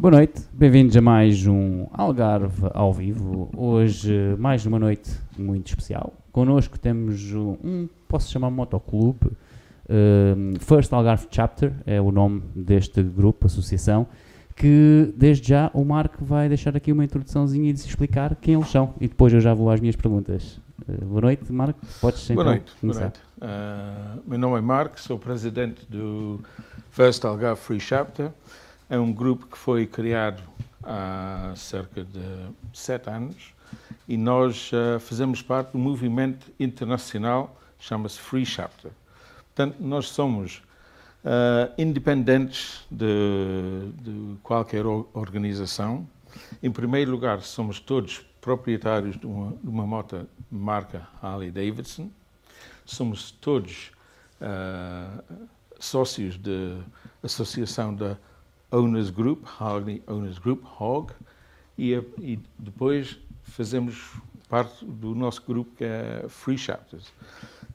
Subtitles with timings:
[0.00, 3.50] Boa noite, bem-vindos a mais um Algarve ao vivo.
[3.56, 6.14] Hoje, mais uma noite muito especial.
[6.30, 9.32] Connosco temos um, posso chamar motoclube,
[9.90, 14.06] um, First Algarve Chapter, é o nome deste grupo, associação,
[14.54, 18.94] que desde já o Marco vai deixar aqui uma introduçãozinha e explicar quem eles são.
[19.00, 20.60] E depois eu já vou às minhas perguntas.
[20.88, 21.80] Uh, boa noite, Marco.
[22.00, 23.12] Podes boa então noite, começar.
[23.40, 24.20] Boa noite.
[24.22, 26.38] Uh, meu nome é Marco, sou presidente do
[26.92, 28.30] First Algarve Free Chapter.
[28.90, 30.42] É um grupo que foi criado
[30.82, 33.52] há cerca de sete anos
[34.08, 38.90] e nós uh, fazemos parte do movimento internacional chama-se Free Chapter.
[39.54, 40.62] Portanto, nós somos
[41.22, 46.08] uh, independentes de, de, qualquer organização.
[46.62, 52.10] Em primeiro lugar, somos todos proprietários de uma, de uma moto marca Harley Davidson.
[52.86, 53.92] Somos todos
[54.40, 55.22] uh,
[55.78, 56.82] sócios da
[57.22, 58.16] associação da
[58.70, 61.12] Owners Group, Harley Owners Group, HOG,
[61.76, 64.14] e, e, depois fazemos
[64.48, 67.12] parte do nosso grupo que é Free Chapters.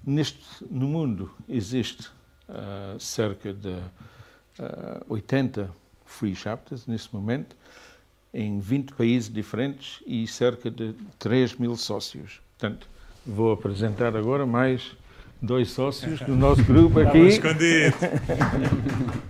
[0.05, 2.09] Neste, no mundo existe
[2.50, 5.69] uh, cerca de uh, 80
[6.05, 7.55] Free Chapters neste momento,
[8.33, 12.41] em 20 países diferentes e cerca de 3 mil sócios.
[12.57, 12.88] Portanto,
[13.25, 14.95] vou apresentar agora mais
[15.41, 17.19] dois sócios do nosso grupo aqui.
[17.19, 17.95] escondido.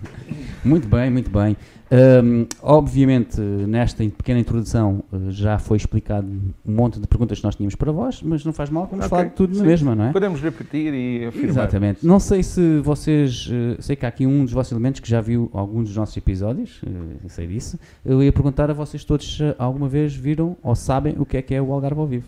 [0.64, 1.56] Muito bem, muito bem.
[1.92, 7.54] Um, obviamente, nesta pequena introdução uh, já foi explicado um monte de perguntas que nós
[7.54, 10.06] tínhamos para vós, mas não faz mal, vamos Ok, falar de tudo na mesma, não
[10.06, 10.12] é?
[10.12, 11.50] Podemos repetir e afirmar.
[11.50, 12.06] Exatamente.
[12.06, 13.46] Não sei se vocês.
[13.46, 16.16] uh, sei que há aqui um dos vossos elementos que já viu alguns dos nossos
[16.16, 17.78] episódios, uh, sei disso.
[18.04, 21.42] Eu ia perguntar a vocês todos se alguma vez viram ou sabem o que é
[21.42, 22.26] que é o Algarve ao vivo.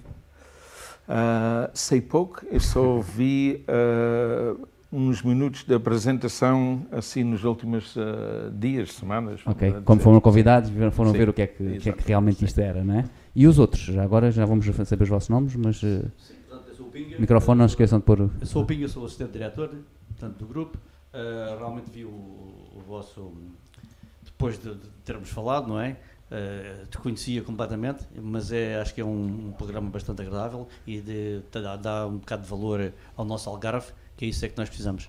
[1.09, 4.57] Ah, sei pouco, eu só vi ah,
[4.93, 9.41] uns minutos de apresentação assim nos últimos ah, dias, semanas.
[9.45, 9.81] Ok.
[9.85, 12.45] Como foram convidados, foram Sim, ver o que é que, que, é que realmente sim.
[12.47, 13.05] isto era, não é?
[13.35, 13.83] E os outros?
[13.83, 15.83] Já agora já vamos saber os vossos nomes, mas.
[15.83, 16.11] uh,
[16.49, 17.19] Portanto, eu sou o Pinga.
[17.19, 18.21] microfone, não se esqueçam de pôr.
[18.21, 19.71] o- Eu sou o Pinga, sou o assistente diretor
[20.09, 20.79] portanto, do grupo.
[21.13, 23.33] Uh, realmente vi o, o vosso.
[24.25, 25.97] Depois de, de termos falado, não é?
[26.31, 31.01] Uh, te conhecia completamente, mas é, acho que é um, um programa bastante agradável e
[31.01, 34.57] de, dá, dá um bocado de valor ao nosso Algarve, que é isso é que
[34.57, 35.09] nós precisamos.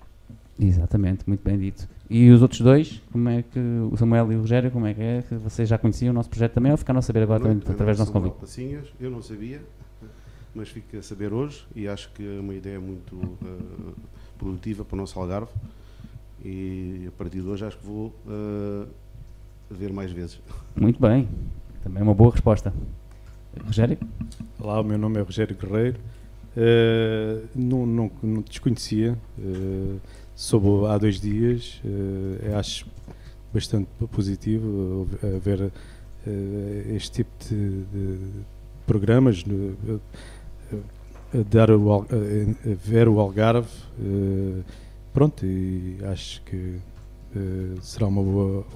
[0.58, 1.88] Exatamente, muito bem dito.
[2.10, 3.58] E os outros dois, como é que.
[3.90, 5.22] O Samuel e o Rogério, como é que é?
[5.22, 7.96] Que vocês já conheciam o nosso projeto também ou ficaram a saber agora também, através
[7.96, 8.34] do nosso convite?
[8.34, 8.86] Passinhas.
[9.00, 9.62] Eu não sabia,
[10.54, 13.92] mas fico a saber hoje e acho que é uma ideia muito eh,
[14.36, 15.52] produtiva para o nosso Algarve
[16.44, 18.86] e a partir de hoje acho que vou eh,
[19.70, 20.40] ver mais vezes.
[20.74, 21.28] Muito bem,
[21.82, 22.72] também é uma boa resposta.
[23.64, 23.98] Rogério?
[24.58, 25.98] Olá, o meu nome é Rogério Guerreiro.
[26.56, 29.96] Eh, não, não, não desconhecia, eh,
[30.34, 31.80] soube há dois dias.
[31.84, 32.86] eh, acho
[33.52, 35.08] bastante positivo
[35.42, 35.70] ver
[36.26, 38.18] eh, este tipo de, de
[38.86, 39.44] programas,
[41.50, 42.06] dar o,
[42.84, 43.68] ver o Algarve.
[45.12, 46.76] pronto, e acho que
[47.82, 48.66] será uma boa,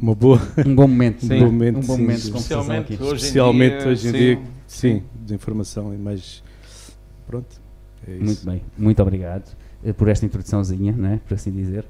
[0.00, 1.24] uma boa Um bom momento.
[1.26, 1.34] Sim.
[1.34, 3.02] um bom momento, Um um bom momento Especialmente aqui.
[3.02, 3.88] hoje em Especialmente dia.
[3.88, 4.18] hoje em sim.
[4.18, 6.42] dia, sim, de informação e mais.
[7.32, 7.62] Pronto,
[8.06, 8.24] é isso.
[8.24, 11.86] Muito bem, muito obrigado eh, por esta introduçãozinha, né, por assim dizer.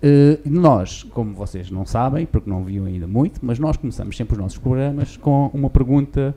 [0.00, 4.34] Eh, nós, como vocês não sabem, porque não viam ainda muito, mas nós começamos sempre
[4.34, 6.32] os nossos programas com uma pergunta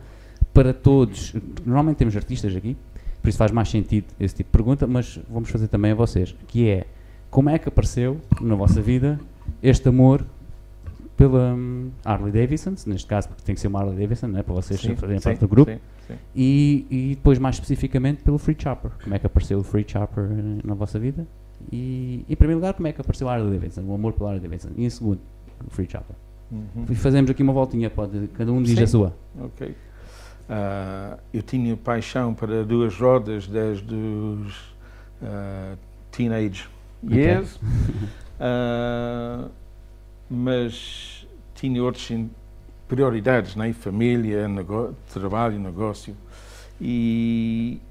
[0.51, 1.35] para todos.
[1.63, 2.75] Normalmente temos artistas aqui,
[3.21, 6.35] por isso faz mais sentido esse tipo de pergunta, mas vamos fazer também a vocês,
[6.47, 6.87] que é
[7.29, 9.19] como é que apareceu na vossa vida
[9.61, 10.25] este amor
[11.17, 14.53] pela hum, Harley Davidson, neste caso porque tem que ser uma Harley Davidson, né, para
[14.53, 18.55] vocês Sim, fazerem sim, parte do grupo, sim, e, e depois, mais especificamente, pelo Free
[18.57, 18.91] Chopper.
[19.03, 21.27] Como é que apareceu o Free Chopper eh, na vossa vida?
[21.71, 23.81] E, em primeiro lugar, como é que apareceu a Harley Davidson?
[23.81, 24.69] O amor pela Harley Davidson.
[24.77, 25.19] E em segundo,
[25.65, 26.15] o Free Chopper.
[26.51, 26.85] Uhum.
[26.89, 29.13] E fazemos aqui uma voltinha, pode, cada um diz a sua.
[29.39, 29.75] Ok.
[30.49, 34.75] Ah, eu tinha paixão para duas rodas desde os
[35.21, 35.75] ah,
[36.11, 36.69] teenage
[37.03, 37.59] years,
[38.39, 39.49] Ah,
[40.29, 42.09] mas tinha outras
[42.87, 43.71] prioridades, né?
[43.73, 44.45] família,
[45.13, 46.15] trabalho, negócio.
[46.79, 47.81] E,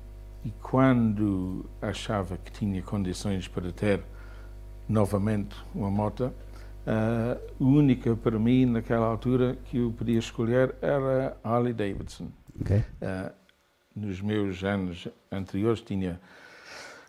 [0.45, 4.03] e quando achava que tinha condições para ter
[4.89, 6.33] novamente uma moto,
[6.87, 12.29] ah, a única para mim naquela altura que eu podia escolher era a Harley Davidson.
[12.61, 12.85] Ok?
[13.03, 13.33] Ah,
[13.95, 16.21] nos meus anos anteriores tinha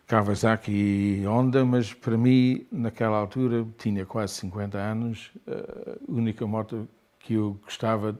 [0.08, 6.88] Kawasaki e Honda, mas para mim, naquela altura, tinha quase 50 anos, a única moto
[7.20, 8.18] que eu gostava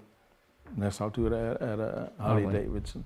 [0.76, 2.46] nessa altura era, a Harley.
[2.46, 3.02] Davidson.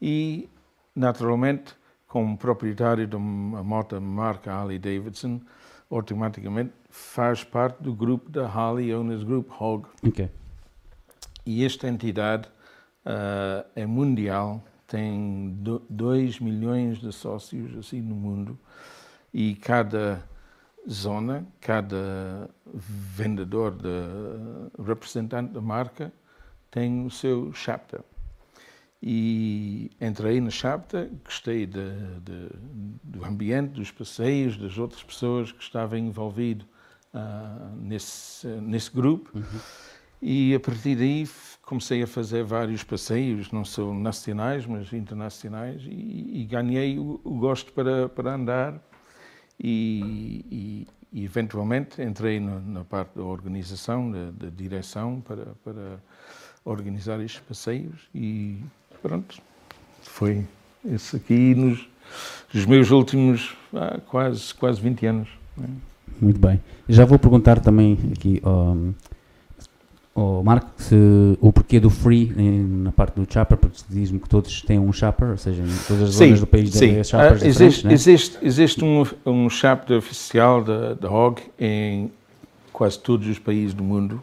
[0.00, 0.48] E,
[0.96, 1.74] naturalmente,
[2.08, 5.40] como proprietário de uma moto marca Harley Davidson,
[5.88, 9.86] automaticamente faz parte do grupo da Harley Owners Group, HOG.
[10.06, 10.28] Ok.
[11.46, 12.48] E esta entidade
[13.06, 15.56] uh, é mundial, tem
[15.88, 18.58] 2 milhões de sócios assim no mundo
[19.32, 20.22] e cada
[20.86, 23.88] zona, cada vendedor, de,
[24.86, 26.12] representante da marca
[26.70, 28.02] tem o seu chapter.
[29.02, 31.90] E entrei na chapter, gostei de,
[32.22, 32.50] de,
[33.02, 36.66] do ambiente, dos passeios, das outras pessoas que estavam envolvidas
[37.14, 39.30] uh, nesse, nesse grupo.
[39.34, 39.60] Uhum.
[40.20, 41.26] E a partir daí
[41.72, 47.38] comecei a fazer vários passeios, não só nacionais, mas internacionais, e, e ganhei o, o,
[47.38, 48.78] gosto para, para andar.
[49.58, 50.86] E, e,
[51.20, 55.98] e eventualmente entrei no, na parte da organização, da, da, direção, para, para
[56.62, 58.06] organizar estes passeios.
[58.14, 58.58] E
[59.00, 59.40] pronto,
[60.02, 60.46] foi
[60.84, 61.88] esse aqui nos,
[62.52, 65.28] nos meus últimos ah, quase, quase 20 anos.
[65.56, 65.68] Né?
[66.20, 66.60] Muito bem.
[66.86, 68.76] Já vou perguntar também aqui ao,
[70.14, 70.94] ao Marco se,
[71.40, 75.30] o porquê do free na parte do chopper, porque diz-me que todos têm um chopper,
[75.30, 77.92] ou seja, em todas as sim, zonas do país têm choppers uh, existe, né?
[77.92, 82.12] existe, existe um, um chapter oficial da, da HOG em
[82.72, 84.22] quase todos os países do mundo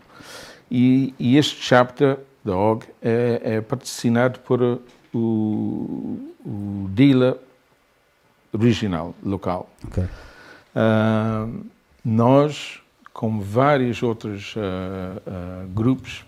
[0.69, 4.79] e, e este chapter da HOG é, é patrocinado por
[5.13, 7.35] o, o dealer
[8.57, 9.69] regional, local.
[9.87, 10.03] Okay.
[10.03, 11.65] Uh,
[12.03, 12.81] nós,
[13.19, 16.23] como vários outros uh, uh, grupos,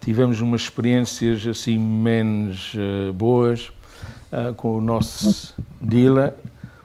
[0.00, 2.74] tivemos umas experiências assim menos
[3.14, 3.72] boas
[4.56, 6.34] com o nosso dealer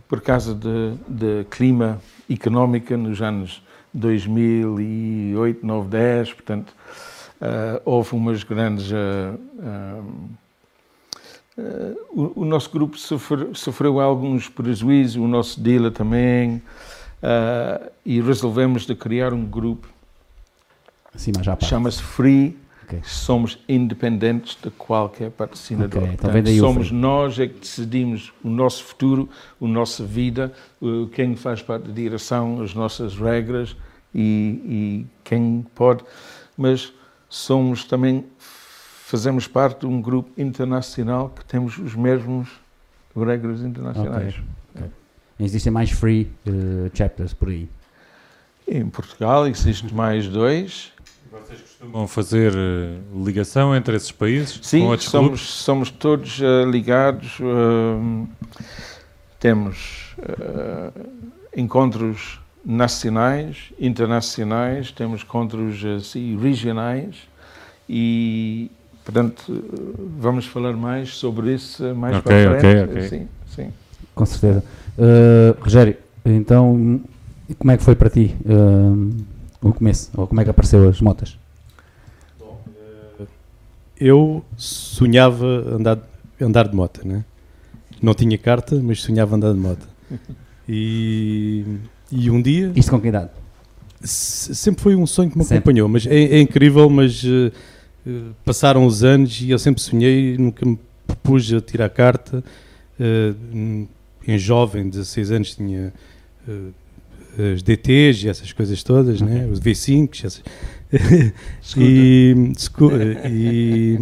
[0.08, 2.00] por causa de, de clima
[2.30, 6.76] económica nos anos 2008, 9, 10, portanto,
[7.86, 8.92] houve umas grandes
[11.56, 16.64] Uh, o, o, nosso grupo sofreu, sofreu, alguns prejuízos, o nosso dealer também,
[17.24, 19.88] uh, e resolvemos de criar um grupo.
[21.16, 21.32] Assim,
[21.62, 22.58] Chama-se Free.
[22.84, 23.00] Okay.
[23.04, 26.04] Somos independentes de qualquer patrocinador.
[26.04, 29.30] Okay, então Portanto, somos nós é que decidimos o nosso futuro,
[29.62, 30.52] a nossa vida,
[31.14, 33.74] quem faz parte da direção, as nossas regras
[34.14, 34.26] e,
[34.66, 36.04] e quem pode.
[36.58, 36.92] Mas
[37.30, 42.50] somos também fazemos parte de um grupo internacional que temos os mesmos
[43.16, 44.34] regras internacionais.
[44.34, 44.63] Okay.
[45.40, 47.68] Existem mais free uh, chapters por aí?
[48.68, 50.92] Em Portugal existem mais dois.
[51.32, 54.60] Vocês costumam fazer uh, ligação entre esses países?
[54.62, 57.40] Sim, somos, somos todos uh, ligados.
[59.40, 60.16] temos
[61.56, 67.16] encontros nacionais, internacionais, temos encontros assim, regionais
[67.90, 68.72] e
[69.04, 69.64] Portanto,
[70.18, 72.66] vamos falar mais sobre isso mais okay, para frente.
[72.66, 73.10] Okay, okay.
[73.10, 73.74] Sim, sim.
[74.16, 74.64] Com certeza.
[74.98, 77.02] Uh, Rogério, então,
[77.58, 79.26] como é que foi para ti uh,
[79.62, 80.12] o começo?
[80.16, 81.38] Ou como é que apareceu as motas?
[82.40, 82.62] Bom,
[83.20, 83.28] uh,
[84.00, 86.00] eu sonhava andar,
[86.40, 87.24] andar de moto, né?
[88.02, 89.88] Não tinha carta, mas sonhava andar de moto.
[90.68, 91.66] E,
[92.12, 92.72] e um dia...
[92.76, 93.30] Isto com que idade?
[94.02, 95.60] Sempre foi um sonho que me sempre.
[95.60, 97.24] acompanhou, mas é, é incrível, mas
[98.06, 102.44] eh, passaram os anos e eu sempre sonhei, nunca me propus a tirar carta.
[103.00, 103.88] Uh,
[104.28, 105.94] em jovem, 16 anos, tinha
[106.48, 106.74] uh,
[107.54, 109.34] as DTs e essas coisas todas, okay.
[109.34, 109.48] né?
[109.52, 110.44] os V5, essas...
[111.76, 112.54] e,
[113.32, 114.00] e,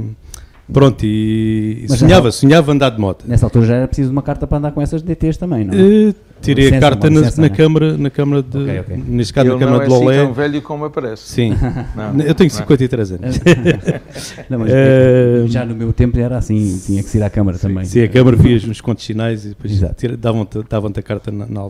[0.72, 3.26] pronto, e sonhava, sonhava andar de moto.
[3.26, 5.78] Nessa altura já era preciso uma carta para andar com essas DTs também, não é?
[5.78, 7.56] Uh, Tirei licença, a carta na, licença, na, né?
[7.56, 8.58] câmara, na câmara de.
[8.58, 8.98] Okay, okay.
[8.98, 10.16] Neste caso, Ele na câmara não é de Lolé.
[10.16, 11.24] Assim tão velho como aparece.
[11.30, 11.54] Sim.
[11.96, 13.40] não, eu tenho 53 anos.
[14.50, 17.68] não, mas uh, já no meu tempo era assim, tinha que ser à câmara sim,
[17.68, 17.86] também.
[17.86, 19.80] Sim, a câmara via os contos sinais e depois
[20.18, 21.62] davam-te davam a carta na, na,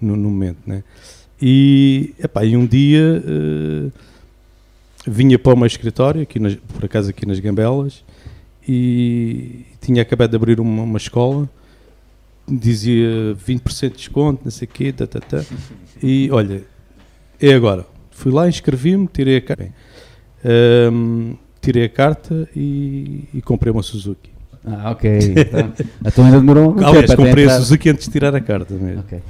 [0.00, 0.58] no, no, momento.
[0.66, 0.82] Né?
[1.40, 3.92] E, epá, e um dia uh,
[5.06, 8.02] vinha para o meu escritório, aqui nas, por acaso aqui nas Gambelas,
[8.66, 11.48] e tinha acabado de abrir uma, uma escola
[12.48, 15.44] dizia 20% de desconto, não sei o quê, tá, tá, tá.
[16.02, 16.62] e olha,
[17.40, 17.86] é agora.
[18.10, 19.68] Fui lá, inscrevi-me, tirei a carta,
[20.92, 24.30] um, tirei a carta e, e, comprei uma Suzuki.
[24.64, 25.18] Ah, ok.
[25.18, 25.72] Então,
[26.04, 29.00] então ainda demorou um Aliás, comprei a Suzuki antes de tirar a carta mesmo.
[29.00, 29.20] Okay.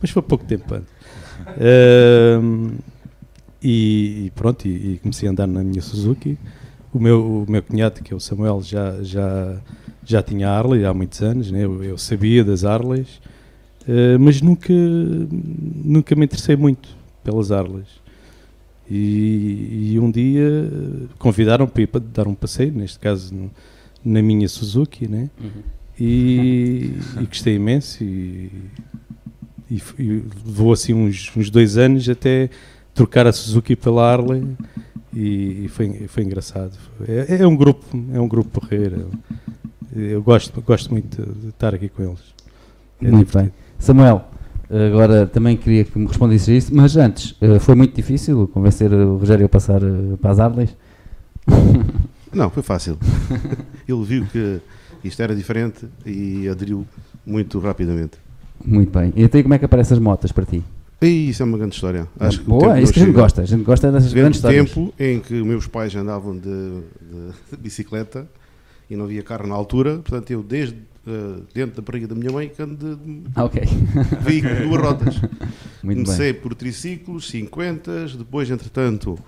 [0.00, 0.92] Mas foi pouco tempo antes.
[2.42, 2.72] Um,
[3.62, 6.36] e, e, pronto, e, e, comecei a andar na minha Suzuki.
[6.92, 9.56] O meu, o meu cunhado, que é o Samuel, já, já
[10.04, 11.64] já tinha Harley há muitos anos, né?
[11.64, 13.20] eu, eu sabia das Harleys,
[13.82, 16.88] uh, mas nunca, nunca me interessei muito
[17.22, 18.02] pelas Harleys.
[18.90, 20.70] E, e um dia
[21.18, 23.50] convidaram para ir para dar um passeio, neste caso no,
[24.04, 25.30] na minha Suzuki, né?
[25.40, 25.62] Uhum.
[25.98, 28.50] E, e, gostei imenso e,
[29.70, 32.50] e, e levou assim uns, uns dois anos até
[32.92, 34.42] trocar a Suzuki pela Harley
[35.14, 36.76] e, e foi, foi engraçado.
[37.06, 39.10] É, é um grupo, é um grupo porreiro.
[39.94, 42.20] Eu gosto, gosto muito de estar aqui com eles.
[43.00, 43.42] É Muito divertido.
[43.44, 43.52] bem.
[43.78, 44.24] Samuel,
[44.70, 48.92] agora também queria que me respondesse a isso, mas antes, eh, foi muito difícil convencer
[48.92, 50.74] o Rogério a passar eh, para as Harleys?
[52.32, 52.96] Não, foi fácil.
[53.86, 54.60] Ele viu que
[55.04, 56.86] isto era diferente e aderiu
[57.26, 58.12] muito rapidamente.
[58.64, 59.12] Muito bem.
[59.16, 60.62] E até como é que aparecem as motas para ti?
[61.02, 62.06] E isso é uma grande história.
[62.18, 63.42] Acho que tempo Boa, isso que a gente gosta.
[63.42, 64.70] A gente gosta dessas Vendo grandes histórias.
[64.70, 66.80] tempo em que meus pais andavam de, de-
[67.50, 68.26] de bicicleta
[68.92, 72.30] e não havia carro na altura, portanto eu desde eh, dentro da barriga da minha
[72.30, 73.62] mãe que ando de Ah, ok.
[74.20, 75.16] veículo duas rodas.
[75.82, 76.04] Muito bem.
[76.04, 79.18] Comecei por triciclos, 50, depois entretanto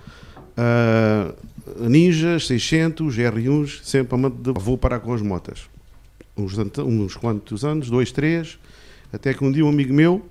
[0.54, 1.34] ah,
[1.80, 5.62] Ninjas, 600, R1s, sempre de vou parar com as motas.
[6.36, 8.58] Uns, uns quantos anos, dois, três,
[9.10, 10.22] até que um dia um amigo meu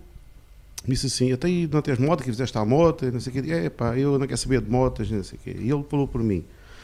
[0.86, 3.42] me disse assim, até aí não tens moto, que fizeste a moto, não sei o
[3.42, 3.52] quê.
[3.52, 5.56] É pá, eu não quero saber de motas, não sei o quê.
[5.60, 6.44] E ele falou por mim,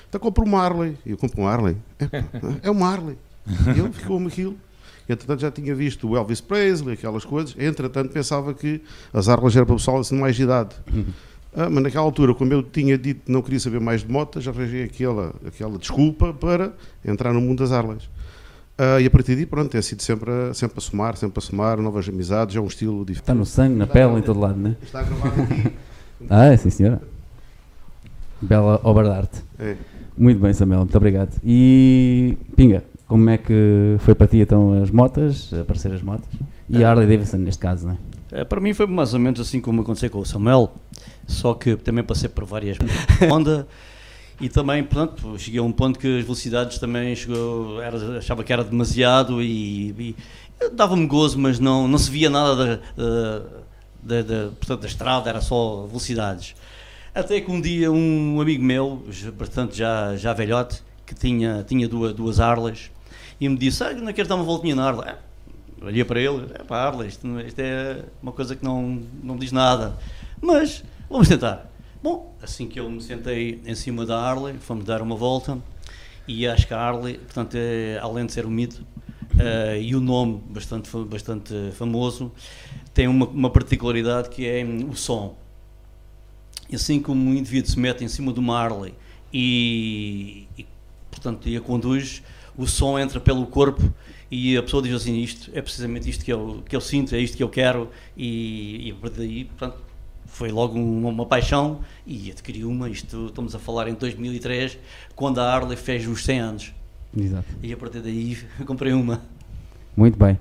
[0.09, 0.97] então compra uma Harley.
[1.05, 1.77] E eu compro uma Harley.
[1.99, 2.23] É,
[2.63, 3.17] é uma Harley.
[3.47, 4.57] E ele ficou-me aquilo.
[5.07, 7.55] Entretanto já tinha visto o Elvis Presley, aquelas coisas.
[7.57, 8.81] Entretanto pensava que
[9.13, 10.75] as Harleys eram para o pessoal assim de mais de idade.
[11.55, 14.47] Ah, mas naquela altura, como eu tinha dito que não queria saber mais de motas,
[14.47, 16.73] arranjei aquela, aquela desculpa para
[17.03, 18.07] entrar no mundo das Harleys.
[18.77, 21.41] Ah, e a partir daí, pronto, tem sido sempre a, sempre a somar, sempre a
[21.41, 23.23] somar, novas amizades, é um estilo diferente.
[23.23, 24.75] Está no sangue, na pele, em todo lado, não é?
[24.81, 25.73] Está gravado aqui.
[26.29, 27.01] Ah, é, sim senhora.
[28.41, 29.43] Bela obra de arte.
[29.57, 29.75] É.
[30.19, 31.39] Muito bem, Samuel, muito obrigado.
[31.45, 36.27] E Pinga, como é que foi para ti então as motas, aparecer as motas?
[36.69, 38.41] E a Harley Davidson neste caso, não é?
[38.41, 40.73] Eh, Para mim foi mais ou menos assim como aconteceu com o Samuel,
[41.25, 42.77] só que também passei por várias
[43.31, 43.65] Honda
[44.41, 48.51] e também, portanto, cheguei a um ponto que as velocidades também chegou, era, achava que
[48.51, 50.15] era demasiado e, e
[50.73, 53.41] dava-me gozo, mas não, não se via nada da,
[54.03, 56.55] da, da, portanto, da estrada, era só velocidades.
[57.19, 59.03] Até que um dia um amigo meu,
[59.37, 62.89] portanto já, já velhote, que tinha, tinha duas, duas Harleys,
[63.41, 65.09] e me disse, ah, não queres dar uma voltinha na Harley?
[65.09, 65.17] Ah,
[65.81, 69.35] olhei para ele, é para Harley, isto, não- isto é uma coisa que não, não
[69.37, 69.97] diz nada.
[70.41, 71.69] Mas vamos tentar.
[72.01, 75.57] Bom, assim que eu me sentei em cima da Harley, fomos dar uma volta
[76.27, 78.81] e acho que a Harley, portanto, é, além de ser um mito
[79.37, 82.31] eh, e o nome bastante, bastante famoso,
[82.93, 85.35] tem uma, uma particularidade que é hum, o som.
[86.69, 88.93] E assim como um indivíduo se mete em cima de uma Harley
[89.33, 90.65] e, e,
[91.09, 92.21] portanto, e a conduz,
[92.57, 93.81] o som entra pelo corpo
[94.29, 97.19] e a pessoa diz assim, isto é precisamente isto que eu, que eu sinto, é
[97.19, 99.77] isto que eu quero e, e a partir daí, portanto,
[100.27, 104.77] foi logo uma, uma paixão e adquiri uma, isto estamos a falar em 2003,
[105.15, 106.73] quando a Harley fez os 100 anos
[107.17, 107.47] Exato.
[107.63, 109.21] e a partir daí comprei uma.
[109.97, 110.39] Muito bem.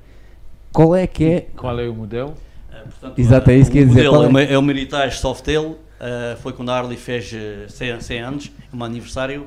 [0.72, 1.40] Qual é que é.
[1.56, 2.30] Qual é o modelo?
[2.70, 4.26] Uh, portanto, Exato, é isso que o ia dizer, modelo qual é?
[4.26, 8.20] é, uma- é o Meritage Softail, uh, foi quando a Harley fez uh, 100, 100
[8.20, 9.46] anos, um aniversário.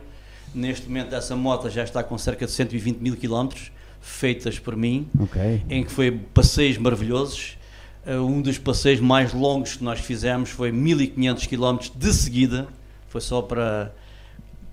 [0.53, 5.07] Neste momento essa moto já está com cerca de 120 mil quilómetros, feitas por mim,
[5.19, 5.63] Ok.
[5.69, 7.57] em que foi passeios maravilhosos.
[8.05, 12.67] Uh, um dos passeios mais longos que nós fizemos foi 1500 quilómetros de seguida,
[13.07, 13.93] foi só para,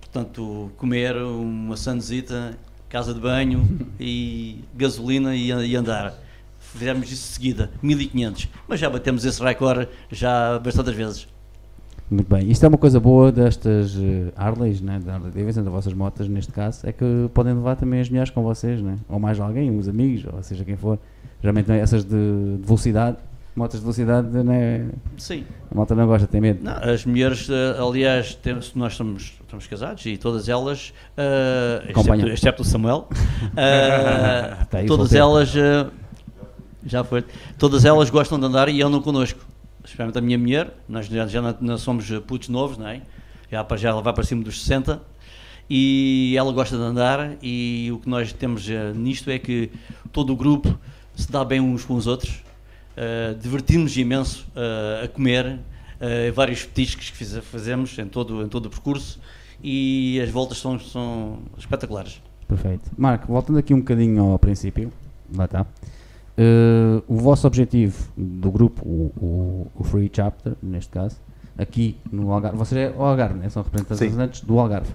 [0.01, 2.57] portanto, comer uma sanzita,
[2.89, 3.69] casa de banho
[4.01, 6.15] e gasolina e, e andar.
[6.59, 11.29] Fizemos isso de seguida, 1500, mas já batemos esse recorde já bastantes vezes.
[12.11, 12.51] Muito bem.
[12.51, 14.99] Isto é uma coisa boa destas eh, Harleys, né?
[15.05, 18.31] da Harley Davidson, das vossas motas, neste caso, é que podem levar também as mulheres
[18.31, 18.97] com vocês, né?
[19.09, 20.99] ou mais alguém, uns amigos, ou seja quem for.
[21.43, 22.11] Geralmente essas de,
[22.57, 23.19] de velocidade,
[23.55, 24.89] motas de velocidade, né?
[25.19, 25.45] Sim.
[25.71, 26.61] a malta não gosta, tem medo.
[26.65, 32.27] Não, as mulheres, eh, aliás, temos, nós somos, estamos casados e todas elas, eh, Acompanham.
[32.29, 33.07] excepto, excepto o Samuel,
[33.55, 35.25] eh, Tá aí, todas solteiro.
[35.25, 35.87] elas, eh,
[36.87, 37.23] já foi,
[37.59, 39.41] todas elas gostam de andar e andam connosco.
[39.89, 43.01] Especialmente a minha mulher, nós já, já não, somos putos novos, não é?
[43.51, 45.01] Já, já ela vai para cima dos 60
[45.69, 49.71] e ela gosta de andar e o que nós temos eh, nisto é que
[50.13, 50.79] todo o grupo
[51.17, 52.43] se dá bem uns com os outros,
[52.99, 58.67] Uh, divertimos imenso uh, a comer uh, vários petiscos que fazemos em todo, em todo
[58.67, 59.21] o percurso
[59.63, 62.21] e as voltas são, são espetaculares.
[62.49, 62.91] Perfeito.
[62.97, 64.93] Marco, voltando aqui um bocadinho ao princípio,
[65.33, 65.65] lá está.
[66.41, 71.17] Eh, o vosso objetivo do grupo, o, o- o Free Chapter, neste caso,
[71.59, 73.49] aqui no Algarve, vocês é o Algarve, né?
[73.49, 74.89] são representantes do Algarve.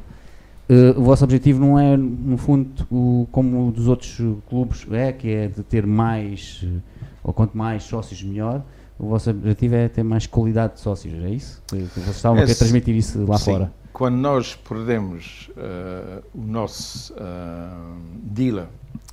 [0.69, 5.11] Eh, o vosso objetivo não é, no fundo, o, como o dos outros clubes é,
[5.11, 6.67] que é de ter mais, eh,
[7.21, 8.63] ou quanto mais sócios, melhor.
[8.97, 11.61] O vosso objetivo é ter mais qualidade de sócios, é isso?
[11.69, 13.51] Vocês estavam a querer Esse- transmitir isso lá Sim.
[13.51, 13.73] fora.
[13.91, 17.67] Quando nós perdemos eh, o nosso eh,
[18.23, 18.67] dealer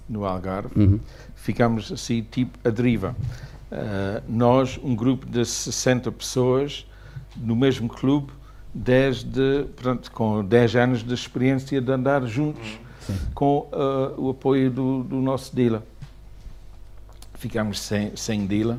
[0.08, 1.00] no Algarve, Uhum.
[1.40, 3.16] Ficamos assim, tipo, a deriva.
[3.70, 6.86] Uh, nós, um grupo de 60 pessoas,
[7.36, 8.32] no mesmo clube,
[8.74, 13.14] desde, pronto, com 10 anos de experiência de andar juntos Sim.
[13.34, 15.82] com uh, o apoio do, do, nosso dealer.
[17.34, 18.76] Ficámos sem, sem dealer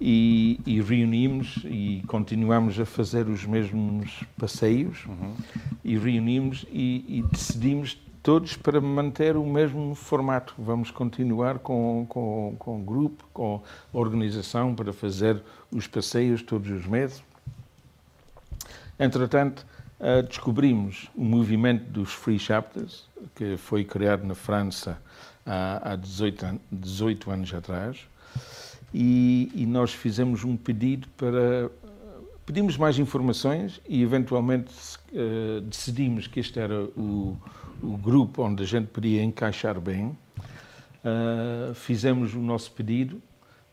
[0.00, 5.34] e, e, reunimos e continuamos a fazer os mesmos passeios uhum.
[5.84, 10.54] e reunimos e, e decidimos todos para manter o mesmo formato.
[10.58, 13.62] Vamos continuar com, com, com grupo, com
[13.92, 17.22] organização para fazer os passeios todos os meses.
[18.98, 19.66] Entretanto,
[19.98, 25.00] uh, descobrimos o movimento dos Free Chapters, que foi criado na França
[25.46, 28.06] há, há 18, an 18 anos atrás,
[28.92, 31.70] e, e nós fizemos um pedido para
[32.46, 34.72] pedimos mais informações e eventualmente
[35.12, 37.36] uh, decidimos que este era o,
[37.82, 40.16] o grupo onde a gente podia encaixar bem.
[41.02, 43.22] Uh, fizemos o nosso pedido,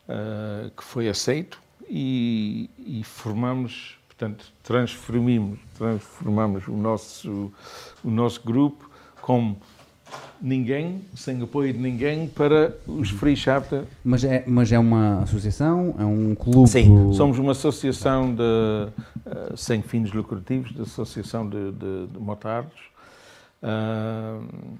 [0.07, 7.51] uh, que foi aceito, e, e, formamos, portanto, transformamos, transformamos o nosso,
[8.03, 8.89] o nosso grupo
[9.21, 9.59] como
[10.41, 13.83] ninguém, sem apoio de ninguém, para os Free Chapter.
[14.03, 15.95] Mas é, mas é uma associação?
[15.97, 16.69] É um clube?
[16.69, 22.79] Sim, somos uma associação de, uh, sem fins lucrativos, de associação de, de, de motardos.
[23.61, 24.77] Uh,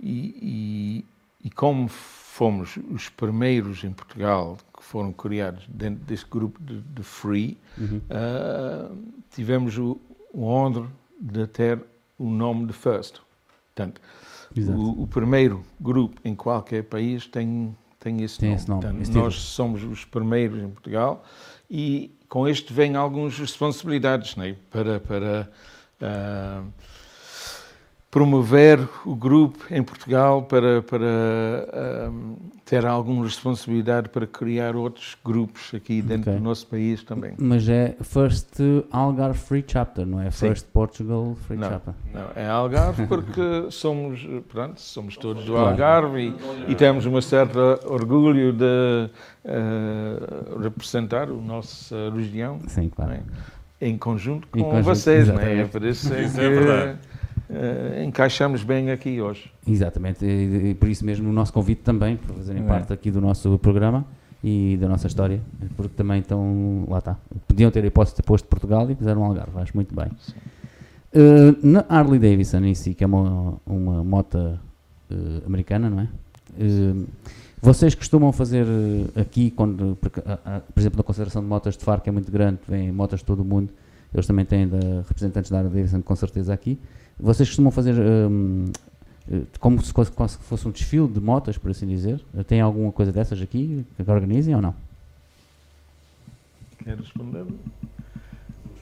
[0.00, 1.04] e,
[1.42, 6.80] e, e, como fomos os primeiros em Portugal que foram criados dentro desse grupo de,
[6.80, 8.00] de Free, uhum.
[8.08, 8.96] uh,
[9.34, 10.00] tivemos o,
[10.32, 10.86] o honra
[11.20, 11.82] de ter
[12.16, 13.20] o nome de First.
[13.74, 14.00] Portanto,
[14.56, 18.60] o, o, primeiro grupo em qualquer país tem, tem esse tem nome.
[18.60, 18.82] Esse nome.
[18.82, 21.24] Portanto, esse nós somos os primeiros em Portugal
[21.70, 24.56] e com este vêm algumas responsabilidades né?
[24.70, 25.50] para, para
[26.00, 26.72] uh,
[28.10, 35.72] promover o grupo em Portugal para, para um, ter alguma responsabilidade para criar outros grupos
[35.74, 36.40] aqui dentro okay.
[36.40, 37.34] do nosso país também.
[37.38, 38.60] Mas é First
[38.90, 40.70] Algarve Free Chapter, não é First Sim.
[40.72, 41.94] Portugal Free não, Chapter?
[42.14, 46.34] Não, é Algarve porque somos, pronto, somos todos do Algarve
[46.66, 49.10] e, e temos um certo orgulho de
[49.44, 52.58] uh, representar a nossa região.
[52.68, 53.12] Sim, claro.
[53.12, 53.22] É?
[53.80, 55.60] Em conjunto com em conjunto, vocês, não é?
[55.60, 56.98] é por isso é, isso é verdade
[57.50, 59.50] uh, encaixamos bem aqui hoje.
[59.66, 62.66] Exatamente, e, e, por isso mesmo o nosso convite também, por fazerem é.
[62.66, 64.04] parte aqui do nosso programa
[64.42, 65.40] e da nossa história,
[65.76, 69.24] porque também estão, lá está, podiam ter a hipótese de posto Portugal e fizeram um
[69.24, 70.08] Algarve, acho muito bem.
[71.14, 76.08] Uh, na Harley Davidson em si, que é uma, uma moto uh, americana, não é?
[77.60, 78.66] Vocês costumam fazer
[79.16, 82.58] aqui, quando, porque, por exemplo, na consideração de motas de Faro, que é muito grande,
[82.68, 83.68] vêm motas de todo o mundo,
[84.12, 86.78] eles também têm da, representantes da Harley Davidson com certeza aqui.
[87.18, 88.66] Vocês costumam fazer um,
[89.30, 89.92] eh, como se
[90.40, 92.22] fosse um desfile de motas, por assim dizer?
[92.46, 94.74] Tem alguma coisa dessas aqui que organizem ou não?
[96.82, 97.44] Quer responder?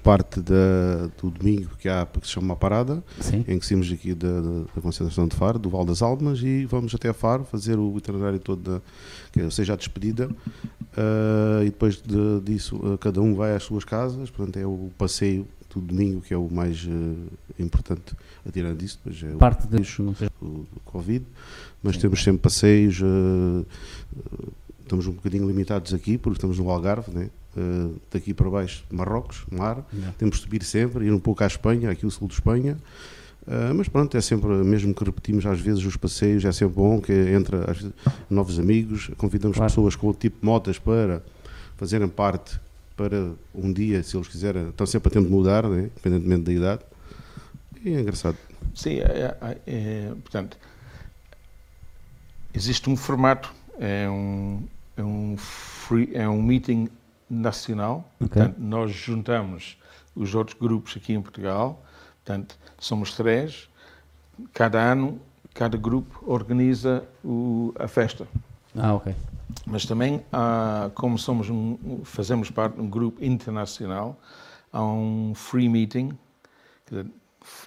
[0.02, 3.44] Parte da, do domingo que há que se chama uma parada, Sim.
[3.48, 6.94] em que saímos aqui da, da, concentração de Faro, do Val das Almas, e vamos
[6.94, 8.80] até Faro fazer o itinerário todo, da,
[9.32, 13.82] que seja a despedida, uh, e depois de, disso uh, cada um vai às suas
[13.82, 15.48] casas, portanto é o passeio
[15.80, 17.16] do domingo que é o mais uh,
[17.58, 18.14] importante
[18.46, 19.66] a tirar disso, depois é Parte
[20.00, 21.24] o, o, o Covid,
[21.82, 22.02] mas Sim.
[22.02, 23.66] temos sempre passeios, uh,
[24.82, 27.30] estamos um bocadinho limitados aqui, porque estamos no Algarve, né?
[27.56, 30.14] Uh, daqui para baixo, Marrocos, mar, yeah.
[30.18, 32.76] temos de subir sempre, ir um pouco à Espanha, aqui o sul de Espanha,
[33.46, 37.00] Uh, mas pronto, é sempre, mesmo que repetimos às vezes os passeios, é sempre bom
[37.00, 37.64] que entra
[38.28, 39.70] novos amigos, convidamos claro.
[39.70, 41.22] pessoas com o tipo de motas para
[41.76, 42.58] fazerem parte
[42.96, 45.82] para um dia, se eles quiserem, estão sempre a tempo de mudar, né?
[45.82, 46.82] independentemente da idade.
[47.84, 48.36] E é engraçado.
[48.74, 50.58] Sim, é, é, é, portanto,
[52.54, 54.62] existe um formato, é um,
[54.96, 56.88] é um, free, é um meeting
[57.28, 58.28] nacional, okay.
[58.28, 59.78] portanto, nós juntamos
[60.14, 61.82] os outros grupos aqui em Portugal,
[62.24, 63.68] portanto, somos três,
[64.52, 65.20] cada ano,
[65.54, 68.26] cada grupo organiza o, a festa.
[68.74, 69.14] Ah, ok.
[69.66, 74.18] Mas também, há, como somos um, fazemos parte de um grupo internacional,
[74.72, 76.16] há um free meeting,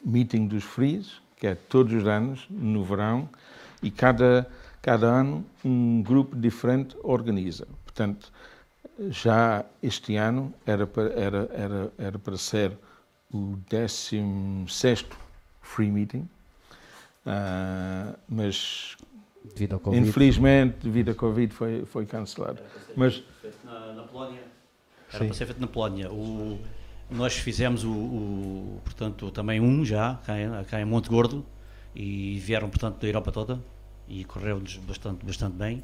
[0.04, 3.30] meeting dos frees, que é todos os anos, no verão,
[3.82, 4.50] e cada,
[4.82, 7.68] cada ano um grupo diferente organiza.
[7.86, 8.32] Portanto,
[9.10, 12.78] já este ano era para, era, era, era para ser
[13.34, 15.06] o 16
[15.62, 16.28] free meeting,
[17.26, 18.98] uh, mas
[19.44, 20.08] Devido ao Covid.
[20.08, 22.60] Infelizmente, devido ao Covid, foi, foi cancelado.
[22.96, 23.24] Mas
[23.64, 24.42] na, na Polónia.
[25.12, 25.26] Era Sim.
[25.26, 26.12] para ser feito na Polónia.
[26.12, 26.60] O,
[27.10, 31.46] nós fizemos o, o, portanto, também um já, cá em, cá em Monte Gordo,
[31.96, 33.60] e vieram, portanto, da Europa toda,
[34.08, 35.84] e correu-nos bastante, bastante bem.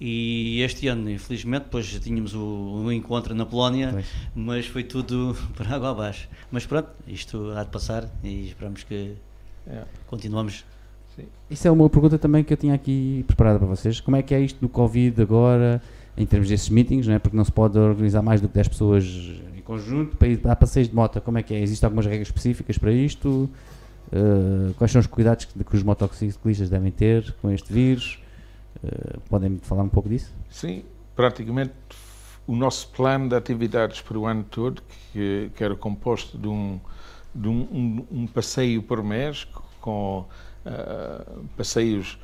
[0.00, 2.40] E este ano, infelizmente, depois já tínhamos o,
[2.84, 4.06] o encontro na Polónia, Pois.
[4.34, 6.28] mas foi tudo para água abaixo.
[6.52, 9.16] Mas pronto, isto há de passar e esperamos que
[9.66, 9.84] É.
[10.06, 10.64] continuamos.
[11.50, 14.00] Isso é uma pergunta também que eu tinha aqui preparada para vocês.
[14.00, 15.82] Como é que é isto do Covid agora,
[16.16, 17.18] em termos desses meetings, não é?
[17.18, 19.04] porque não se pode organizar mais do que 10 pessoas
[19.56, 21.20] em conjunto para ir dar passeios de moto?
[21.20, 21.60] Como é que é?
[21.60, 23.48] Existem algumas regras específicas para isto?
[24.12, 28.22] Uh, quais são os cuidados que, que os motociclistas devem ter com este vírus?
[28.82, 30.32] Uh, podem falar um pouco disso?
[30.50, 30.82] Sim,
[31.16, 31.72] praticamente
[32.46, 36.80] o nosso plano de atividades para o ano todo, que, que era composto de um,
[37.34, 39.46] de um, um- um passeio por mês,
[39.80, 40.24] com
[40.68, 41.24] ah,
[41.56, 42.18] passeios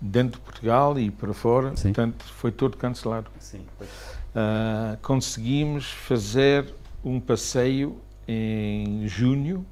[0.00, 1.92] dentro de Portugal e para fora, Sim.
[1.92, 3.30] portanto foi todo cancelado.
[3.38, 3.64] Sim.
[4.34, 6.72] Ah, conseguimos fazer
[7.04, 7.96] um passeio
[8.28, 9.64] em junho.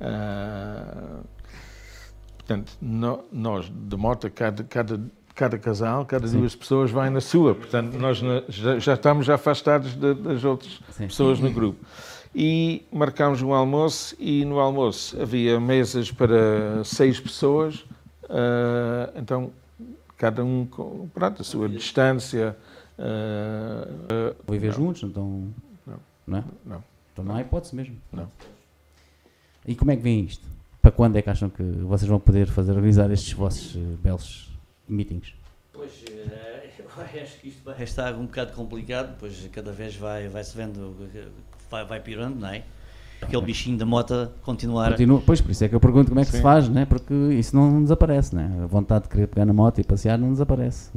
[0.00, 1.20] ah,
[2.38, 5.00] portanto, no- nós de moto, cada, cada,
[5.34, 6.38] cada casal, cada Sim.
[6.40, 7.54] duas pessoas vai na sua.
[7.54, 11.06] Portanto, nós na- já, já estamos afastados de- das outras Sim.
[11.06, 11.78] pessoas no grupo.
[12.34, 17.84] E marcámos um almoço e no almoço havia mesas para seis pessoas,
[18.28, 19.50] ah, então
[20.16, 22.56] cada um com pronto, a sua distância.
[22.98, 24.74] ah, Viver Não.
[24.74, 25.02] juntos?
[25.02, 25.48] Então,
[25.86, 26.00] Não.
[26.26, 26.44] Não é?
[26.64, 26.84] não.
[27.12, 27.96] Então não há hipótese mesmo.
[28.10, 28.30] Não.
[29.66, 30.46] E como é que vem isto?
[30.80, 34.50] Para quando é que acham que vocês vão poder fazer organizar estes vossos eh, belos
[34.88, 35.34] meetings?
[35.72, 40.28] Pois, eh, eu acho que isto vai estar um bocado complicado, pois cada vez vai,
[40.28, 40.96] vai se vendo,
[41.72, 42.62] vai, vai pirando, não é?
[43.22, 44.90] Aquele bichinho da moto continuar.
[44.90, 46.42] Continua, pois, por isso é que eu pergunto como é que se Sim.
[46.42, 46.84] faz, né?
[46.84, 48.34] porque isso não desaparece.
[48.34, 48.50] Né?
[48.62, 50.90] A vontade de querer pegar na moto e passear não desaparece.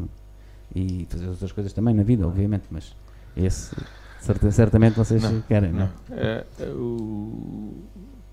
[0.75, 2.93] E fazer outras coisas também na vida, obviamente, mas
[3.38, 3.75] esse
[4.51, 5.88] certamente vocês Não, querem, não?
[6.09, 6.17] Não.
[6.17, 7.75] É, é, o-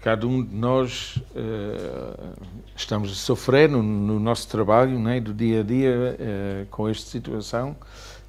[0.00, 2.34] cada um de nós eh,
[2.74, 7.08] estamos a sofrer no, no nosso trabalho, né, do dia a dia, eh, com esta
[7.08, 7.76] situação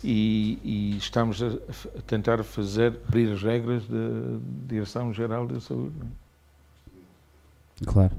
[0.03, 4.37] e, e estamos a, a tentar fazer abrir as regras da
[4.67, 5.93] Direção-Geral da Saúde.
[5.99, 6.07] né?
[7.85, 8.11] Claro.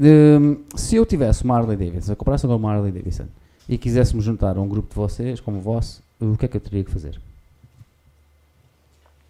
[0.00, 3.26] Hum, se eu tivesse uma Harley Davidson, eu comprasse agora uma Harley Davidson
[3.68, 6.56] e quiséssemos juntar a um grupo de vocês, como o vosso, o que é que
[6.56, 7.20] eu teria que fazer?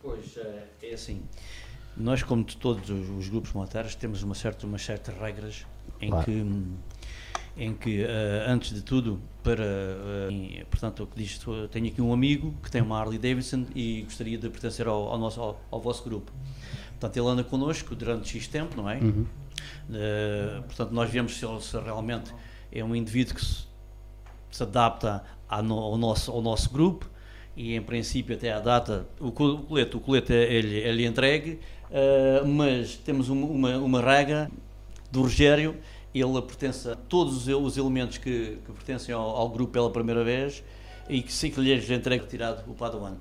[0.02, 1.20] Pois, eh, é assim.
[1.96, 5.66] Nós, como de todos os, os grupos monetários, temos uma certa, umas certas regras
[6.00, 6.24] em Claro.
[6.24, 6.62] que,
[7.56, 9.18] em que eh, antes de tudo,
[9.48, 13.64] para, em- portanto, o que diz, tenho aqui um amigo que tem uma Harley Davidson
[13.74, 16.30] e gostaria de pertencer ao, ao nosso, ao, ao vosso grupo.
[16.90, 18.98] Portanto, ele anda connosco durante X tempo, não é?
[18.98, 19.24] Uhum.
[19.94, 22.34] Eh, portanto, nós vemos se ele se realmente
[22.70, 23.64] é um indivíduo que se,
[24.50, 25.24] se adapta
[25.64, 27.08] no- ao, nosso, ao nosso grupo
[27.56, 31.06] e, em princípio, até à data, o co- o colete, o colete ele, é lhe
[31.06, 31.58] entregue,
[31.90, 34.50] eh, mas temos um- uma, uma regra
[35.10, 35.74] do Rogério,
[36.14, 40.24] ele pertence a todos os, os elementos que, que pertencem ao, ao grupo pela primeira
[40.24, 40.62] vez
[41.08, 43.16] e que se que lhes entregue tirado o Padawan.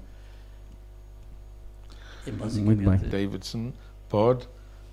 [2.26, 3.00] É Muito bem.
[3.10, 3.72] Davidson
[4.10, 4.48] pode,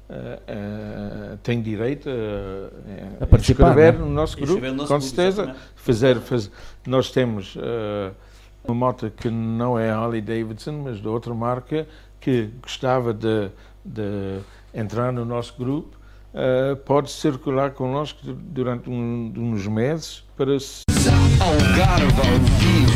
[0.08, 3.90] eh, eh, tem direito a, A participar, é?
[3.90, 5.56] no nosso grupo, no nosso com grupo, certeza.
[5.74, 6.50] Fazer, faz-
[6.86, 7.56] nós temos
[8.64, 11.86] uma moto que não é Harley Davidson, mas de outra marca,
[12.20, 13.50] que gostava de,
[13.84, 14.38] de
[14.72, 15.96] entrar no nosso grupo,
[16.34, 20.82] eh, pode circular connosco du- durante um- uns meses para se
[21.40, 22.93] Algarve ao vivo.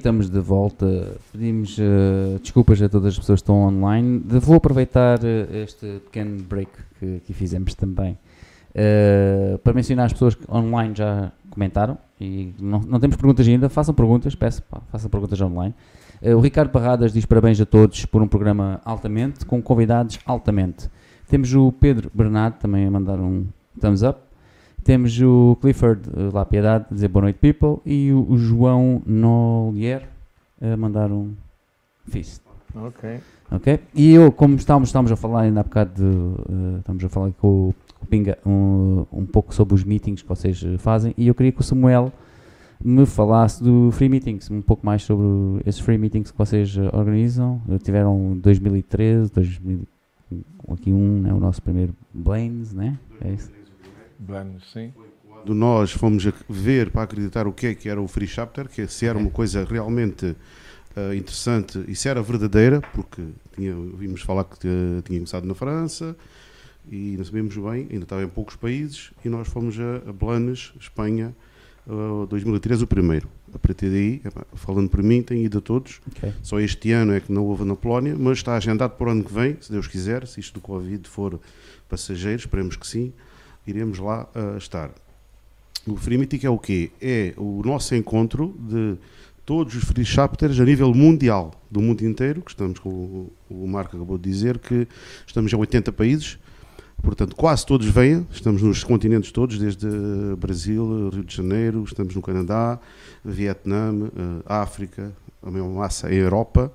[0.00, 1.16] Estamos de volta.
[1.30, 4.22] Pedimos eh, desculpas a todas as pessoas que estão online.
[4.26, 8.18] Vou aproveitar eh, este pequeno break que, que fizemos também
[8.74, 13.68] eh, para mencionar as pessoas que online já comentaram e não, não temos perguntas ainda.
[13.68, 15.74] Façam perguntas, peço, pá, façam perguntas online.
[16.22, 20.88] Eh, o Ricardo Barradas diz parabéns a todos por um programa altamente, com convidados altamente.
[21.28, 23.46] Temos o Pedro Bernardo também a mandar um
[23.80, 24.29] thumbs up.
[24.82, 27.80] Temos o Clifford eh, lá Piedade dizer boa noite, people.
[27.84, 30.08] E o, o João Nolier
[30.60, 31.34] a mandar um
[32.08, 32.42] fist.
[32.74, 33.20] Ok.
[33.50, 33.80] Ok?
[33.94, 37.32] E eu, como estávamos, estávamos a falar ainda há bocado, de, eh, estamos a falar
[37.32, 41.12] com o, com o Pinga um, um pouco sobre os meetings que vocês eh, fazem
[41.16, 42.12] e eu queria que o Samuel
[42.82, 47.60] me falasse do Free Meetings, um pouco mais sobre esses Free Meetings que vocês organizam.
[47.82, 49.82] Tiveram 2013, 2000,
[50.72, 52.98] aqui um, né, o nosso primeiro Blaines, né?
[53.20, 53.50] É isso?
[54.20, 54.92] Blando, sim.
[55.26, 58.86] Quando nós fomos ver para acreditar o que é que era o Free Chapter, que
[58.86, 60.36] se era uma coisa realmente
[60.94, 63.22] eh, interessante e se era verdadeira, porque
[63.54, 66.14] tinha, vimos falar que eh, tinha começado na França
[66.90, 70.72] e não sabíamos bem, ainda estava em poucos países, e nós fomos a, a Blanes,
[70.78, 71.34] Espanha,
[71.88, 73.26] eh, 2013, o primeiro.
[73.54, 74.22] A partir daí,
[74.54, 76.00] falando por mim, tenho ido a todos.
[76.08, 76.32] Ok.
[76.42, 79.24] Só este ano é que não houve na Polónia, mas está agendado para o ano
[79.24, 81.40] que vem, se Deus quiser, se isto do Covid for
[81.88, 83.12] passageiro, esperemos que sim,
[83.70, 84.90] iremos lá ah, estar.
[85.86, 86.90] O Free Meeting é o quê?
[87.00, 88.96] É o nosso encontro de
[89.46, 93.96] todos os free chapters a nível mundial, do mundo inteiro, que estamos com o, Marco
[93.96, 94.86] acabou de dizer que
[95.26, 96.38] estamos em 80 países,
[97.02, 99.88] portanto quase todos vêm, estamos nos continentes todos, desde
[100.38, 102.78] Brasil, Rio de Janeiro, estamos no Canadá,
[103.24, 105.10] Vietnã, eh, África,
[105.42, 106.70] a mesma massa em Europa.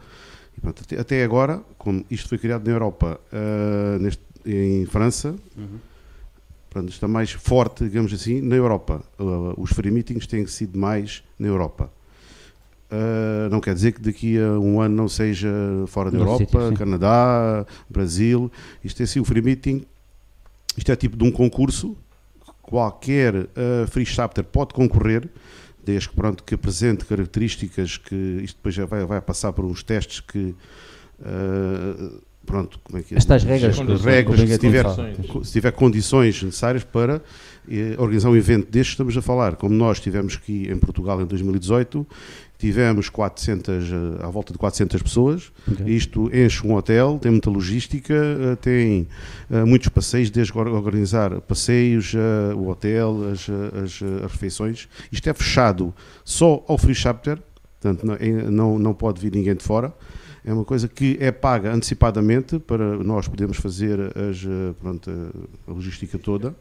[0.57, 5.35] E, pronto, até, agora, como isto foi criado na Europa, eh, neste- em França,
[6.75, 9.01] Portanto, está mais forte, digamos assim, na Europa.
[9.17, 11.89] Uh, os free meetings têm sido mais na Europa.
[12.91, 15.47] Uh, não quer dizer que daqui a um ano não seja
[15.87, 16.75] fora da Europa, sim.
[16.75, 18.51] Canadá, Brasil.
[18.83, 19.85] Isto é assim, o free meeting,
[20.75, 21.95] isto é tipo de um concurso.
[22.61, 25.29] Qualquer uh, free chapter pode concorrer,
[25.81, 29.81] desde que, pronto, que apresente características que isto depois já vai, vai passar por uns
[29.81, 30.53] testes que
[31.21, 33.17] uh, pronto, como é que é?
[33.17, 35.47] As tais regras, que- regras, se tiver, Condições.
[35.47, 37.21] se tiver condições necessárias para
[37.69, 41.25] eh, organizar um evento destes, estamos a falar, como nós tivemos aqui em Portugal em
[41.25, 42.05] 2018,
[42.57, 45.85] tivemos 400, eh, à volta de 400 pessoas, Ok.
[45.87, 49.07] isto enche um hotel, tem muita logística, eh, tem
[49.51, 52.13] eh, muitos passeios, desde or- organizar passeios,
[52.55, 53.47] o hotel, as,
[53.83, 54.87] as, as refeições.
[55.11, 57.39] Isto é fechado só ao free chapter,
[57.81, 59.91] portanto não, não, não pode vir ninguém de fora.
[60.45, 65.09] É uma coisa que é paga antecipadamente para nós podermos fazer as, eh, pronto,
[65.67, 66.53] a logística toda.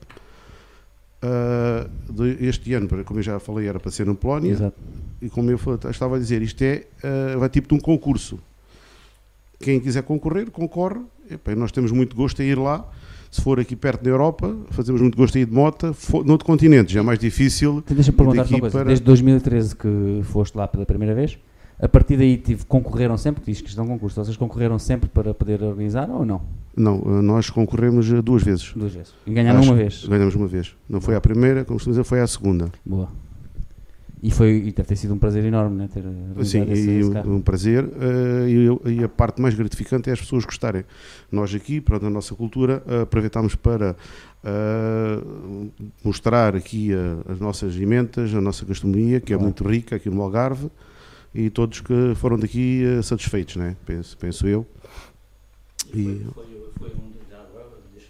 [2.11, 4.77] De- este ano, como eu já falei, era para ser na Polónia Exato.
[5.23, 5.59] e como eu
[5.91, 8.39] estava a dizer, isto é ah, vai tipo de um concurso.
[9.59, 11.01] Quem quiser concorrer, concorre.
[11.31, 12.87] Epá, e nós temos muito gosto em ir lá.
[13.31, 15.95] Se for aqui perto da Europa, fazemos muito gosto em ir de moto.
[15.95, 17.83] For, noutro continente, já é mais difícil.
[17.89, 18.79] Deixa-me perguntar uma coisa.
[18.79, 21.39] para- Desde 2013 que foste lá pela primeira vez,
[21.79, 25.63] a partir daí tive, concorreram sempre, diz que estão concurso, vocês concorreram sempre para poder
[25.63, 26.43] organizar ou não?
[26.77, 28.73] Não, ah, nós concorremos ah, duas vezes.
[28.75, 29.15] Duas vezes.
[29.27, 30.05] E ganharam Acho uma vez.
[30.07, 30.75] Ganhamos uma vez.
[30.89, 32.71] Não foi a primeira, como costumamos dizer, foi a segunda.
[32.85, 33.09] Boa.
[34.23, 35.89] E, foi, e deve ter sido um prazer enorme, né?
[35.93, 37.85] Ter organizado Sim, esse, e esse um, prazer.
[37.85, 38.49] eh,
[38.87, 40.83] e, e a parte mais gratificante é as pessoas gostarem.
[41.31, 43.95] Nós aqui, pronto, na nossa cultura, eh, aproveitámos para
[44.43, 45.21] eh,
[46.03, 50.23] mostrar aqui eh, as nossas ementas, a nossa gastronomia, que é muito rica aqui no
[50.23, 50.71] Algarve,
[51.35, 53.77] e todos que foram daqui eh, satisfeitos, né?
[53.85, 54.67] penso, penso eu.
[55.93, 56.45] E, Foi,
[56.79, 57.13] foi um,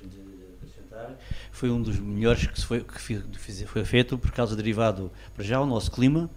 [0.08, 1.16] dizer- acrescentar,
[1.52, 5.44] foi um dos melhores que, se foi, que fiz- foi feito por causa derivado, para
[5.44, 6.30] já, ao nosso clima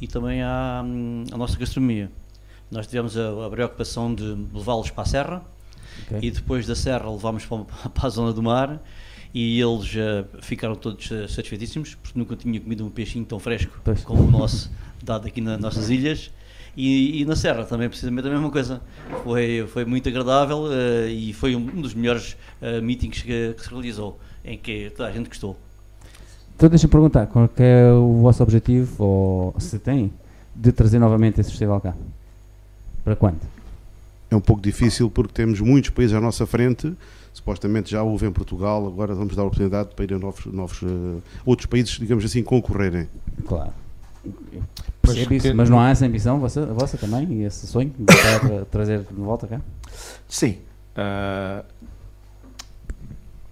[0.00, 2.10] e também à, à nossa gastronomia.
[2.70, 5.42] Nós tivemos a, a preocupação de levá-los para a serra
[6.06, 6.18] Ok.
[6.22, 8.82] e depois da serra levámos para, para a zona do mar
[9.34, 13.78] e eles eh, ficaram todos eh, satisfeitíssimos porque nunca tinha comido um peixinho tão fresco
[13.84, 14.02] Pois.
[14.04, 14.70] como o nosso
[15.02, 16.30] dado aqui nas nossas ilhas
[16.76, 18.80] e, e na serra também precisamente a mesma coisa
[19.22, 23.68] foi, foi muito agradável eh, e foi um dos melhores eh, meetings que, que se
[23.68, 25.56] realizou em que toda a gente gostou
[26.56, 30.12] Então deixa-me perguntar, qual é o vosso objetivo, ou se tem,
[30.54, 31.94] de trazer novamente esse festival cá?
[33.04, 33.40] Para quando?
[34.32, 36.92] é um pouco difícil porque temos muitos países à nossa frente.
[37.32, 40.82] Supostamente já houve em Portugal, agora vamos dar a oportunidade para ir a novos, novos
[40.82, 43.08] eh, outros países, digamos assim, concorrerem.
[43.46, 43.72] Claro.
[45.12, 48.04] Isso, que- mas não há essa ambição vossa, a vossa também, e esse sonho de
[48.04, 49.60] tra- trazer de volta cá?
[50.28, 50.58] Sim.
[50.96, 51.64] Ah,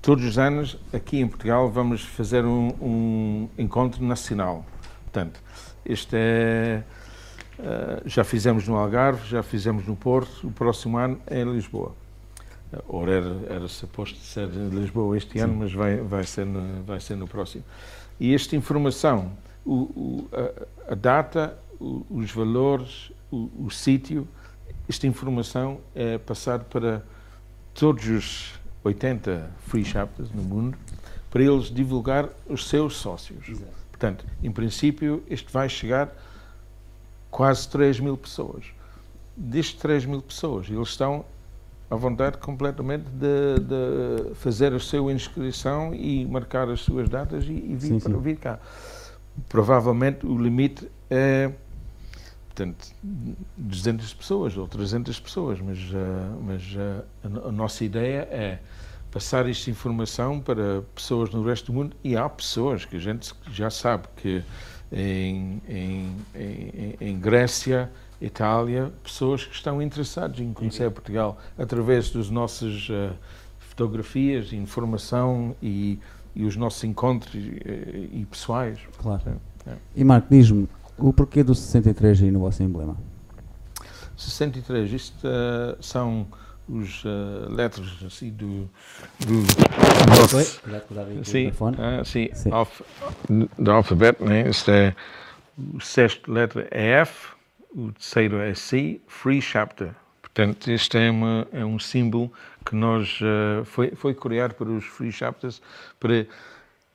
[0.03, 4.65] todos os anos, aqui em Portugal, vamos fazer um, um encontro nacional.
[5.05, 5.41] Portanto,
[5.85, 6.83] este é
[7.59, 11.93] Uh, já fizemos no Algarve, já fizemos no Porto, o próximo ano é em Lisboa.
[12.73, 16.83] Uh, ora, era, era suposto ser em Lisboa este ano, mas vai, vai, ser no,
[16.85, 17.63] vai ser no próximo.
[18.19, 19.33] E esta informação,
[19.65, 24.27] o, o, a, a data, o, os valores, o, sítio,
[24.89, 27.03] esta informação é passada para
[27.75, 30.77] todos os 80 free chapters no mundo,
[31.31, 33.61] para eles divulgar os seus sócios.
[33.91, 36.13] Portanto, em princípio, isto vai chegar
[37.31, 38.65] quase 3 mil pessoas.
[39.37, 41.25] Destes 3 mil pessoas, eles estão
[41.89, 47.53] à vontade completamente de, de fazer a sua inscrição e marcar as suas datas e,
[47.53, 48.21] e vir, Sim, para, sim.
[48.21, 48.59] vir cá.
[49.49, 51.51] Provavelmente o limite é
[52.61, 52.95] portanto,
[53.57, 58.59] 200 pessoas ou 300 pessoas, mas, ah, mas ah, a, a nossa ideia é
[59.11, 63.33] passar esta informação para pessoas no resto do mundo e há pessoas que a gente
[63.51, 64.43] já sabe que
[64.93, 72.29] em, em, em, em Grécia, Itália, pessoas que estão interessadas em conhecer Portugal através das
[72.29, 73.15] nossas ah,
[73.59, 75.99] fotografias, informação e,
[76.35, 78.79] e os nossos encontros eh, e, pessoais.
[78.99, 79.41] Claro.
[79.67, 79.73] É.
[79.97, 82.97] E Marco, diz-me, o porquê do 63 aí no vosso emblema?
[84.17, 86.27] 63, isto ah, são
[86.69, 88.69] os ah, letras assim do,
[89.21, 89.43] do
[90.09, 92.51] nosso Cuidado com o o Sim, ah, sim, Sim.
[92.53, 92.83] alf-
[93.59, 94.49] do alfabeto, né?
[94.49, 94.95] Este é
[95.75, 97.29] o sexto letra é F,
[97.75, 99.95] o terceiro é C, Free Chapter.
[100.23, 102.33] Portanto, este é, uma, é um símbolo
[102.65, 105.61] que nós ah, foi, foi criado para os Free Chapters
[105.99, 106.27] para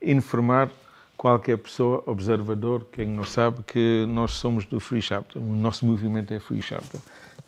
[0.02, 0.70] informar
[1.18, 5.42] qualquer pessoa, observador, quem não sabe, que nós somos do Free Chapter.
[5.42, 7.00] O nosso movimento é Free Chapter.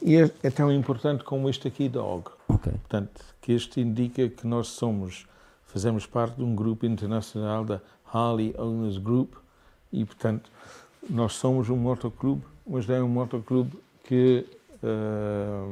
[0.02, 2.30] E é, é tão importante como este aqui da OG.
[2.48, 2.72] Ok.
[2.72, 5.28] Portanto, que este indica que nós somos,
[5.66, 9.34] fazemos parte de um grupo internacional da Harley Owners Group
[9.92, 10.50] e, portanto,
[11.10, 14.46] nós somos um motoclube, mas é um motoclube que
[14.84, 15.66] ah,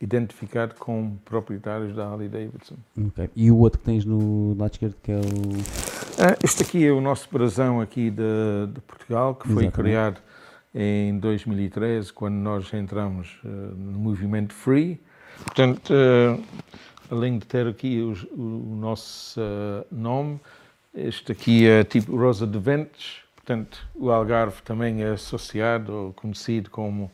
[0.00, 2.76] identificado com proprietários da Harley Davidson.
[3.08, 3.30] ok.
[3.34, 5.20] E o outro que tens no lado esquerdo que é o.
[6.18, 9.74] Ah, este aqui é o nosso brasão aqui de, de Portugal, que foi Exatamente.
[9.74, 10.20] criado
[10.74, 15.00] em 2013, quando nós entramos ah, no movimento Free.
[15.44, 16.38] Portanto, ah,
[17.10, 20.38] além de ter aqui os- o, nosso ah, nome,
[20.94, 23.20] este aqui é tipo Rosa de Ventos.
[23.36, 27.10] Portanto, o Algarve também é associado ou conhecido como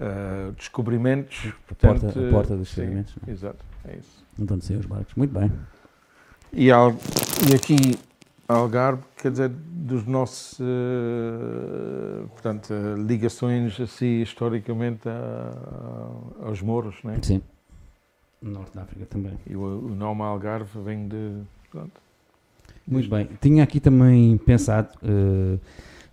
[0.00, 1.46] ah, descobrimentos.
[1.70, 3.30] A porta, Portanto, a porta dos não é?
[3.30, 4.24] Exato, é isso.
[4.40, 5.14] Onde saem os barcos.
[5.14, 5.50] Muito bem.
[6.52, 6.96] E, al-
[7.50, 7.98] e aqui
[8.48, 12.72] Algarve, quer dizer, dos nossos, eh, portanto,
[13.06, 15.12] ligações assim historicamente a-
[16.42, 17.18] a- aos Mouros, né?
[17.22, 17.42] Sim.
[18.40, 19.34] Norte da África também.
[19.46, 21.32] E o, o nome Algarve vem de,
[21.70, 22.00] pronto.
[22.86, 23.28] Muito bem.
[23.40, 25.58] Tinha aqui também pensado eh,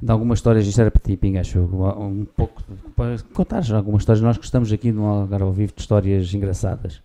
[0.01, 2.61] de algumas histórias, isto era para ti, Pingacho, um pouco
[2.95, 4.21] para contares algumas histórias.
[4.23, 7.01] Nós gostamos aqui no Algarve ao Vivo de histórias engraçadas.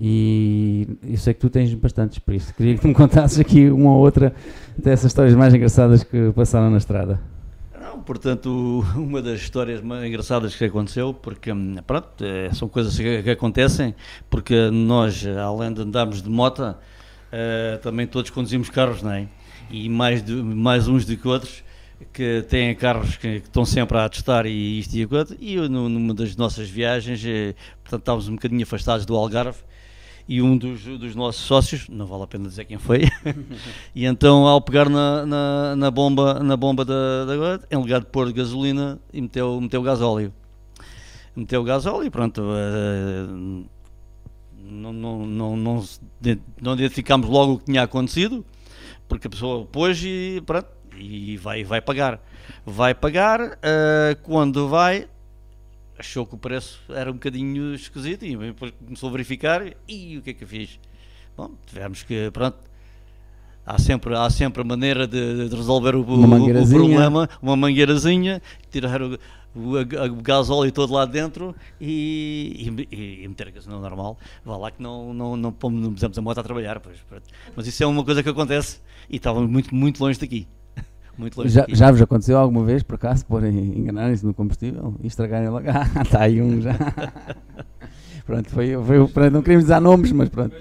[0.00, 3.90] E eu sei que tu tens bastantes, por isso queria que me contasses aqui uma
[3.90, 4.32] ou outra
[4.76, 7.20] dessas histórias mais engraçadas que passaram na estrada.
[7.80, 12.96] Não, portanto, uma das histórias mais engraçadas que aconteceu, porque hum, pronto, eh, são coisas
[12.96, 13.92] que, que acontecem,
[14.30, 16.76] porque nós, além de andarmos de moto,
[17.32, 19.26] eh, também todos conduzimos carros, não é?
[19.68, 21.64] E mais, de- mais uns do que outros
[22.12, 25.26] que têm carros que, que estão sempre a testar e isto e aquilo.
[25.40, 29.58] E eu, nu- numa das nossas viagens, eh, portanto, estávamos um bocadinho afastados do Algarve
[30.28, 33.04] e um dos, dos nossos sócios, não vale a pena dizer quem foi,
[33.94, 38.06] e então ao pegar na, na, na bomba, na bomba da, da em lugar de
[38.06, 40.32] pôr gasolina, e meteu, meteu gasóleo.
[41.34, 42.42] Meteu gasóleo e pronto.
[42.42, 43.64] eh,
[44.70, 45.84] não, não, não, não,
[46.60, 48.44] não identificámos logo o que tinha acontecido,
[49.08, 52.20] porque a pessoa pôs e pronto, e vai, vai pagar.
[52.64, 55.06] Vai pagar, eh, quando vai,
[55.98, 60.22] achou que o preço era um bocadinho esquisito e depois começou a verificar e o
[60.22, 60.78] que é que eu fiz?
[61.36, 62.56] Bom, tivemos que, pronto,
[63.66, 66.16] há sempre, há sempre a maneira de, de resolver o, o-
[66.88, 69.18] problema, uma mangueirazinha, tirar o,
[69.54, 74.18] o, o gasóleo todo lá dentro e, e, e meter a gasolina normal.
[74.44, 76.96] Vá lá que não, não, não, pomos- não pusemos a moto a trabalhar, pois,
[77.54, 80.46] mas isso é uma coisa que acontece e estávamos muito, muito longe daqui.
[81.18, 85.06] Muito longe Já, já vos aconteceu alguma vez, por acaso, porem, enganarem-se no combustível e
[85.08, 85.66] estragarem logo?
[85.68, 86.74] Ah, está aí um já.
[88.24, 90.54] pronto, foi, foi, o- pronto, não queríamos dar nomes, mas pronto.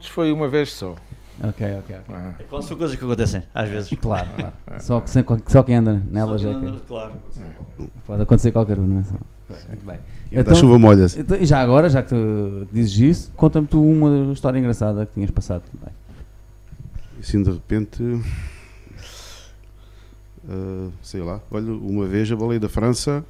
[0.00, 0.94] Isto foi uma vez só.
[1.42, 2.14] Ok, ok, ok.
[2.14, 2.34] Ah.
[2.48, 3.90] Quais são coisas que acontecem, às vezes.
[4.00, 4.54] Claro, claro.
[4.82, 7.12] Só, que, sem- só quem anda nelas é que Claro.
[8.06, 9.04] pode acontecer qualquer um, não é?
[9.04, 9.14] Só-
[9.68, 9.98] Muito bem.
[10.46, 11.20] a chuva molha-se.
[11.20, 15.14] então, e já agora, já que tu dizes isso, conta-me tu uma história engraçada que
[15.14, 15.94] tinhas passado também.
[17.20, 18.02] Assim de repente.
[20.48, 21.40] Eh, sei lá.
[21.50, 23.24] Olha, uma vez a baleia da França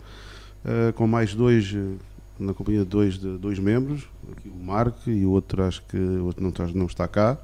[0.64, 1.96] eh, com mais dois, eh,
[2.38, 5.96] na companhia de dois, de dois membros, aqui o Marco e o outro acho que
[5.96, 7.38] o outro não está, não está cá.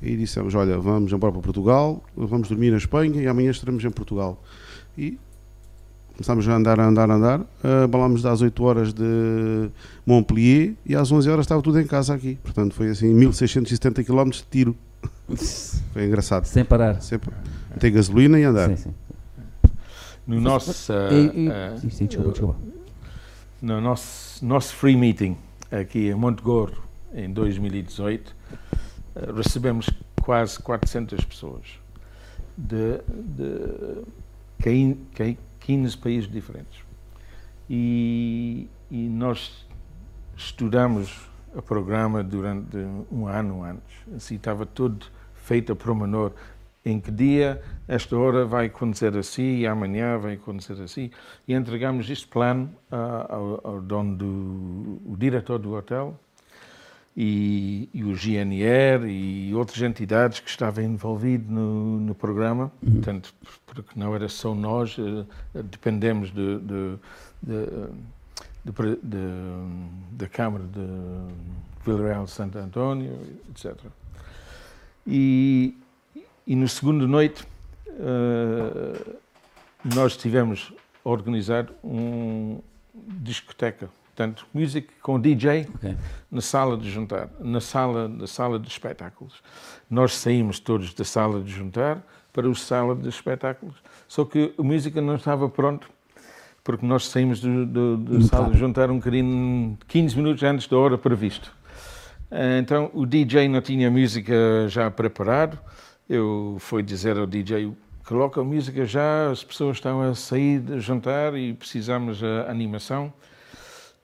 [0.00, 3.90] E dissemos, olha, vamos embora para Portugal, vamos dormir na Espanha e amanhã estaremos em
[3.90, 4.42] Portugal.
[4.98, 5.18] E
[6.14, 9.70] começámos a andar, a andar, a andar, uh, balámos às 8 horas de
[10.04, 12.36] Montpellier e às 11 horas estava tudo em casa aqui.
[12.42, 14.76] Portanto, foi assim 1670 km de tiro.
[15.92, 16.44] Foi engraçado.
[16.46, 17.00] Sem parar.
[17.00, 17.32] Sempre
[17.78, 18.68] ter gasolina e andar.
[18.70, 18.94] Sim, sim.
[20.26, 22.58] No nosso, uh, E- e- uh, sim, sim, desculpa, desculpa.
[23.60, 25.36] no nosso, nosso free meeting
[25.70, 26.82] aqui em Montegorro,
[27.14, 28.34] em 2018,
[29.16, 29.90] eh, recebemos
[30.22, 31.62] quase 400 pessoas
[32.56, 34.02] de, de
[34.62, 36.80] quin- quin- 15 países diferentes.
[37.68, 39.66] E, e nós
[40.36, 42.76] estudamos o programa durante
[43.10, 43.82] um ano antes.
[44.16, 46.32] Assim, estava tudo feito a promenor.
[46.84, 51.10] Em que dia, esta hora vai acontecer assim, e amanhã vai acontecer assim.
[51.46, 56.18] E entregamos este plano ah, ao, ao dono do, diretor do hotel
[57.16, 62.72] e, e o GNR e outras entidades que estavam envolvidos no, no programa.
[62.84, 63.32] Portanto,
[63.66, 66.98] porque não era só nós, eh, dependemos de, de,
[67.42, 67.88] de-
[70.12, 70.80] da Câmara de
[71.84, 73.18] Villarreal de Santo António,
[73.50, 73.76] etc.
[75.06, 75.76] E,
[76.46, 77.44] e no segundo noite
[77.88, 79.14] eh,
[79.94, 80.72] nós tivemos
[81.04, 82.60] a organizar um
[82.94, 85.96] discoteca, portanto, música com DJ Ok.
[86.30, 89.42] na sala de jantar, na sala, na sala de espetáculos.
[89.90, 93.76] Nós saímos todos da sala de jantar para a sala de espetáculos,
[94.08, 95.86] só que a música não estava pronta,
[96.64, 101.48] porque nós saímos da sala de jantar um bocadinho, 15 minutos antes da hora prevista.
[102.30, 105.58] Eh, Então o DJ não tinha a música já preparado.
[106.12, 107.72] Eu fui dizer ao DJ:
[108.06, 113.10] coloca a música já, as pessoas estão a sair de jantar e precisamos a animação.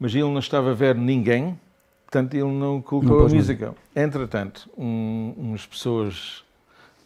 [0.00, 1.60] Mas ele não estava a ver ninguém,
[2.06, 3.74] portanto ele não colocou Não a música.
[3.94, 6.42] Entretanto, um, umas pessoas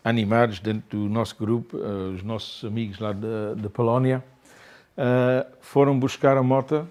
[0.04, 4.22] animadas dentro do nosso grupo, eh, os nossos amigos lá da, da Polónia,
[4.96, 6.86] eh, foram buscar a moto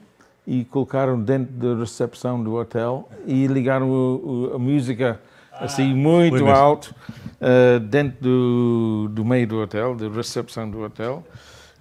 [0.45, 5.17] e colocaram dentro da recepção do hotel e ligaram o- o- a música
[5.61, 6.57] assim muito foi mesmo.
[6.57, 6.95] alto
[7.39, 11.23] eh, dentro do, do meio do hotel, da recepção do hotel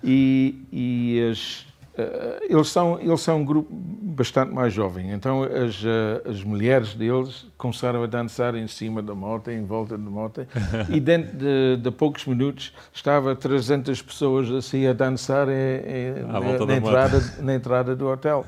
[0.03, 1.67] e, e as,
[1.97, 6.95] eh, eles, são, eles são um grupo bastante mais jovem, então as, eh, as mulheres
[6.95, 10.47] deles começaram a dançar em cima da moto, em volta da moto,
[10.89, 16.41] e dentro de, de poucos minutos estava 300 pessoas assim a dançar eh, eh, na,
[16.41, 16.89] volta na moto.
[16.89, 18.47] entrada, na entrada do hotel.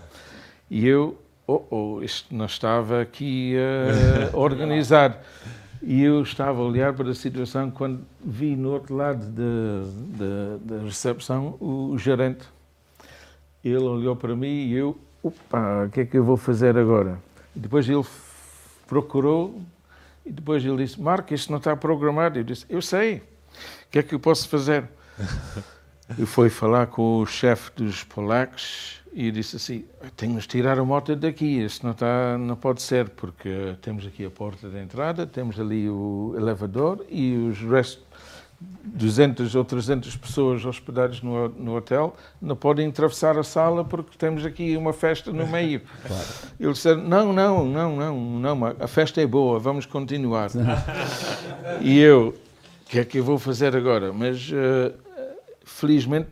[0.70, 1.18] E eu,
[1.70, 5.16] oh, oh, isto não estava aqui eh, organizado.
[5.82, 10.84] E eu estava a olhar para a situação quando vi no outro lado da- da
[10.84, 12.44] recepção o, gerente.
[13.64, 17.18] Ele olhou para mim e eu, opa, o que é que eu vou fazer agora?
[17.54, 18.04] E depois ele
[18.86, 19.60] procurou
[20.24, 22.38] e depois ele disse, Marco, isto não está programado.
[22.38, 23.22] Eu disse, eu sei, o
[23.90, 24.84] que é que eu posso fazer?
[26.18, 29.84] Eu fui falar com o chefe dos polacos e eu disse assim,
[30.16, 34.24] temos de tirar a moto daqui, isso não, está, não pode ser, porque temos aqui
[34.24, 38.02] a porta de entrada, temos ali o elevador e os restos,
[38.84, 44.46] 200 ou 300 pessoas hospedadas no, no hotel, não podem atravessar a sala porque temos
[44.46, 45.82] aqui uma festa no meio.
[46.58, 50.50] Eles disseram, não, não, não, não, não, a festa é boa, vamos continuar.
[51.82, 54.12] e eu, o que é que eu vou fazer agora?
[54.12, 54.92] Mas, eh,
[55.64, 56.28] felizmente,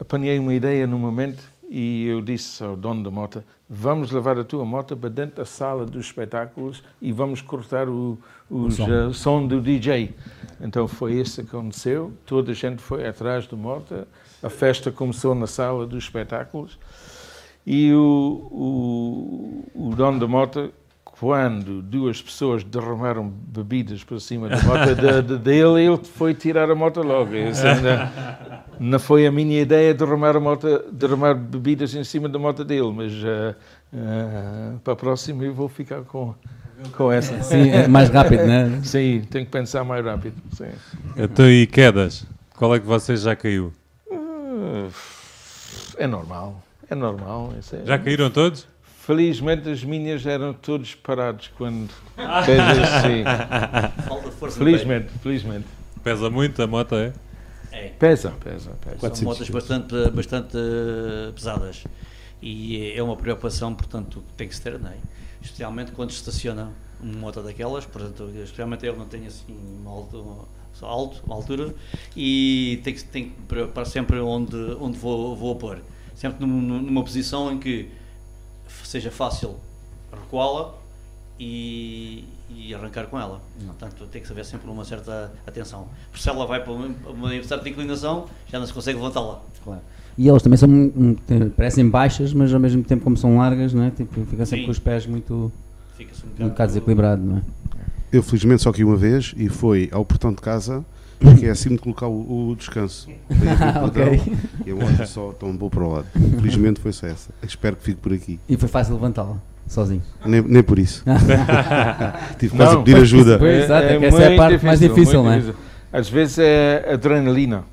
[0.00, 4.44] apanhei uma ideia no momento e eu disse ao dono da moto, vamos levar a
[4.44, 8.90] tua moto para dentro da sala dos espetáculos e vamos cortar o, os, som.
[8.90, 10.14] eh, som do DJ.
[10.60, 14.06] Então foi isso que aconteceu, toda a gente foi atrás da moto,
[14.42, 16.78] a festa começou na sala dos espetáculos
[17.66, 18.48] e o,
[19.74, 20.72] o, o dono da moto,
[21.18, 26.70] quando duas pessoas derramaram bebidas por cima da moto de- de- dele, ele foi tirar
[26.70, 27.34] a moto logo.
[27.34, 28.12] Isso ainda
[28.78, 32.92] não foi a minha ideia derramar, a moto, derramar bebidas em cima da moto dele,
[32.94, 33.54] mas ah,
[33.94, 36.34] ah, para a próxima eu vou ficar com,
[36.96, 37.42] com essa.
[37.42, 38.80] Sim, é mais rápido, né?
[38.84, 40.34] Sim, tenho que pensar mais rápido.
[40.52, 40.66] Sim.
[41.16, 42.26] Então, e quedas?
[42.56, 43.72] Qual é que você já caiu?
[44.12, 44.88] Ah,
[45.98, 47.54] É normal, é normal.
[47.58, 48.68] isso é- Já caíram todos?
[49.06, 51.88] Felizmente as minhas eram todos parados quando
[52.44, 53.22] fez assim.
[54.08, 55.66] Falta força no Felizmente, felizmente.
[56.02, 57.12] Pesa muito a moto, é?
[57.70, 57.88] É.
[57.90, 58.96] Pesa, pesa, pesa.
[58.98, 61.84] 400 São motas bastante, bastante eh, pesadas.
[62.42, 64.96] E é uma preocupação, portanto, que tem que se ter, não é?
[65.40, 70.48] Especialmente quando estacionam uma moto daquelas, portanto, especialmente eu não tenho assim uma alto,
[70.82, 71.72] alto, uma altura,
[72.16, 75.78] e tem que, tem que preocupar sempre onde, onde vou, vou pôr.
[76.14, 77.88] Sempre num- num- numa posição em que
[78.86, 79.56] seja fácil
[80.12, 80.74] recuá-la
[81.38, 83.40] e, e arrancar com ela.
[83.66, 85.88] Portanto, tem que haver sempre uma certa atenção.
[86.10, 89.42] Porque se ela vai para uma, uma certa inclinação, já não se consegue levantá-la.
[89.62, 89.80] Claro.
[90.18, 93.74] E elas também são, um, um, parecem baixas, mas ao mesmo tempo, como são largas,
[93.74, 93.90] não é?
[93.90, 94.64] Tipo, fica sempre Sim.
[94.64, 95.52] com os pés muito,
[95.96, 97.42] Fica-se um um bocado, bocado desequilibrado, não é?
[98.12, 100.84] Eu felizmente só que uma vez e foi ao portão de casa,
[101.38, 103.08] que é assim de colocar o, o descanso.
[103.28, 104.04] Tem a ver com o Ok.
[104.04, 104.36] padrão,
[104.66, 106.06] E a moto só tombou para o lado.
[106.12, 107.30] Felizmente foi só essa.
[107.42, 108.38] Espero que fique por aqui.
[108.48, 109.36] E foi fácil levantá-la,
[109.66, 110.02] sozinho.
[110.24, 111.02] Nem, nem por isso.
[112.38, 113.38] Tive quase a pedir ajuda.
[113.38, 115.36] Pois, exato, é que essa é a parte mais difícil, não é?
[115.38, 115.56] difícil.
[115.92, 117.64] Às vezes é adrenalina.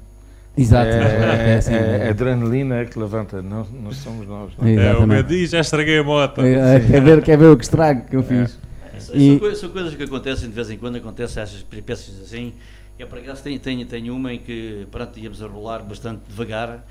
[0.55, 0.87] Exato.
[0.91, 2.07] É, é assim, é- é.
[2.07, 4.51] a adrenalina que levanta, não, não somos nós.
[4.57, 4.67] não.
[4.67, 6.41] É, o meu dia já estraguei a moto.
[6.41, 8.59] É, quer, ver, quer ver o que estrago que eu fiz?
[8.99, 12.21] São, E- são coi- são coisas que acontecem de vez em quando, acontecem essas peripécias
[12.21, 12.53] assim.
[12.97, 16.85] Eu, por acaso, tenho, tenho, tenho uma em que, pronto, íamos a rolar bastante devagar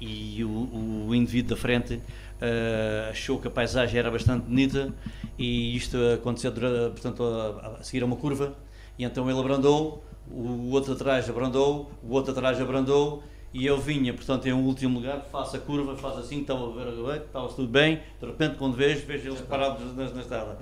[0.00, 2.00] e o, o indivíduo da frente
[2.40, 4.92] eh, achou que a paisagem era bastante bonita
[5.36, 8.56] e isto aconteceu, portanto, a, a seguir a uma curva
[8.96, 13.24] e então ele abrandou, o outro atrás abrandou, o outro atrás abrandou
[13.54, 16.72] e eu vinha, portanto, em um último lugar, faço a curva, faço assim, estava a
[16.72, 20.58] ver, estava tudo bem, de repente, quando vejo, vejo eles parados na, na estrada.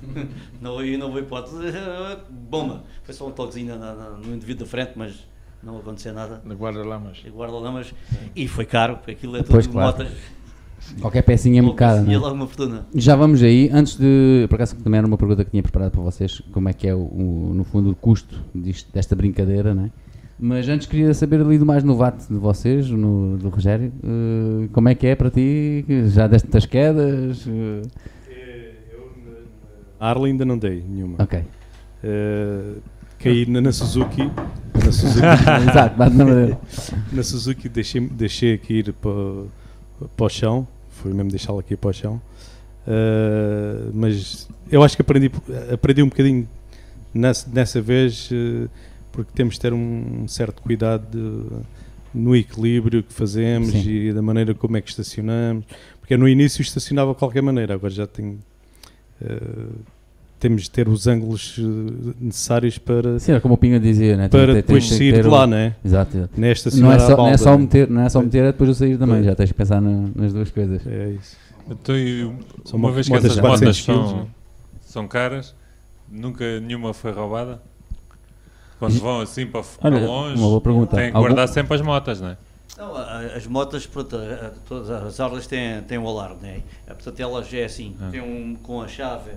[0.60, 1.56] não houve não houve hipótese.
[2.30, 2.82] Bomba!
[3.02, 5.26] Foi só um toquezinho na- na- no indivíduo da frente, mas
[5.62, 6.40] não aconteceu nada.
[6.44, 7.18] Na guarda-lamas.
[7.24, 7.92] E guarda-lamas.
[8.34, 9.98] E foi caro, porque aquilo é tudo Pois, claro.
[9.98, 10.12] motas.
[11.00, 12.20] Qualquer pecinha é muito cara, não Ia é?
[12.20, 12.86] lá uma fortuna.
[12.94, 13.68] Já vamos aí.
[13.72, 14.46] Antes de.
[14.48, 16.40] Por acaso também era uma pergunta que tinha preparado para vocês.
[16.52, 19.90] Como é que é, o, o- no fundo, o custo disto- desta brincadeira, não é?
[20.42, 23.92] Mas antes queria saber ali do mais novato de vocês, no, do Rogério.
[24.02, 25.84] eh, como é que é para ti?
[26.06, 27.46] Já deste muitas quedas?
[27.46, 27.82] eh,
[29.98, 31.16] A Arla ainda não dei nenhuma.
[31.22, 31.44] ok.
[32.02, 32.74] Eh,
[33.18, 34.22] caí na, na Suzuki.
[34.82, 35.20] Na Suzuki,
[35.68, 36.56] Exato, na
[37.12, 39.10] na Suzuki deixei, deixei aqui ir para,
[40.16, 40.66] para o chão.
[40.88, 42.20] Foi mesmo deixá-la aqui para o chão.
[42.88, 45.30] Eh, mas eu acho que aprendi,
[45.70, 46.48] aprendi um bocadinho
[47.12, 48.68] nessa, nessa vez, eh,
[49.12, 51.64] porque temos de ter um certo cuidado de-
[52.12, 53.88] no equilíbrio que fazemos Sim.
[53.88, 55.64] e da maneira como é que estacionamos.
[56.00, 58.38] Porque no início estacionava de qualquer maneira, agora já tenho.
[59.22, 59.40] eh,
[60.40, 64.28] temos de ter os ângulos eh, necessários para, Sim, era como o Pinga dizia, né?
[64.28, 65.76] Tem para ter- depois tem sair de lá, não é?
[65.84, 66.32] Exato, exato.
[66.40, 67.58] Não é Não é, não, é só né?
[67.58, 69.16] meter, não é só meter, é depois eu sair também.
[69.16, 69.26] Pois.
[69.26, 70.80] Já tens que pensar na- nas duas coisas.
[70.86, 71.36] É isso.
[71.70, 71.94] Então,
[72.64, 74.26] São uma mo- vez que essas de motas 400 quilos, são, né?
[74.80, 75.54] são caras,
[76.10, 77.60] nunca nenhuma foi roubada?
[78.80, 80.96] Quando vão assim para, para Olha, longe, uma boa pergunta.
[80.96, 82.36] têm que Algum- guardar sempre as motas, não é?
[82.76, 86.38] Não, a- a- as motas, pronto, a- a- todas as arlas têm, têm o alarme,
[86.40, 86.62] né?
[86.86, 88.08] É, Portanto, elas é assim, Ah.
[88.10, 89.30] tem um com a chave,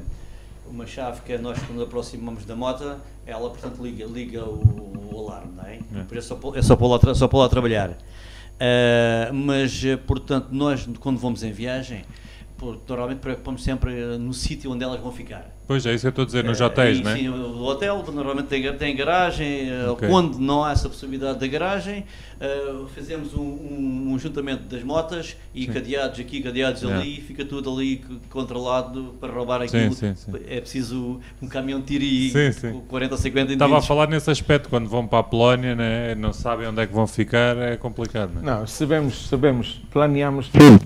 [0.66, 2.96] uma chave que é nós quando aproximamos da moto,
[3.28, 5.76] ela portanto liga, liga o, o alarme, não é?
[5.76, 6.04] É.
[6.08, 7.92] Por isso é só pô- é só pôr lá, tra- só lá trabalhar.
[8.60, 12.06] Ah, mas, eh, portanto, nós quando vamos em viagem,
[12.88, 15.52] normalmente preocupamos sempre eh, no sítio onde elas vão ficar.
[15.66, 17.16] Pois é, isso que eu estou a dizer, nos Eh, hotéis, e, não é?
[17.16, 19.70] Sim, o hotel normalmente tem, tem garagem.
[19.70, 20.08] eh, Ok.
[20.10, 22.04] Quando não há essa possibilidade da garagem,
[22.40, 25.72] eh, fazemos um, um, um juntamento das motas e Sim.
[25.74, 27.02] cadeados aqui, cadeados Yeah.
[27.02, 29.94] ali, fica tudo ali controlado para roubar aquilo.
[29.94, 30.32] sim, sim.
[30.48, 32.82] É preciso um caminhão de tiro e Sim, sim.
[32.88, 33.88] 40 ou 50 Estava a indivíduos.
[33.88, 37.08] falar nesse aspecto, quando vão para a Polónia, né, não sabem onde é que vão
[37.08, 38.46] ficar, é complicado, não é?
[38.60, 40.86] Não, sabemos, sabemos, planeamos tudo,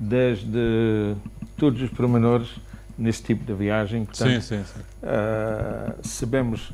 [0.00, 1.14] desde
[1.58, 2.48] todos os pormenores
[2.96, 4.06] nesse tipo de viagem.
[4.06, 4.80] Portanto, Sim, sim, sim.
[5.02, 6.72] ah, sabemos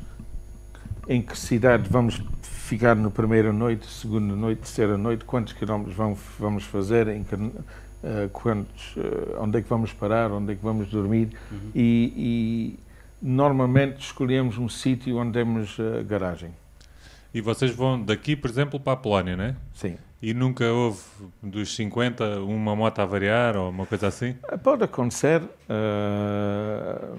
[1.09, 6.19] em que cidade vamos ficar na primeira noite, segunda noite, terceira noite, quantos quilómetros vamos,
[6.39, 10.63] vamos fazer, em que, ah, quantos, ah, onde é que vamos parar, onde é que
[10.63, 11.29] vamos dormir
[11.75, 12.79] e, e
[13.21, 16.51] normalmente escolhemos um sítio onde temos garagem.
[17.33, 19.55] E vocês vão daqui, por exemplo, para a Polónia, não é?
[19.73, 19.97] Sim.
[20.21, 20.99] E nunca houve
[21.43, 24.35] dos 50 uma moto a variar ou uma coisa assim?
[24.47, 27.13] Ah, Pode acontecer, ah,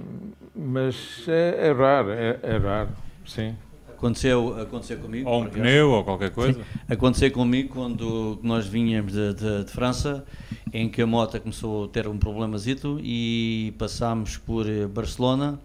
[0.55, 2.91] mas é, é raro, é, é raro,
[3.27, 3.55] sim.
[3.89, 5.29] Aconteceu, aconteceu comigo.
[5.29, 6.61] Ou um pneu ou qualquer coisa?
[6.89, 10.25] Aconteceu comigo quando nós vinhamos de, de- de França,
[10.73, 15.59] em que a moto começou a ter um problemazito e passámos por eh, Barcelona,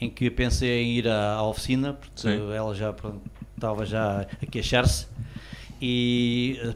[0.00, 2.52] em que pensei em ir à, à oficina, porque Sim.
[2.54, 3.20] ela já pronto,
[3.56, 5.08] estava já a queixar-se,
[5.82, 6.74] e, eh,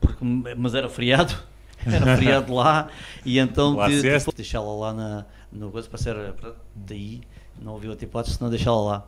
[0.00, 0.24] porque-
[0.56, 1.34] mas era feriado,
[1.86, 2.88] era feriado lá,
[3.24, 7.20] e então Lá de- de- deixá-la lá na, no coisa, para ser pronto, daí,
[7.60, 9.06] não havia outra hipótese senão deixá-la lá.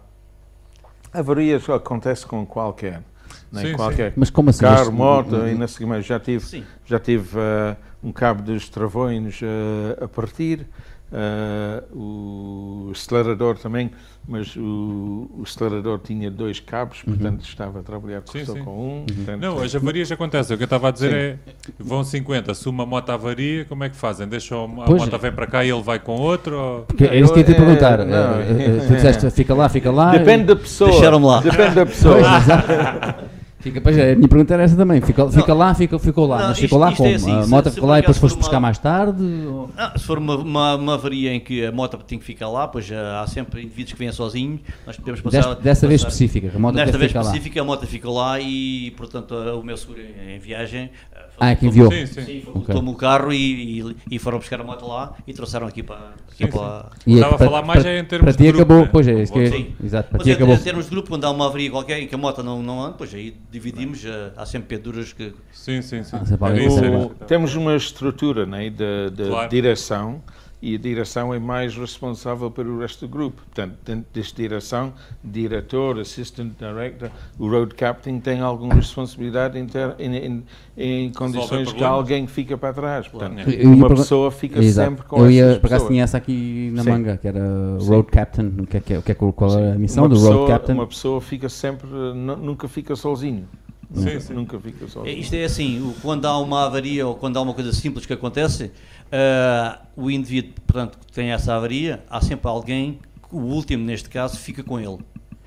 [1.13, 3.03] Avarias acontece com qualquer,
[3.51, 3.63] né?
[3.63, 4.61] Sim, qualquer Mas como assim?
[4.61, 6.07] carro, moto, e não sei o que mais.
[6.07, 6.65] Já tive, Sim.
[6.85, 10.67] já tive ah, um cabo dos travões ah, a partir,
[11.13, 13.91] ah, o acelerador também,
[14.29, 18.63] mas o, o acelerador tinha dois cabos, portanto estava a trabalhar Sim, só sim.
[18.63, 19.07] com um.
[19.07, 20.55] portanto- Não, as avarias acontecem.
[20.55, 21.37] O que eu estava a dizer é:
[21.79, 24.29] vão 50, se uma moto avaria, como é que fazem?
[24.29, 25.03] Deixam a Pois.
[25.03, 26.57] moto vem para cá e ele vai com outro?
[26.57, 26.81] Ou...
[26.83, 27.99] Porque é isso que eu ia te É, perguntar.
[28.05, 28.41] não.
[28.41, 30.13] Eh, eh, tu disseste, fica lá, fica lá.
[30.13, 30.91] Depende da pessoa.
[30.91, 31.41] Deixaram-me lá.
[31.41, 32.17] Depende da pessoa.
[32.17, 33.30] Pois.
[33.61, 35.01] Fica, pois é, a minha pergunta era essa também.
[35.01, 36.39] Fica, fica lá, fica, ficou lá.
[36.39, 37.17] Não, mas isto- ficou lá isto é como?
[37.17, 39.23] assim, a se- moto se ficou lá e depois foste for buscar uma- mais tarde?
[39.47, 42.49] ou- Ah, se for uma, uma, uma avaria em que a moto tem que ficar
[42.49, 45.37] lá, pois já há sempre indivíduos que vêm sozinhos, nós podemos passar...
[45.39, 47.27] Desta, dessa vez passar- específica, a moto Nesta deve vez ficar lá.
[47.27, 50.91] específica, a moto ficou lá e, portanto, a- o meu seguro em viagem...
[51.15, 51.91] ah, Ah, é que enviou.
[51.91, 52.23] Sim, sim.
[52.23, 52.75] Sim, Ok.
[52.75, 55.97] tomou o carro e, e, e foram buscar a moto lá e trouxeram aqui para...
[56.33, 58.53] Aqui Sim, para E é Estava a falar mais é em termos Para de ti
[58.53, 58.89] grupo, acabou, né?
[58.93, 59.67] pois é, isso que Sim.
[59.83, 60.55] Exato, para Mas ti em, acabou.
[60.55, 62.83] em termos de grupo, quando há uma avaria qualquer em que a moto não, não
[62.83, 65.33] anda, pois aí dividimos, ah, há sempre penduras que...
[65.53, 66.17] Sim, sim, sim.
[66.17, 66.59] Ah, era O-
[67.07, 67.15] isso.
[67.27, 69.49] temos uma estrutura né, de, de Claro.
[69.49, 70.23] direção
[70.63, 73.43] e a direção é mais responsável pelo resto do grupo.
[73.43, 74.93] Portanto, dentro desta direção,
[75.25, 80.45] diretor, assistant director, o road captain tem alguma responsabilidade em, ter, em, em,
[80.77, 83.09] em condições que alguém fica para trás.
[83.09, 84.91] Portanto, uma pessoa fica Exato.
[84.91, 85.89] sempre com Eu ia, pessoas.
[85.89, 86.91] tinha essa aqui na Sim.
[86.91, 87.41] manga, que era
[87.79, 87.89] Sim.
[87.89, 88.53] Road Captain.
[88.59, 90.35] O que é que é, o que é qual é a missão uma do pessoa,
[90.35, 90.75] Road Captain?
[90.75, 93.47] Uma pessoa fica sempre, nu- nunca fica sozinho.
[93.93, 94.35] Sim, Nunca, sim.
[94.35, 95.19] nunca fica É, sozinho.
[95.19, 98.71] Isto é assim, quando há uma avaria ou quando há uma coisa simples que acontece,
[99.11, 103.01] ah, o indivíduo, portanto, que tem essa avaria, há sempre alguém,
[103.33, 104.99] o último neste caso, fica com ele.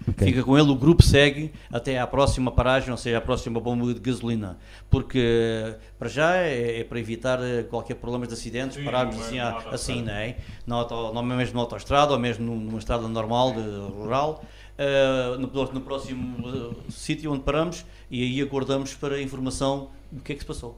[0.06, 0.28] Ok.
[0.28, 3.94] Fica com ele, o grupo segue até à próxima paragem, ou seja, à próxima bomba
[3.94, 4.58] de gasolina.
[4.90, 9.20] Porque, para já, é, é para evitar eh, qualquer problema de acidentes, Sim, pararmos é
[9.22, 9.40] assim,
[9.72, 10.36] assim não é?
[10.68, 14.44] Na auto, não é mesmo na autoestrada, ou mesmo num- numa estrada normal, de, rural.
[14.78, 20.22] Ah, no, no próximo eh, sítio onde paramos e aí aguardamos para a informação do
[20.22, 20.78] que é que se passou.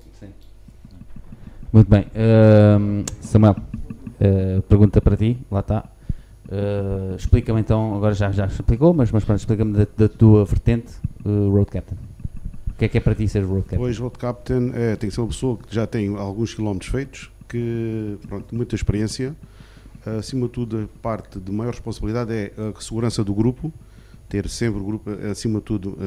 [1.73, 2.05] Muito bem.
[2.15, 3.57] Ahm, Samuel,
[4.21, 5.83] ah, pergunta para ti, lá está.
[6.49, 10.93] Ah, explica-me então, agora já, já explicou, mas, mas pronto, explica-me da, da tua vertente,
[11.25, 11.97] ah, Road Captain.
[12.69, 13.79] O que é que é para ti ser Road Captain?
[13.81, 17.29] Hoje, Road Captain é, tem que ser uma pessoa que já tem alguns quilómetros feitos,
[17.49, 19.35] que pronto, muita experiência.
[20.17, 23.73] Acima de tudo, a parte de maior responsabilidade é a segurança do grupo,
[24.27, 25.97] ter sempre o grupo, eh, acima de tudo,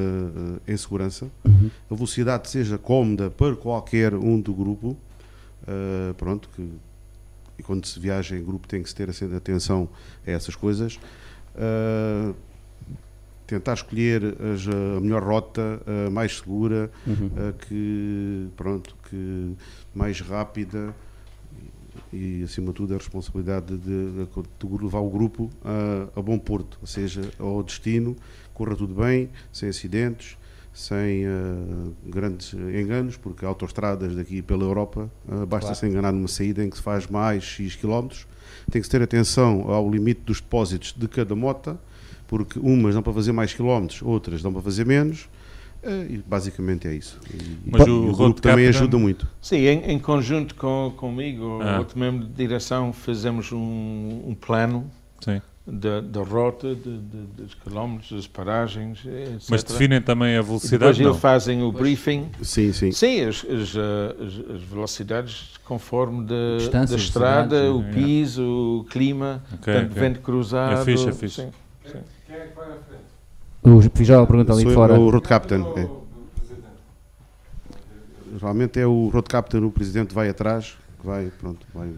[0.67, 1.27] eh, em segurança.
[1.45, 1.69] Uhum.
[1.89, 4.97] A velocidade seja cómoda para qualquer um do grupo.
[5.67, 6.67] eh, pronto, que
[7.57, 9.89] e quando se viaja em grupo tem que se ter assim, atenção
[10.25, 10.97] a essas coisas.
[11.57, 12.33] Eh,
[13.45, 17.29] tentar escolher as, a melhor rota, a mais segura, Uhum.
[17.49, 19.55] a que pronto que
[19.93, 20.93] mais rápida
[22.11, 26.77] e acima de tudo a responsabilidade de, de levar o grupo a, a bom porto,
[26.81, 28.15] ou seja, ao destino,
[28.53, 30.37] corra tudo bem, sem acidentes,
[30.73, 31.29] sem eh,
[32.05, 36.77] grandes enganos, porque autoestradas daqui pela Europa eh, basta se enganar numa saída em que
[36.77, 38.27] se faz mais X quilómetros,
[38.71, 41.79] tem que se ter atenção ao limite dos depósitos de cada mota,
[42.27, 45.27] porque umas dão para fazer mais quilómetros, outras dão para fazer menos,
[45.83, 47.19] e basicamente é isso.
[47.33, 49.27] E, Mas e o o, grupo também captain- ajuda muito.
[49.41, 51.79] Sim, em, em conjunto com, comigo, Ah.
[51.79, 54.89] outro membro de direção, fizemos um, um plano
[55.21, 55.41] Sim.
[55.65, 59.47] da, da rota, de, de- dos quilómetros, das paragens, etc.
[59.49, 61.01] Mas definem também a E depois velocidade?
[61.01, 61.19] eles Não.
[61.19, 62.29] fazem o briefing.
[62.41, 62.91] Sim, sim.
[62.91, 68.43] Sim, as, as, as- as velocidades conforme da, da estrada, o piso,
[68.81, 70.01] o clima, Ok, tanto ok.
[70.01, 70.81] vento cruzado.
[70.81, 71.35] É fixe, é fixe.
[71.85, 71.99] sim.
[73.61, 74.93] O Fijola pergunta ali Sou fora.
[74.95, 75.65] eu, o road captain.
[75.75, 75.87] é.
[78.37, 81.89] Geralmente é o road captain, o presidente vai atrás, vai, pronto, vai.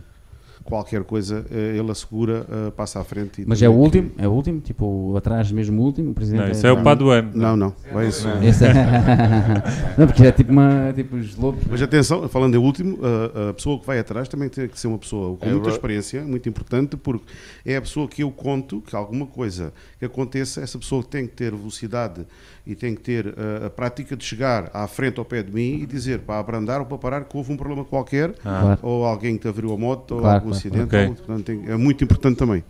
[0.72, 3.42] Qualquer coisa, eh, ele assegura, eh, passa à frente.
[3.42, 4.12] e Mas é o também que- último?
[4.18, 4.62] É o último?
[4.62, 6.12] Tipo, atrás mesmo o último?
[6.12, 7.30] O presidente Não, isso é o Paduano.
[7.34, 8.42] Não, não, vai em segundo.
[8.42, 8.72] Esse é...
[9.98, 10.94] não, porque é tipo uma.
[10.96, 11.62] Tipo os lobos.
[11.70, 14.88] Mas atenção, falando em último, a, a pessoa que vai atrás também tem que ser
[14.88, 17.26] uma pessoa com É muita experiência, muito importante, porque
[17.66, 21.34] é a pessoa que eu conto que alguma coisa que aconteça, essa pessoa tem que
[21.34, 22.26] ter velocidade
[22.66, 25.80] e tem que ter uh, a prática de chegar à frente ao pé de mim
[25.82, 28.80] e dizer para abrandar ou para parar que houve um problema qualquer, Ah, Claro.
[28.84, 30.88] ou alguém que te abriu a moto, ou Claro, algum claro, acidente.
[30.90, 31.10] claro.
[31.10, 32.64] ou- portanto, tem- é muito importante também.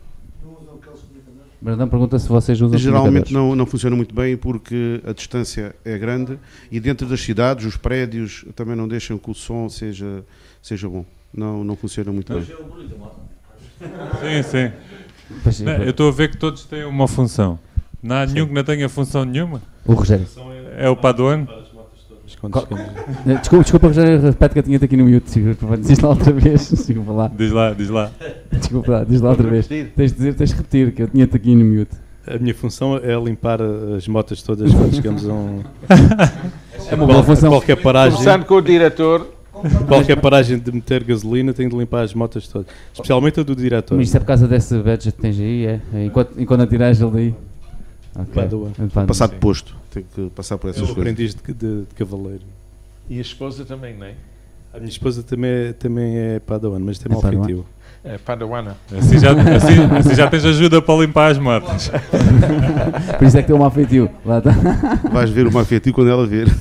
[1.64, 5.96] Brandão pergunta se vocês usam Geralmente não, não funciona muito bem porque a distância é
[5.96, 6.40] grande
[6.72, 10.26] e dentro das cidades, os prédios também não deixam que o som seja,
[10.60, 11.06] seja bom.
[11.32, 12.44] Não, não funciona muito bem.
[12.44, 12.56] Sim,
[15.52, 17.60] sim, Não, eu estou a ver que todos têm uma função.
[18.02, 19.62] Não há nenhum que não tenha função nenhuma.
[19.86, 20.26] O Rogério.
[20.78, 21.48] É o Paduano?
[22.26, 25.40] Desculpa, desculpa, Rogério, repete que eu tinha-te aqui no mute.
[25.82, 26.72] Diz lá outra vez.
[26.72, 27.32] Desculpa lá.
[27.36, 28.12] Diz lá, diz lá.
[28.52, 29.68] Desculpa lá, diz lá outra vez.
[29.68, 31.92] Tens de dizer, tens de repetir que eu tinha-te aqui no mute.
[32.26, 35.64] A minha função é limpar as motas todas quando chegamos a, um,
[36.90, 37.50] É uma boa função.
[37.50, 38.18] qualquer paragem.
[38.18, 39.28] Começando com o diretor,
[39.88, 42.68] Qualquer paragem de meter gasolina tem de limpar as motas todas.
[42.94, 43.96] Especialmente a do diretor.
[43.98, 45.80] Mas isso é por causa desse budget que tens aí, é?
[45.94, 47.36] É Enquanto, enquanto atiras ele daí.
[48.16, 48.34] Ok.
[48.34, 48.72] Padawan.
[48.72, 49.08] Padawan.
[49.08, 49.76] Passar de posto.
[49.94, 51.02] Tem que passar por É essas o coisas.
[51.02, 52.44] aprendiz de, de- de cavaleiro.
[53.10, 54.14] E a esposa também, não é?
[54.74, 57.46] A minha esposa também é, também é Padawan, mas tem É mau Padawan?
[57.46, 57.66] feitio.
[58.04, 58.78] É Padawana.
[58.98, 61.92] Assim já, assim, assim já tens ajuda para limpar as motas.
[63.20, 64.10] Por isso é que tem um mau feitio.
[64.26, 64.52] Lá está.
[65.12, 66.48] Vais ver o mafetio quando ela ver.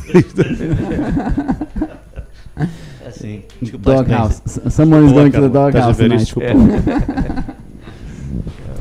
[3.06, 3.42] Assim,
[3.78, 4.42] Doghouse.
[4.70, 6.22] Someone is going to the Estás a doghouse ver tonight.
[6.24, 6.40] isto?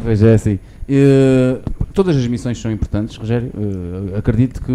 [0.04, 0.58] Pois é, assim.
[0.88, 1.58] Eh,
[2.00, 3.52] todas as missões são importantes, Rogério.
[4.14, 4.72] Eh, acredito que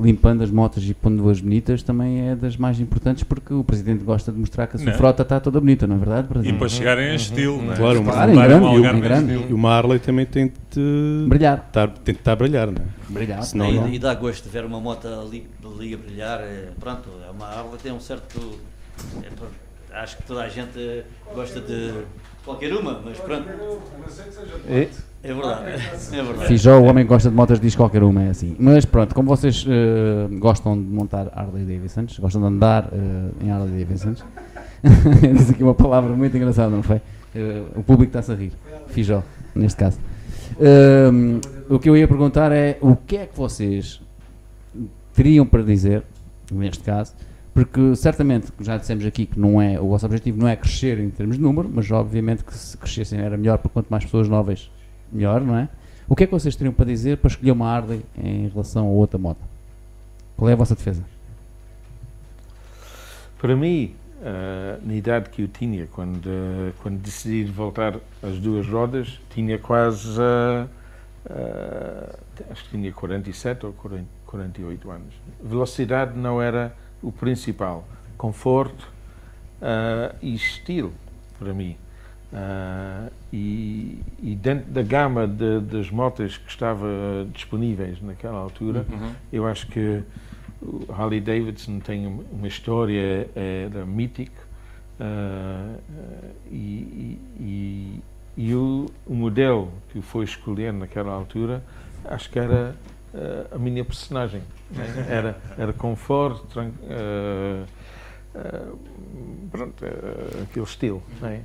[0.00, 4.32] limpando as motas e pondo-as bonitas também é das mais importantes porque o Presidente gosta
[4.32, 4.96] de mostrar que a sua Não.
[4.96, 6.58] frota está toda bonita, não é verdade, E Presidente?
[6.58, 7.76] para chegarem em estilo, não é?
[7.76, 9.32] Claro, Para claro, em grande, um em grande.
[9.32, 9.50] estilo.
[9.50, 11.64] E uma Harley também tem de Brilhar.
[11.66, 12.86] estar, tem de estar a brilhar, não é?
[13.12, 13.42] Brilhar.
[13.42, 13.88] Senão e, não.
[13.90, 16.40] e dá gosto de ver uma moto ali, ali a brilhar.
[16.40, 18.58] é, pronto, é uma Harley tem um certo.
[19.22, 21.04] é, acho que toda a gente
[21.34, 21.92] gosta de
[22.42, 23.46] qualquer uma, mas pronto.
[24.66, 24.88] E,
[25.24, 25.70] É verdade.
[26.12, 26.46] É verdade.
[26.46, 28.56] Fijó, o homem que gosta de motas diz qualquer uma, é assim.
[28.58, 33.50] Mas pronto, como vocês eh, gostam de montar Harley Davidsons, gostam de andar eh, em
[33.50, 34.24] Harley Davidsons,
[35.36, 37.00] diz aqui uma palavra muito engraçada, não foi?
[37.34, 38.52] Eh, o público está-se a rir.
[38.88, 39.22] Fijó,
[39.54, 39.98] neste caso.
[40.60, 44.00] Ehm, o que eu ia perguntar é o que é que vocês
[45.14, 46.02] teriam para dizer,
[46.50, 47.14] neste caso,
[47.54, 51.10] porque certamente, já dissemos aqui que não é, o vosso objetivo não é crescer em
[51.10, 54.70] termos de número, mas obviamente que se crescessem era melhor, porque quanto mais pessoas novas,
[55.12, 55.68] melhor, não é?
[56.08, 58.90] O que é que vocês teriam para dizer para escolher uma Harley em relação a
[58.90, 59.40] outra moto?
[60.36, 61.04] Qual é a vossa defesa?
[63.42, 63.92] para mim,
[64.22, 69.58] eh, na idade que eu tinha, quando, eh, quando decidi voltar às duas rodas, tinha
[69.58, 70.16] quase.
[71.28, 72.16] eh,
[72.48, 75.12] acho que tinha 47 ou 40, 48 anos.
[75.42, 77.84] Velocidade não era o principal.
[78.16, 78.86] Conforto
[80.20, 80.92] e estilo,
[81.38, 81.76] para mim.
[82.34, 86.86] Ah, e, e dentro da gama de- das motas que estava
[87.32, 89.12] disponíveis naquela altura, Uhum.
[89.30, 90.02] eu acho que
[90.62, 94.40] o Harley Davidson tem um- uma história era mítica
[94.98, 98.02] ah, ah, e, e,
[98.38, 101.62] e- o, o modelo que eu fui escolher naquela altura
[102.04, 102.74] acho que era
[103.14, 104.86] ah, a minha personagem né?
[105.10, 107.64] era era conforto tran- ah,
[109.50, 109.84] pronto
[110.42, 111.42] aquele estilo né?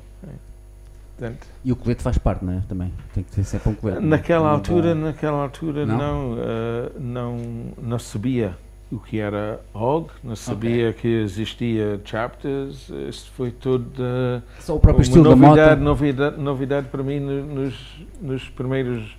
[1.18, 2.62] Portanto, E o colete faz parte, não é?
[2.70, 2.94] Também.
[3.14, 3.98] Tem que ter sempre um colete.
[3.98, 4.02] é?
[4.02, 5.98] Naquela Não altura, dá- naquela altura Não?
[5.98, 7.38] não, eh, não,
[7.82, 8.56] não sabia
[8.92, 14.80] o que era OG, não sabia que existia chapters, isso foi tudo eh, Só o
[14.80, 15.84] próprio uma estilo da novidade, moto.
[15.88, 19.18] novidade, novidade para mim no- nos, nos primeiros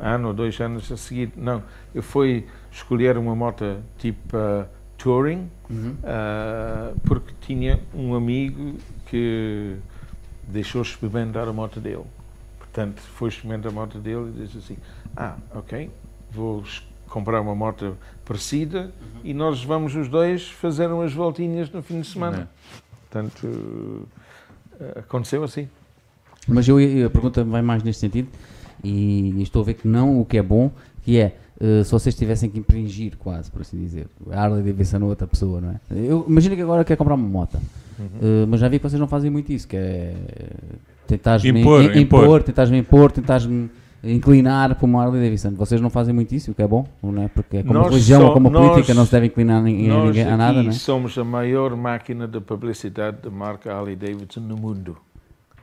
[0.00, 1.30] ano ou dois anos a seguir.
[1.36, 1.62] Não,
[1.94, 4.64] eu fui escolher uma moto tipo eh,
[4.96, 5.94] touring, Uhum.
[7.04, 8.74] porque tinha um amigo
[9.06, 9.76] que
[10.48, 12.04] deixou experimentar a moto dele.
[12.58, 14.76] Portanto, foi experimentar a moto dele e disse assim:
[15.16, 15.90] Ah, ok,
[16.30, 16.64] vou
[17.08, 18.92] comprar uma moto parecida
[19.22, 22.48] e nós vamos os dois fazer umas voltinhas no fim de semana.
[23.08, 24.08] Portanto,
[24.80, 25.68] eh, aconteceu assim.
[26.48, 28.28] Mas eu, a pergunta vai mais neste sentido
[28.82, 30.70] e estou a ver que não, o que é bom,
[31.04, 34.98] que é eh, se vocês tivessem que impingir quase, por assim dizer, a Harley Davidson
[34.98, 35.80] a outra pessoa, não é?
[35.90, 37.58] Eu imagino que agora quer comprar uma moto,
[38.00, 40.14] Eh, mas já vi que vocês não fazem muito isso, que é
[41.06, 42.42] tentares Impor, impor, impor.
[42.42, 43.48] tentares impor, tentares
[44.02, 45.52] inclinar para uma Harley Davidson.
[45.54, 47.28] Vocês não fazem muito isso, o que é bom, não é?
[47.28, 49.62] Porque é como Nós religião só- ou como nós- política, não se deve inclinar a,
[49.62, 50.72] Nós ninguém, a nada, não é?
[50.72, 54.96] somos a maior máquina de publicidade da marca Harley Davidson no mundo.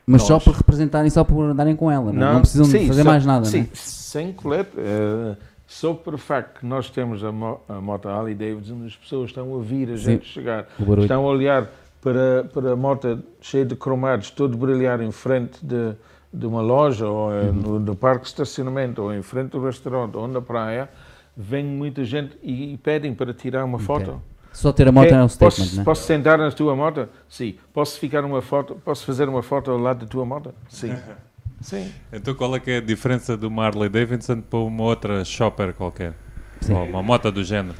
[0.05, 0.43] Mas só nós.
[0.43, 2.33] por representarem, só por andarem com ela, não, é?
[2.33, 3.69] não precisam de sim, fazer só- mais nada, sim, não é?
[3.73, 4.71] sem colete.
[4.77, 5.35] eh,
[5.67, 9.57] só por facto que nós temos a, mo a moto Harley Davidson, as pessoas estão
[9.57, 10.03] a vir a Sim.
[10.03, 10.67] gente chegar.
[10.79, 10.95] O.
[10.99, 11.69] Estão a olhar
[12.01, 15.93] para, para a moto cheia de cromados, todo brilhar em frente de,
[16.33, 17.53] de uma loja, ou eh, Uhum.
[17.53, 20.89] no, no parque de estacionamento, ou em frente do restaurante, ou na praia.
[21.37, 24.21] Vem muita gente e, e pedem para tirar uma foto.
[24.51, 25.85] Só ter a moto É, é um statement, posso, não é?
[25.85, 27.07] posso sentar na tua moto?
[27.29, 27.55] Sim.
[27.73, 28.75] Posso ficar uma foto?
[28.83, 30.53] Posso fazer uma foto ao lado da tua moto?
[30.67, 30.93] Sim.
[31.61, 31.91] Sim.
[32.11, 35.73] Então qual é que é a diferença de uma Harley Davidson para uma outra shopper
[35.73, 36.13] qualquer?
[36.59, 36.73] Sim.
[36.73, 37.75] Ou uma moto do género?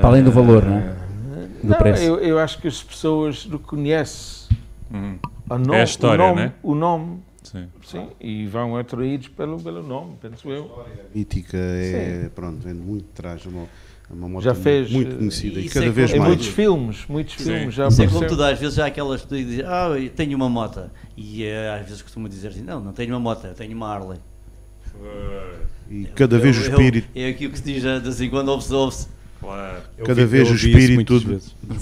[0.00, 0.94] Para além do valor, não é?
[1.62, 2.02] Do Não, preço.
[2.02, 4.48] Eu, eu acho que as pessoas reconhecem
[4.92, 5.18] Uhum.
[5.48, 6.52] a no- É a história, o nome, né?
[6.62, 7.66] o nome Sim.
[7.84, 10.84] sim, e vão atraídos pelo, pelo nome, penso eu.
[11.14, 13.42] Mítica é, pronto, vende muito atrás.
[13.46, 16.18] É uma, é uma moto Já fez, muito eh, conhecida e cada é vez Em
[16.18, 16.28] mais.
[16.28, 17.44] muitos filmes, muitos Sim.
[17.44, 20.36] filmes já Isso é como às vezes há aquelas que tu dizes, ah, eu tenho
[20.36, 20.90] uma moto.
[21.16, 23.88] E eh, às vezes costumo dizer assim, não, não tenho uma moto, eu tenho uma
[23.94, 24.18] Harley.
[25.90, 27.08] E cada vez o Eu- eu- espírito.
[27.14, 29.08] É aquilo que se diz eh, de vez em quando, ouve-se, ouve-se.
[29.42, 29.82] Claro.
[29.98, 31.40] Eu Cada vez o isso espírito de-.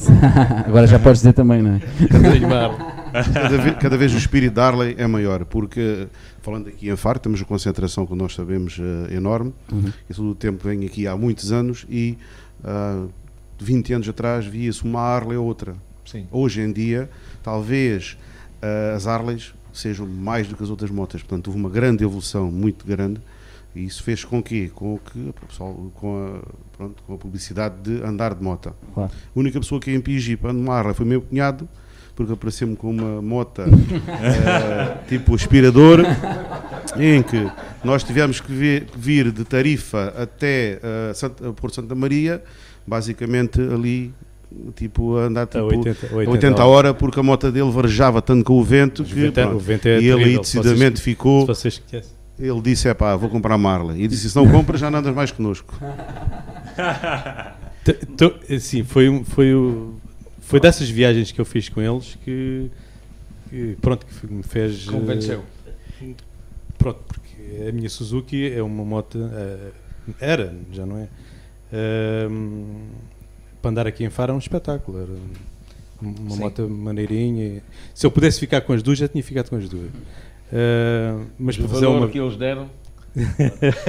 [0.67, 1.81] Agora já podes dizer também, não é?
[2.09, 6.09] Cada vez, cada vez o espírito de Harley é maior, porque,
[6.41, 9.53] falando aqui em Faro, temos uma concentração, como nós sabemos, eh, enorme.
[9.71, 9.93] Uhum.
[10.09, 12.17] Eu todo o tempo venho aqui há muitos anos e
[12.65, 13.05] ah,
[13.59, 15.75] 20 anos atrás via-se uma Harley ou outra.
[16.07, 16.27] Sim.
[16.31, 17.11] Hoje em dia,
[17.43, 18.17] talvez
[18.63, 21.21] ah, as Harleys sejam mais do que as outras motas.
[21.23, 23.21] Portanto, houve uma grande evolução, muito grande.
[23.75, 27.77] E isso fez com que, com que o pessoal, com a, pronto, com a publicidade
[27.83, 28.75] de andar de moto.
[28.95, 29.11] Claro.
[29.13, 31.69] A única pessoa que em Pigipa anda numa Harley foi meu cunhado,
[32.17, 36.01] porque apareceu-me com uma moto eh, tipo aspirador,
[36.99, 37.49] em que
[37.85, 42.43] nós tivemos que vir, vir de Tarifa até eh, Santa, Porto Santa Maria,
[42.85, 44.13] basicamente ali,
[44.75, 48.21] tipo, a andar A tipo, 80, a 80 a hora, porque a moto dele varejava
[48.21, 50.25] tanto com o vento Mas que o vento é- pronto, o vento é e ele
[50.25, 51.47] aí decididamente vocês- ficou.
[52.41, 54.03] Ele disse: é pá, vou comprar uma Harley.
[54.05, 55.79] E disse: se não compras, já não andas mais connosco.
[58.55, 59.95] Assim, foi, foi, o-
[60.41, 62.71] foi dessas viagens que eu fiz com eles que,
[63.49, 64.87] que, pronto, que me fez.
[64.89, 65.45] eh, Convenceu.
[66.79, 69.19] Pronto, porque a minha Suzuki é uma moto.
[69.33, 69.71] eh,
[70.19, 71.09] era, já não é?
[71.73, 72.89] Ehm,
[73.61, 74.99] para andar aqui em Faro é um espetáculo.
[74.99, 75.13] Era
[76.01, 76.39] uma Sim.
[76.41, 77.63] moto maneirinha.
[77.95, 79.91] Se eu pudesse ficar com as duas, já tinha ficado com as duas.
[80.53, 82.09] Eh, mas O para fazer valor uma.
[82.09, 82.69] que eles deram.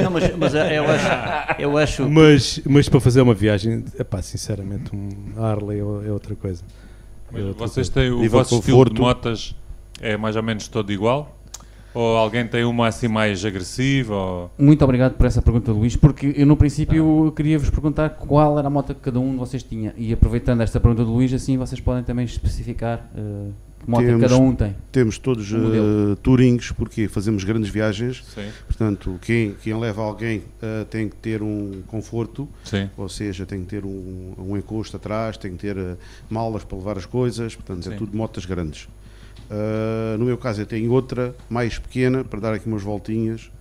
[0.03, 4.95] Não, mas, mas eu acho, eu acho Mas, mas para fazer uma viagem, epá, sinceramente,
[4.95, 6.63] um Harley é é outra coisa.
[7.31, 8.09] É Mas outra vocês coisa.
[8.09, 9.55] têm o Nível vosso de estilo de motas
[10.01, 11.37] é mais ou menos todo igual?
[11.93, 14.15] Ou alguém tem uma assim mais agressiva?
[14.15, 14.51] Ou...
[14.57, 18.57] Muito obrigado por essa pergunta, Luís, porque eu no princípio eu queria vos perguntar qual
[18.57, 19.93] era a moto que cada um de vocês tinha.
[19.97, 23.49] E aproveitando esta pergunta do Luís, assim vocês podem também especificar eh,
[23.81, 24.75] que moto Temos- cada um tem.
[24.91, 28.23] Temos todos Um uh, touringos, porque fazemos grandes viagens.
[28.33, 32.89] Sim, Portanto, quem, quem leva alguém eh, tem que ter um conforto, sim.
[32.95, 35.95] ou seja, tem que ter um, um encosto atrás, tem que ter eh,
[36.29, 37.93] malas para levar as coisas, portanto, Sim.
[37.93, 38.87] é tudo motas grandes.
[39.53, 43.51] Ah, no meu caso, eu tenho outra mais pequena para dar aqui umas voltinhas,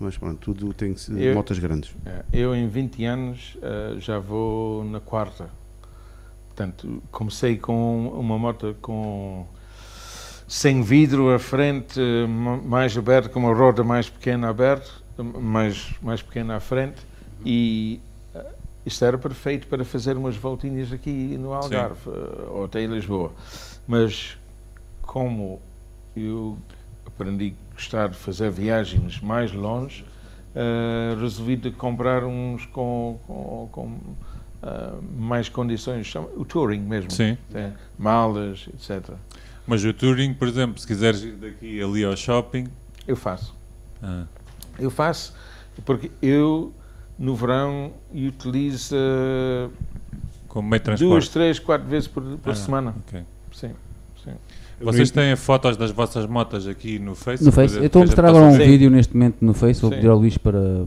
[0.00, 1.94] mas pronto, tudo tem que ser Eu- motas grandes.
[2.04, 5.48] É, Eu, em 20 anos, eh, já vou na quarta.
[6.48, 9.46] Portanto, comecei com uma moto com
[10.48, 14.90] sem vidro à frente, ma- mais aberto, com uma roda mais pequena aberta,
[15.40, 16.96] mais, mais pequena à frente,
[17.44, 18.00] e
[18.34, 18.44] eh,
[18.84, 23.32] isto era perfeito para fazer umas voltinhas aqui no Algarve, eh, ou até em Lisboa.
[23.86, 24.36] Mas
[25.16, 25.58] como
[26.14, 26.58] eu
[27.06, 30.04] aprendi a gostar de fazer viagens mais longe,
[30.54, 37.36] Uh, resolvi de comprar uns com, com, com, uh, mais condições, o touring mesmo, Sim.
[37.98, 39.10] Malas, etc.
[39.66, 42.68] Mas o touring, por exemplo, se quiseres ir daqui ali ao shopping,
[43.06, 43.54] Eu faço.
[44.02, 44.24] ah,
[44.78, 45.34] Eu faço
[45.84, 46.72] porque eu,
[47.18, 49.70] no verão, utilizo uh,
[50.48, 51.30] como meio de duas, transporte.
[51.32, 52.94] três, quatro vezes por, por Ah, semana.
[53.06, 53.22] ok.
[53.52, 53.72] Sim.
[54.80, 57.42] Vocês têm fotos das vossas motos aqui no Face?
[57.44, 58.64] No Face, Depois eu estou a mostrar agora um a ver.
[58.64, 58.70] Sim.
[58.70, 60.84] vídeo neste momento no Face, vou pedir ao Luís para,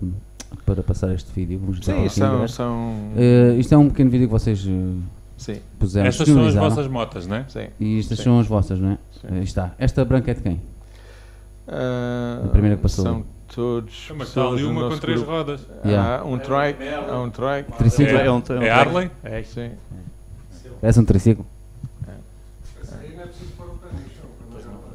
[0.66, 1.58] para passar este vídeo.
[1.60, 4.72] Vamos mostrar Sim, aqui são, são Eh, isto é um pequeno vídeo que vocês eh,
[5.38, 7.46] sim, puseram, Estas são as vossas motas, não é?
[7.48, 7.68] sim.
[7.80, 8.24] E estas Sim.
[8.26, 8.98] são as vossas, não é?
[9.22, 9.28] Sim.
[9.32, 9.74] Aí está.
[9.80, 10.54] Esta branca é de quem?
[11.68, 13.04] Uh, A primeira que passou.
[13.06, 14.12] São todos.
[14.16, 15.32] Mas está ali uma com três grupo.
[15.32, 15.62] rodas.
[15.84, 16.20] Yeah.
[16.22, 16.78] Há um trike,
[17.10, 18.04] há um trike.
[18.04, 19.12] É, um- é um- É Harley?
[19.24, 19.44] É.
[19.44, 19.72] Sim.
[20.82, 21.46] Parece um triciclo.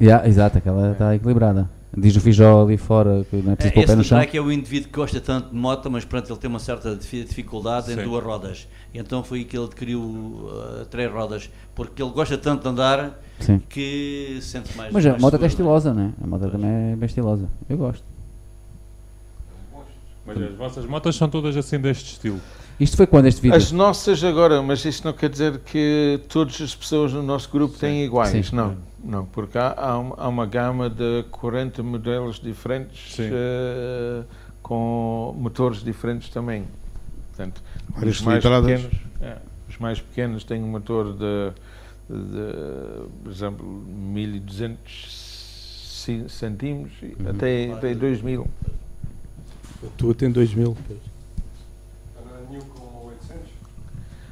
[0.01, 1.69] Yeah, exato, aquela está equilibrada.
[1.97, 4.17] Diz o Fijó ali fora que não é preciso pôr o pé Esse no chão.
[4.17, 6.93] Drake é o indivíduo que gosta tanto de moto, mas pronto, ele tem uma certa
[6.93, 8.03] difi- dificuldade em Sim.
[8.03, 8.67] duas rodas.
[8.93, 12.67] E então foi aí que ele adquiriu uh, três rodas, porque ele gosta tanto de
[12.67, 13.61] andar Sim.
[13.69, 14.91] que sente mais.
[14.91, 15.77] Mas a mais moto até é seguro, não é?
[15.79, 16.13] estilosa, né?
[16.21, 17.47] A moto também é bem estilosa.
[17.69, 18.03] Eu gosto.
[20.25, 22.41] Mas as vossas motas são todas assim deste estilo.
[22.79, 23.55] Isto foi quando este vídeo?
[23.55, 27.77] As nossas agora, mas isso não quer dizer que todas as pessoas no nosso grupo
[27.77, 28.47] têm iguais.
[28.47, 28.55] Sim.
[28.55, 34.23] Não, não, porque há, há, uma, há uma gama de 40 modelos diferentes eh,
[34.61, 36.65] com motores diferentes também.
[37.29, 39.37] Portanto, Várias os mais, pequenos, é,
[39.69, 41.51] os mais pequenos têm um motor de,
[42.09, 48.45] de por exemplo, 1200 ci- centímetros e até, até 2000.
[49.83, 50.75] A tua tem 2000.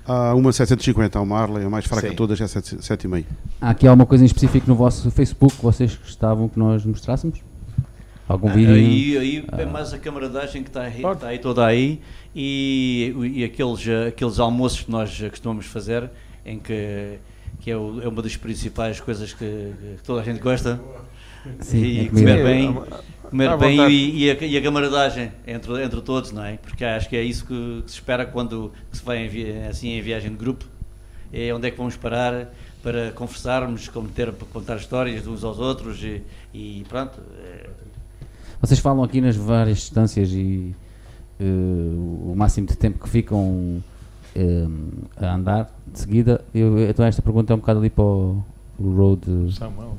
[0.06, 2.12] Há uma 750, há uma Harley, a mais fraca Sim.
[2.12, 3.26] de todas é 7 7,5.
[3.62, 7.39] Há aqui alguma coisa em específico no vosso Facebook que vocês gostavam que nós mostrássemos?
[8.28, 8.74] Algum vídeo?
[8.74, 12.01] Aí, aí é mais a camaradagem que está aí, está aí toda aí
[12.36, 16.10] e, e aqueles, eh, aqueles almoços que nós costumamos fazer,
[16.45, 17.20] em que,
[17.60, 19.45] que é, o- é uma das principais coisas que,
[19.97, 20.82] que toda a gente gosta
[21.60, 22.82] Sim, e é comer bem.
[23.34, 26.58] Comer à bem e, e a, e a camaradagem entre, entre todos, não é?
[26.58, 29.90] Porque acho que é isso que, que se espera quando que se vai em, assim
[29.90, 30.66] em viagem de grupo.
[31.32, 32.54] É onde é que vamos parar
[32.84, 36.22] para conversarmos, como ter para contar histórias de uns aos outros e,
[36.54, 37.20] e pronto.
[37.44, 37.70] é-
[38.62, 40.76] Vocês falam aqui nas várias distâncias e
[41.40, 43.82] eh, o máximo de tempo que ficam
[44.36, 44.68] eh,
[45.18, 46.46] a andar de seguida.
[46.54, 48.44] Eu, então esta pergunta é um bocado ali para o,
[48.80, 49.21] o Road
[49.53, 49.93] Samuel?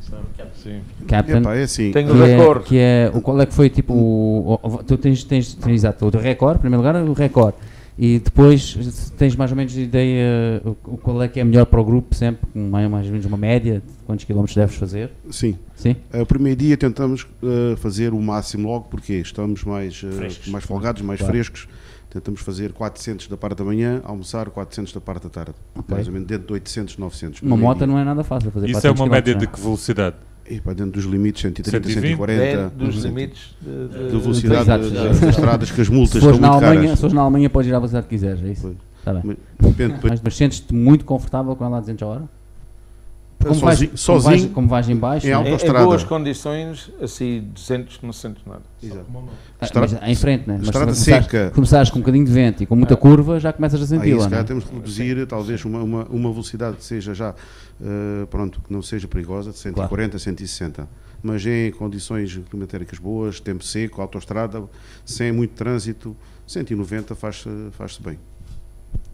[0.54, 0.80] Sim.
[1.06, 1.38] Captain.
[1.38, 2.64] Epá, é assim, Tenho que o é, recorde.
[2.64, 6.06] que é o qual é que foi tipo o, o- tu tens, tens, tens exato,
[6.06, 7.56] o recorde, em primeiro lugar o recorde
[7.96, 8.76] e depois
[9.16, 12.12] tens mais ou menos ideia o, o qual é que é melhor para o grupo
[12.14, 15.56] sempre, com mais, mais ou menos uma média de quantos quilómetros deves fazer sim.
[15.76, 15.94] sim?
[16.12, 20.48] O primeiro dia tentamos eh, fazer o máximo logo, porque estamos mais, Frescos.
[20.48, 21.32] mais folgados, mais Claro.
[21.34, 21.68] frescos.
[22.14, 25.54] Tentamos fazer 400 da parte da manhã, almoçar 400 da parte da tarde.
[25.74, 25.84] Ok.
[25.92, 27.42] Mais ou menos dentro de 800, 900.
[27.42, 30.14] uma moto não é nada fácil fazer Isso é 400 uma média de que velocidade?
[30.48, 32.40] E para dentro dos limites 130, 120, 140.
[32.44, 33.02] Dentro dos uhum.
[33.02, 35.90] limites de, de- de velocidade das- estradas, que as é?
[35.90, 37.00] multas se estão na muito Alemanha, se caras.
[37.00, 38.62] fores na Alemanha podes ir à velocidade que quiseres é isso?
[38.62, 38.76] Pois.
[38.98, 39.22] Está bem
[39.58, 42.22] Mas, depende, depois, mas, mas sentes-te muito confortável com ela a 200 a hora?
[43.48, 45.42] Como vais, sozinho, como sozinho vais, como vais em baixo em não é?
[45.42, 45.84] em, em autoestrada.
[45.84, 48.62] boas condições, assim, 200 não sentes nada.
[48.82, 49.06] Exato.
[49.60, 50.54] Ah, Estra- mas em frente, né?
[50.58, 51.50] Mas estrada se começares, seca.
[51.54, 54.10] começares com um bocadinho de vento e com muita curva, já começas a Aí, senti-la.
[54.10, 54.30] se não é?
[54.30, 57.34] calhar temos que reduzir talvez uma, uma, uma velocidade que seja já,
[57.80, 60.88] eh, pronto, que não seja perigosa, de 140, 160.
[61.22, 64.62] Mas em condições climatéricas boas, tempo seco, autoestrada,
[65.06, 66.14] sem muito trânsito,
[66.46, 68.18] 190 faz-se faz bem.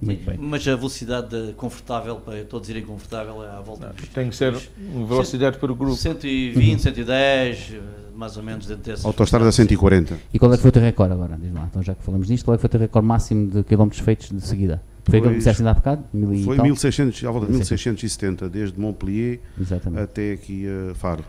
[0.00, 0.38] Muito bem.
[0.40, 4.36] Mas a velocidade de- confortável, para todos irem confortável, é à volta dos Tem que
[4.36, 5.94] ser uma velocidade para o grupo.
[5.96, 7.80] 120, 110, eh,
[8.14, 9.04] mais ou menos dentro desses.
[9.04, 10.18] Autoestrada 140.
[10.32, 11.36] E qual é que foi o teu recorde agora?
[11.40, 13.50] Diz lá, então já que falamos nisto, qual é que foi o teu recorde máximo
[13.50, 14.82] de quilómetros feitos de seguida?
[15.04, 16.04] Foi aquilo que disseste ainda há bocado?
[16.12, 16.64] Mil Foi tal?
[16.64, 18.02] 1600, à volta de 1600.
[18.02, 20.02] 1670, desde Montpellier Exatamente.
[20.02, 21.24] até aqui a Faro.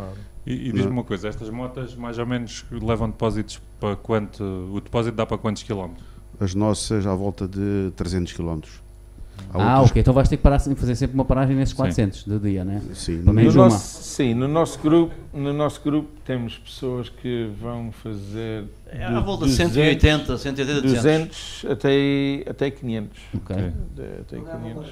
[0.45, 0.91] E, e diz-me Não.
[0.91, 4.43] uma coisa, estas motas mais ou menos levam depósitos para quanto?
[4.43, 6.05] O depósito dá para quantos quilómetros?
[6.39, 8.61] As nossas à volta de 300 km.
[9.53, 10.01] Ah, ok.
[10.01, 11.77] Então vais ter que parar, fazer sempre uma paragem nesses Sim.
[11.77, 12.81] 400 de dia, né?
[12.93, 17.91] Sim, Pelo No nosso, sim, no nosso grupo, no nosso grupo temos pessoas que vão
[17.91, 21.03] fazer É à volta de 180, 180, 200.
[21.03, 23.19] 200 até, até 500.
[23.35, 23.55] Ok.
[23.55, 23.73] Ok.
[23.95, 24.87] De- até 500.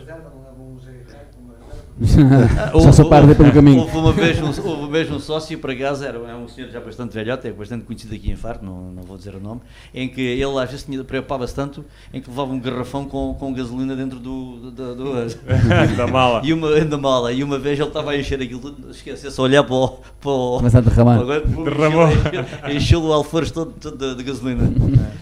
[2.81, 3.81] Só se para pelo caminho.
[3.81, 6.69] Houve uma, vez um, houve uma vez um sócio, por acaso, era, é um senhor
[6.69, 9.59] já bastante velhote, é bastante conhecido aqui em Faro, não, não vou dizer o nome,
[9.93, 13.95] em que ele às vezes preocupava-se tanto em que levava um garrafão com, com gasolina
[13.97, 15.13] dentro do, do, do-
[15.97, 16.41] da mala.
[16.45, 17.33] e uma, da mala.
[17.33, 19.87] E uma vez ele estava a encher aquilo tudo, esqueceu-se a olhar para o.
[20.21, 21.17] Para o Começa a derramar.
[21.25, 22.07] para o- Derramou.
[22.07, 24.63] encheu- Encheu o alforje todo, todo de, de gasolina.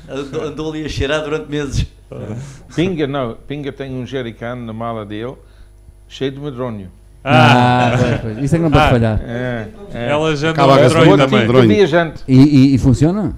[0.07, 1.87] Andou, andou ali a cheirar durante meses.
[2.75, 5.33] Pinga não, Pinga tem um jerrycan na mala dele
[6.07, 6.89] cheio de medronho.
[7.23, 8.37] Ah, pois, pois.
[8.45, 8.89] Isso é que não pode Ah.
[8.89, 9.19] falhar.
[9.25, 10.09] É, é.
[10.11, 11.39] Ela já Acaba andou a a gasolina Outro também.
[11.41, 11.75] tipo de Medronho.
[11.77, 12.23] viajante.
[12.27, 13.33] E, e- e funciona?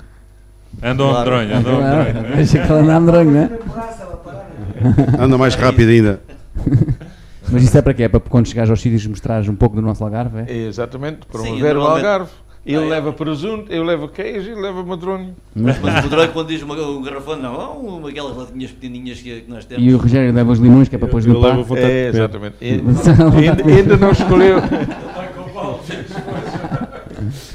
[0.84, 1.30] Andou a Claro.
[1.32, 2.36] drone, andou a Ah, drone.
[2.36, 3.49] Deixa que ela anda andranho, né?
[5.20, 6.22] Anda mais rápido ainda.
[7.51, 8.03] Mas isso é para quê?
[8.03, 10.39] É para quando chegares aos sítios mostrares um pouco do nosso Algarve?
[10.41, 10.45] É?
[10.47, 12.30] É, exatamente, Sim, promover o Algarve.
[12.66, 12.89] Ele Ah, é.
[12.89, 15.34] leva presunto, eu levo queijo e levo medronho.
[15.55, 19.49] Mas o Pedro, quando diz uma, um garrafão, não, uma, aquelas latinhas pequenininhas que, que
[19.49, 19.84] nós temos.
[19.84, 21.49] E o Rogério leva os limões que é para limpar.
[21.49, 22.55] levo vontade É, exatamente.
[22.62, 22.74] E-
[23.49, 24.57] ainda, ainda não escolheu.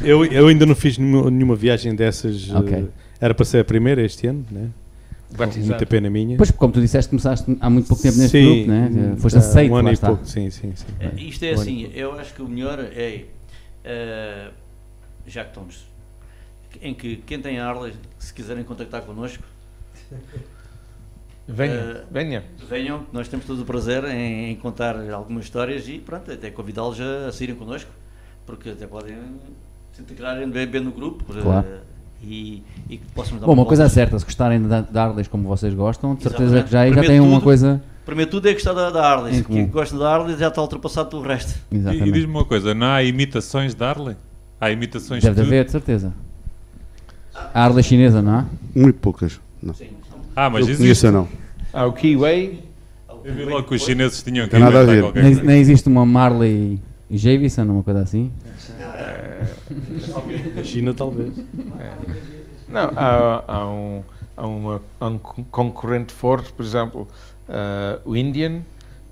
[0.02, 2.48] Eu, eu ainda não fiz nenhuma, nenhuma viagem dessas.
[2.50, 2.88] eh, Ok.
[3.20, 4.68] Era para ser a primeira este ano, né?
[5.36, 5.66] Batizado.
[5.68, 6.36] Muita pena minha.
[6.36, 8.90] Pois, como tu disseste, começaste há muito pouco tempo neste Sim, grupo, né?
[9.14, 10.86] hum, Foste aceito, um ano e pouco, sim, sim, sim.
[11.00, 13.24] É, Isto é Um assim, eu acho que o melhor é,
[13.84, 14.48] eh,
[15.26, 15.84] já que estamos,
[16.82, 19.42] em que quem tem a Harley, se quiserem contactar connosco,
[21.46, 22.44] Venha, Eh, venha.
[22.70, 26.98] venham, nós temos todo o prazer em, em contar algumas histórias e pronto, até convidá-los
[27.00, 27.90] a, a saírem connosco,
[28.46, 29.14] porque até podem
[29.92, 31.66] se integrarem bem, bem no grupo eh, Claro.
[32.22, 35.46] e, e que possam dar Bom, uma coisa é certa, se gostarem de, Harleys como
[35.46, 36.64] vocês gostam, de certeza Exatamente.
[36.66, 37.82] que já, aí já têm uma coisa.
[38.06, 41.24] Primeiro tudo é gostar da, da Harley, quem gosta da Harley já está ultrapassado tudo
[41.24, 41.58] o resto.
[41.70, 42.12] E, e Exatamente.
[42.12, 44.16] diz-me uma coisa, não há imitações de Harley?
[44.64, 45.46] Há imitações Deve de tudo?
[45.52, 46.12] haver, de certeza.
[47.52, 48.44] A Harley chinesa, não há?
[48.74, 49.38] Muito poucas.
[49.62, 49.74] Não.
[50.34, 50.78] Ah, mas eu existe.
[50.82, 51.28] conheço não.
[51.70, 52.60] Há o Kiwi,
[53.24, 55.02] Eu vi logo que os chineses tinham que Tem nada a inventar ver.
[55.02, 55.46] qualquer Nem, coisa.
[55.46, 58.32] nem existe uma Marley Javison, uma coisa assim.
[60.58, 61.32] A China, talvez.
[62.68, 64.02] Não, há, há um,
[64.36, 67.06] há uma, há um con- concorrente forte, por exemplo,
[67.48, 68.60] ah, o Indian,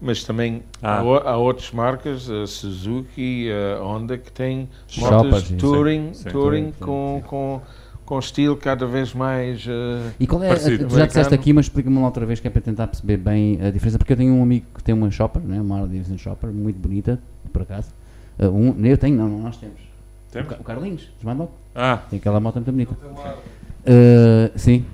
[0.03, 0.98] mas também Ah.
[0.98, 5.57] há, o- há outras marcas, a Suzuki, a Honda, que têm Shoppers, motos sim.
[5.57, 7.61] touring, Sim, touring Sim, sim, com, com,
[8.05, 9.64] com estilo cada vez mais.
[9.68, 10.88] ah, E qual é, Parecido.
[10.88, 13.59] tu já disseste aqui, mas explica-me lá outra vez que é para tentar perceber bem
[13.64, 16.18] a diferença, porque eu tenho um amigo que tem uma shopper, né, uma Harley Davidson
[16.18, 17.18] shopper, muito bonita,
[17.53, 17.90] por acaso.
[18.38, 19.76] Uh, um, eu tenho, não, não, nós temos.
[19.78, 20.48] O Temos?
[20.50, 21.50] Ca- O Carlinhos, dos Mandoc.
[21.74, 22.92] Ah, Tem aquela moto muito bonita.
[22.92, 24.84] Uh, sim.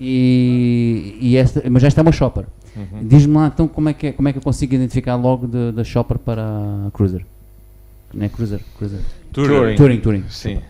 [0.00, 2.44] E, e esta, mas esta é uma shopper.
[2.74, 3.06] Uhum.
[3.06, 5.84] Diz-me lá então como é, que é, como é que eu consigo identificar logo da
[5.84, 7.24] shopper para a cruiser.
[8.14, 8.60] Não é cruiser?
[8.76, 9.00] cruiser.
[9.32, 9.76] Touring.
[9.76, 10.24] Touring, touring.
[10.28, 10.60] Sim.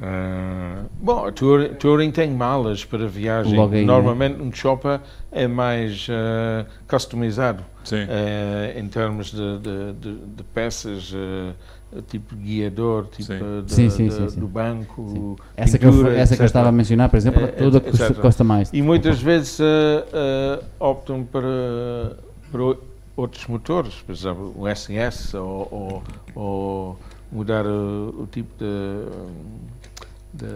[0.00, 3.56] Ah, bom, a Touring, Touring tem malas para viagem.
[3.56, 3.86] Logo aí, né?
[3.86, 5.00] Normalmente um chopper
[5.32, 8.06] é mais ah, customizado Sim.
[8.08, 11.12] ah, em termos de, de- de- de peças,
[12.06, 13.38] tipo guiador, tipo Sim.
[13.64, 14.40] de- Sim, sim, de- sim, sim.
[14.40, 17.78] do banco, Essa, que eu, essa que eu estava a mencionar, por exemplo, É, toda
[17.78, 17.90] etc.
[17.90, 18.70] custa, custa mais.
[18.72, 22.16] E muitas vezes ah, ah, optam para,
[22.52, 22.62] para
[23.16, 26.02] outros motores, por exemplo, o SS ou, ou-
[26.34, 26.98] ou
[27.32, 29.04] mudar o, o tipo de,
[30.34, 30.46] de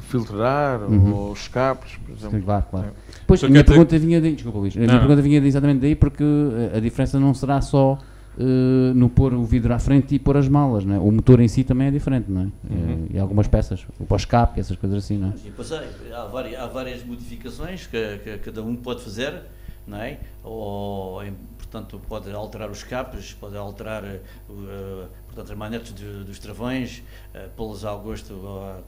[0.00, 1.14] filtrar Uhum.
[1.14, 2.38] ou escapes, por exemplo.
[2.38, 2.86] Sim, claro, claro.
[2.88, 2.90] É.
[3.26, 5.94] Pois, a minha pergunta vinha daí, desculpa Luís, a minha Não, pergunta vinha exatamente daí
[5.94, 7.98] porque eh, a diferença não será só
[8.38, 10.98] eh, no pôr o vidro à frente e pôr as malas, não é?
[10.98, 12.44] O motor em si também é diferente, não é?
[12.44, 13.06] Uhum.
[13.10, 15.32] Eh, E algumas peças, o pós-escape, essas coisas assim, não é?
[15.44, 15.82] E depois há,
[16.14, 19.34] há, várias, há várias modificações que, que cada um pode fazer,
[19.86, 20.18] não é?
[20.44, 21.34] Ou, em-
[21.70, 24.20] portanto, pode alterar os escapes, pode alterar eh,
[25.26, 27.02] portanto, as manetes de- dos travões,
[27.34, 28.80] eh, pô-los ao gosto ah,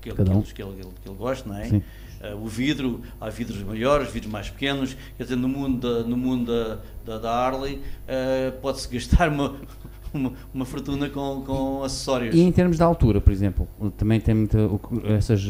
[0.00, 0.42] que, ele, um.
[0.42, 1.64] que, ele, que, ele, gosta, não é?
[1.68, 1.82] Sim.
[2.20, 6.16] Eh, o vidro, há vidros maiores, vidros mais pequenos, quer dizer, no mundo da, no
[6.16, 7.80] mundo da, da, da Harley
[8.60, 9.56] pode-se gastar uma,
[10.12, 12.34] uma, uma fortuna com, com acessórios.
[12.34, 14.58] E em termos de altura, por exemplo, também tem muita,
[15.04, 15.42] essas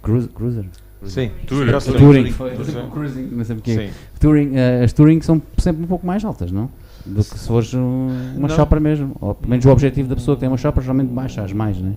[0.00, 0.66] cruiser?
[1.04, 1.70] Sim, Touring.
[1.72, 1.82] Touring.
[1.98, 2.90] Touring, Touring.
[2.90, 3.74] cruising, não sei porquê.
[3.74, 3.90] Sim.
[4.20, 6.70] Touring, eh, as Touring são sempre um pouco mais altas, não?
[7.04, 8.54] Do que se fores um- uma Não.
[8.54, 9.16] shopper mesmo.
[9.20, 11.76] Ou pelo menos o objetivo da pessoa que tem uma shopper geralmente baixa as mais,
[11.80, 11.94] não é?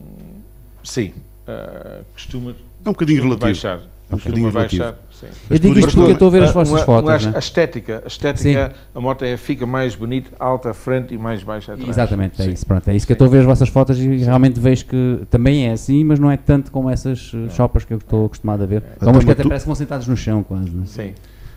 [0.84, 1.14] Sim.
[1.48, 3.68] Ah, costuma, É um bocadinho costuma relativo.
[3.68, 3.95] baixar.
[4.10, 4.84] É um bocadinho relativo.
[4.84, 5.28] baixar, sim.
[5.50, 7.36] Eu digo isto porque eu estou a ver as vossas uma- fotos, uma- não é?
[7.36, 11.42] A estética, a estética, a moto é, fica mais bonita, alta à frente e mais
[11.42, 11.90] baixa atrás.
[11.90, 12.52] Exatamente, é Sim.
[12.52, 12.66] isso.
[12.68, 15.22] Pronto, é isso que eu estou a ver as vossas fotos e realmente vejo que
[15.32, 18.62] também é assim, mas não é tanto como essas eh, shoppers que eu estou acostumado
[18.62, 18.84] a ver.
[19.00, 20.70] São umas que uma até tu- parece que vão sentados no chão quase.
[20.70, 20.86] Não é?
[20.86, 21.14] Sim.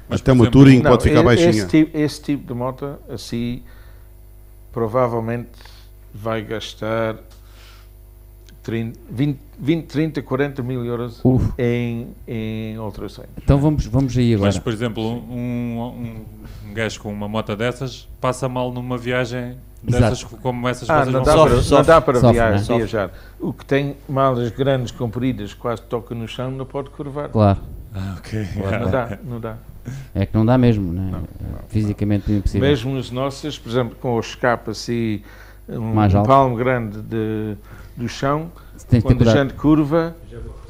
[0.09, 1.51] Mas, Até uma exemplo, Touring Não, pode ficar baixinha.
[1.51, 3.61] Esse tipo, esse tipo de moto, assim,
[4.73, 5.51] provavelmente
[6.15, 7.17] vai gastar
[8.63, 11.53] 30, 20, 20, 30, 40 mil euros Uf.
[11.59, 13.29] em, em alterações.
[13.43, 14.49] Então vamos, vamos aí agora.
[14.49, 16.25] Mas, por exemplo, um, um,
[16.71, 21.23] um gajo com uma moto dessas passa mal numa viagem dessas como essas Ah, não
[21.23, 22.77] dá, para, Sofre, não dá para sofre, viajar, né?
[22.79, 23.11] Viajar.
[23.41, 27.29] O que tem malas grandes, compridas, quase toca no chão, não pode curvar.
[27.29, 27.59] Claro,
[27.95, 28.47] Ah, ok.
[28.57, 29.57] Não dá, não dá.
[30.15, 31.09] é que não dá mesmo, né?
[31.11, 32.69] Não, É não, fisicamente impossível.
[32.69, 35.23] Mesmo as nossas, por exemplo, com o escape assim,
[35.69, 36.27] um, Mais um alto.
[36.29, 37.57] palmo grande de,
[37.97, 38.51] do chão,
[38.85, 39.49] Tens quando a cuidado.
[39.49, 40.17] gente curva,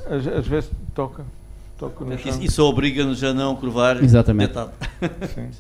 [0.07, 1.25] às, às vezes toca,
[1.79, 2.31] toca no chão.
[2.31, 4.55] Isso, isso obriga-nos a não curvar Exatamente.
[5.35, 5.51] Sim.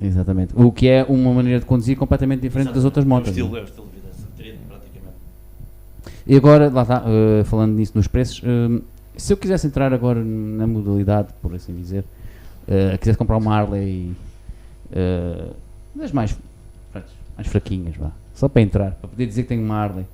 [0.00, 0.52] Exatamente.
[0.54, 3.28] O que é uma maneira de conduzir completamente diferente das outras motos.
[3.28, 3.58] É o estilo, né?
[3.58, 5.16] é o estilo de vida, praticamente.
[6.26, 8.80] E agora, lá está, eh, falando nisso nos preços, eh,
[9.16, 12.04] se eu quisesse entrar agora na modalidade, por assim dizer,
[12.68, 14.14] eh, quisesse comprar uma Harley
[15.94, 16.36] das mais,
[17.36, 20.06] mais fraquinhas, vá, só para entrar, para poder dizer que tenho uma Harley,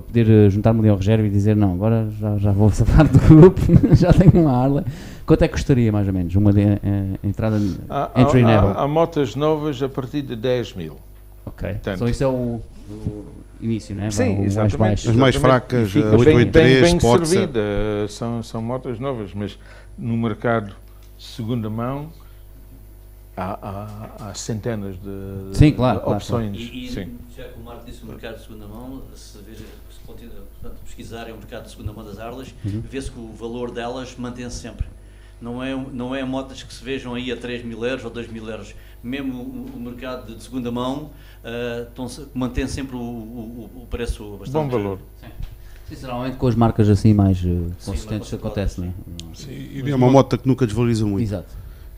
[0.00, 3.06] para poder eh, juntar-me ali ao Rogério e dizer não, agora já, já vou safar
[3.06, 3.60] do grupo,
[3.94, 4.84] já tenho uma Harley.
[5.26, 6.78] Quanto é que custaria mais ou menos uma de, eh,
[7.22, 8.70] entrada Há, há- entry level?
[8.70, 10.96] há- há motas novas a partir de 10 mil.
[11.46, 13.24] Ok, Portanto- então isso é o, o
[13.60, 14.04] início, né?
[14.04, 15.10] Vá, Sim, o mais baixo.
[15.10, 17.60] As mais fracas, E a bem, 883, bem, bem servida.
[18.08, 19.58] São, são motas novas, mas
[19.98, 20.74] no mercado
[21.18, 22.08] segunda mão
[23.36, 26.56] há, há- há centenas de, Sim, de claro, claro, opções.
[26.58, 27.08] E, e Sim.
[27.36, 29.66] já que o Marco disse o mercado de segunda mão, se, continua,
[30.14, 32.82] portanto, pesquisarem o mercado de segunda mão das Arlas, Uhum.
[32.88, 34.86] vê-se que o valor delas mantém-se sempre.
[35.40, 38.28] Não é, não é motas que se vejam aí a 3 mil euros ou 2
[38.30, 38.74] mil euros.
[39.02, 41.10] Mesmo o, o mercado de segunda mão
[41.88, 44.52] estão-se- mantém sempre o, o, o preço bastante.
[44.52, 44.98] Bom valor.
[45.88, 47.48] Sinceramente, com as marcas assim mais eh,
[47.84, 48.88] consistentes mas acontece, não
[49.86, 49.90] é?
[49.90, 51.24] É uma moto que nunca desvaloriza muito.
[51.24, 51.48] Exato.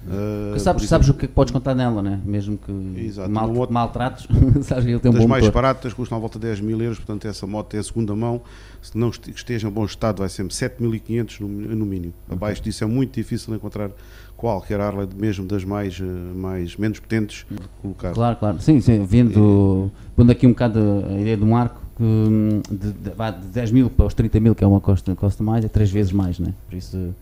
[0.05, 2.21] Uh, sabes, sabes o que é podes contar nela, né?
[2.25, 3.31] Mesmo que Exato.
[3.31, 4.27] mal, Uma moto- maltratos,
[4.67, 5.55] sabes que ele tem um bom mais motor.
[5.63, 8.41] baratas custam à volta de 10 mil euros, portanto essa moto é a segunda mão.
[8.81, 12.13] Se não este- esteja em bom estado vai sempre 7.500 no, no mínimo.
[12.29, 13.91] Abaixo disso é muito difícil encontrar
[14.37, 16.05] qualquer Harley, mesmo das mais, eh,
[16.35, 17.47] mais menos potentes,
[17.81, 18.11] colocar.
[18.13, 18.61] Claro, claro.
[18.61, 23.41] Sim, sim, vendo, pondo aqui um bocado a ideia do Marco, que hum, de, de,
[23.43, 25.93] de 10 mil para os 30 mil, que é uma costa, costa mais, é três
[25.93, 26.53] vezes mais, né?
[26.69, 27.15] Por isso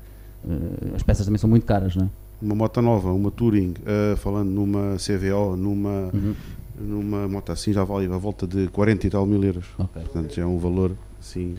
[0.48, 2.08] eh, as peças também são muito caras, né?
[2.40, 6.34] Uma moto nova, uma Touring, eh, falando numa CVO, numa, Uhum.
[6.78, 9.66] numa moto assim já vale à volta de 40 e tal mil euros.
[9.78, 10.02] Ok.
[10.02, 11.56] Portanto já é um valor assim.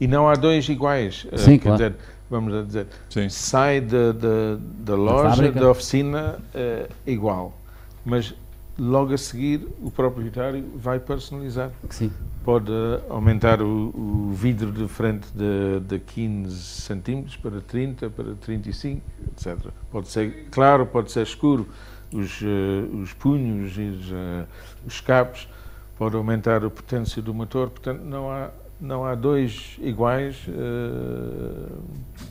[0.00, 1.26] E não há dois iguais.
[1.32, 1.76] eh, Sim, quer claro.
[1.78, 1.94] dizer,
[2.30, 3.28] vamos a dizer, Sim.
[3.30, 5.60] sai da, da, da loja, fábrica.
[5.60, 7.56] da oficina, eh, igual.
[8.04, 8.34] Mas
[8.78, 11.70] logo a seguir o proprietário vai personalizar.
[11.90, 12.10] Sim.
[12.42, 12.72] Pode
[13.08, 19.02] aumentar o, o vidro de frente de, de 15 centímetros para 30, para 35,
[19.32, 19.70] etc.
[19.90, 21.68] Pode ser claro, pode ser escuro.
[22.12, 24.46] Os, eh, os punhos e os, eh,
[24.86, 25.48] os escapes
[25.96, 27.70] pode aumentar a potência do motor.
[27.70, 28.50] Portanto, não há,
[28.80, 30.36] não há dois iguais.
[30.48, 31.72] eh,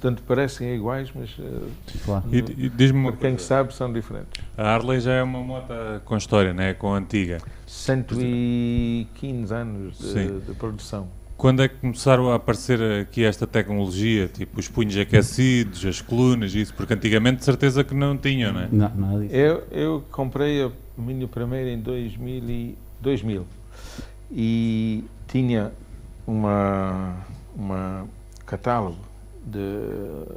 [0.01, 2.23] tanto parecem iguais, mas eh, Claro.
[2.31, 4.41] E, e para quem sabe são diferentes.
[4.57, 5.73] a Harley já é uma moto
[6.05, 6.73] com história, né?
[6.73, 7.39] com a antiga.
[7.67, 11.07] 115 anos de, de produção.
[11.37, 16.53] Quando é que começaram a aparecer aqui esta tecnologia, tipo os punhos aquecidos, as colunas,
[16.53, 16.73] isso?
[16.73, 18.67] Porque antigamente de certeza que não tinham, não é?
[18.69, 19.33] Não, nada disso.
[19.33, 23.45] Eu, eu comprei a minha primeira em 2000 e, 2000
[24.31, 25.71] e tinha
[26.29, 27.15] uma,
[27.55, 28.05] uma
[28.45, 28.97] catálogo
[29.45, 30.27] de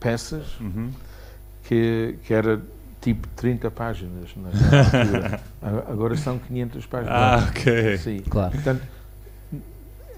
[0.00, 0.90] peças Uhum.
[1.64, 2.60] que, que era
[3.00, 4.48] tipo 30 páginas na
[5.02, 5.40] altura.
[5.90, 7.14] Agora são 500 páginas.
[7.14, 7.98] Ah, ok.
[7.98, 8.20] Sim.
[8.28, 8.52] Claro.
[8.52, 8.82] Portanto,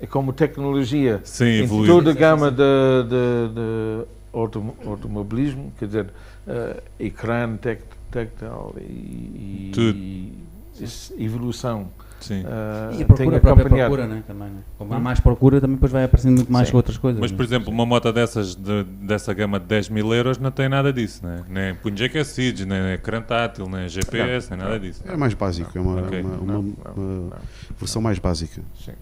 [0.01, 1.93] é como tecnologia Sim, em evoluiu.
[1.95, 6.07] toda a gama de, de, de autom- automobilismo, quer dizer,
[6.47, 11.89] eh, ecrã tactile e, e esse- evolução.
[12.25, 12.43] Sim.
[12.47, 14.23] eh, E a procura, a própria procura, né?
[14.27, 14.61] Também, né?
[14.79, 16.77] Como há mais procura, também depois vai aparecendo muito mais Sim.
[16.77, 17.21] outras coisas.
[17.21, 17.37] Mas, né?
[17.37, 20.93] por exemplo, uma moto dessas, de- dessa gama de 10 mil euros, não tem nada
[20.93, 21.43] disso, né?
[21.49, 25.03] nem punhos aquecidos, nem ecrã tátil, nem GPS, nem nada disso.
[25.07, 26.21] É mais básico, é uma, Ok.
[26.23, 27.33] uma- uma- Não, uma não, não.
[27.79, 28.63] versão mais básica.
[28.85, 28.93] Sim.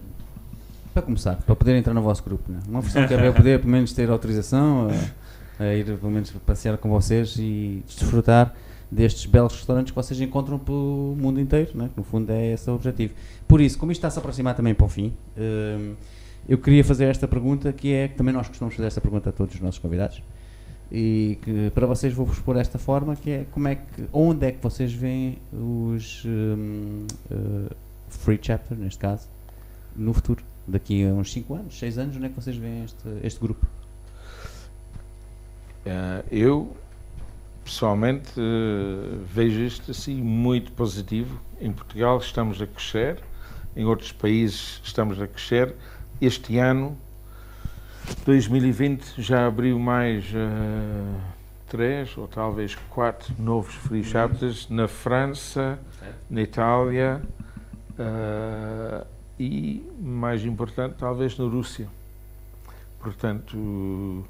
[0.92, 2.58] Para começar, para poder entrar no vosso grupo, né?
[2.68, 4.88] Uma versão que é para eu poder, pelo menos, ter autorização
[5.58, 8.52] a, a ir, pelo menos, passear com vocês e desfrutar
[8.92, 11.88] destes belos restaurantes que vocês encontram pelo mundo inteiro, né?
[11.96, 13.14] no fundo é esse o objetivo.
[13.48, 15.94] Por isso, como isto está a se aproximar também para o fim, hum,
[16.46, 19.32] eu queria fazer esta pergunta, que é que também nós costumamos fazer esta pergunta a
[19.32, 20.22] todos os nossos convidados,
[20.90, 24.52] e que para vocês vou-vos pôr desta forma, que é como é que, onde é
[24.52, 27.74] que vocês veem os hum, eh,
[28.10, 29.26] free chapter, neste caso,
[29.96, 30.44] no futuro?
[30.68, 33.66] Daqui a uns 5 anos, 6 anos, onde é que vocês veem este, este grupo?
[35.86, 36.76] Eh, eu,
[37.64, 41.40] pessoalmente, eh, vejo isto assim muito positivo.
[41.60, 43.18] Em Portugal estamos a crescer,
[43.76, 45.74] em outros países estamos a crescer.
[46.20, 46.96] Este ano,
[48.24, 51.20] 2020, já abriu mais eh,
[51.68, 55.78] três ou talvez quatro novos free chapters na França,
[56.28, 57.22] na Itália
[57.98, 59.06] eh,
[59.38, 61.88] e, mais importante, talvez na Rússia.
[63.00, 64.24] Portanto,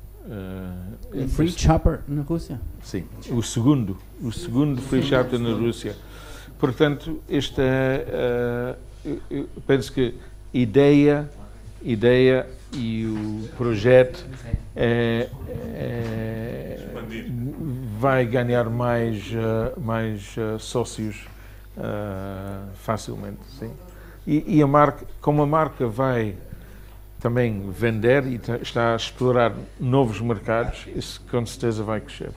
[1.14, 2.60] Um free chopper na Rússia?
[2.82, 5.96] Sim, o segundo, o segundo free chapter na Rússia.
[6.58, 10.14] Portanto, esta, eh, eu, eu penso que
[10.54, 11.28] ideia,
[11.82, 14.24] ideia e o projeto
[14.76, 15.28] é,
[15.74, 16.78] é-
[17.98, 21.26] vai ganhar mais, eh, mais eh, sócios
[22.74, 23.70] facilmente, sim.
[24.26, 26.36] E, e a marca, como a marca vai
[27.22, 32.32] também vender e está a explorar novos mercados, isso com certeza vai crescer.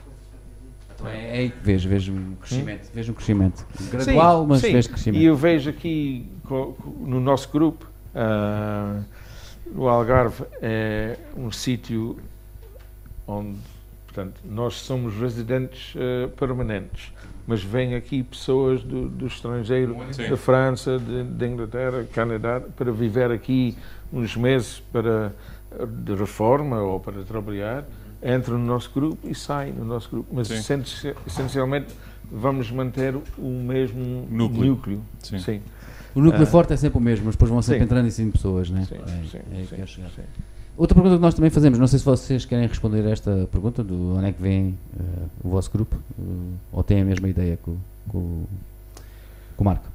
[1.04, 2.90] É, é aí que vejo, vejo um crescimento.
[2.94, 3.66] Vejo um crescimento.
[3.90, 4.72] Gradual, Sim, mas sim.
[4.72, 5.20] vejo crescimento.
[5.20, 6.30] E eu vejo aqui
[7.00, 9.02] no nosso grupo, ah,
[9.74, 12.16] o Algarve é um sítio
[13.26, 13.58] onde,
[14.06, 17.12] portanto, nós somos residentes ah, permanentes,
[17.46, 20.28] mas vêm aqui pessoas do, do estrangeiro, Sim.
[20.28, 23.76] da França, de, de Inglaterra, Canadá, para viver aqui
[24.12, 25.32] uns meses para
[26.04, 27.84] de reforma ou para trabalhar,
[28.22, 30.28] entram no nosso grupo e saem no nosso grupo.
[30.34, 30.48] Mas
[31.26, 31.88] essencialmente
[32.30, 34.64] vamos manter o mesmo Núcleo.
[34.72, 35.02] núcleo.
[35.20, 35.38] Sim.
[35.38, 35.60] Sim.
[36.14, 36.46] O núcleo Ah.
[36.46, 37.84] forte é sempre o mesmo, mas depois vão sempre Sim.
[37.84, 38.86] entrando cima de pessoas, né?
[38.88, 40.10] Sim, é, sim, é que sim, quero chegar.
[40.10, 40.22] sim.
[40.76, 43.82] Outra pergunta que nós também fazemos, não sei se vocês querem responder a esta pergunta,
[43.82, 45.02] do onde é que vem eh,
[45.42, 46.22] o vosso grupo, eh,
[46.70, 47.76] ou têm a mesma ideia com,
[48.08, 48.44] com,
[49.56, 49.88] com o Marco?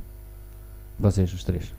[1.00, 1.72] Vocês, os três.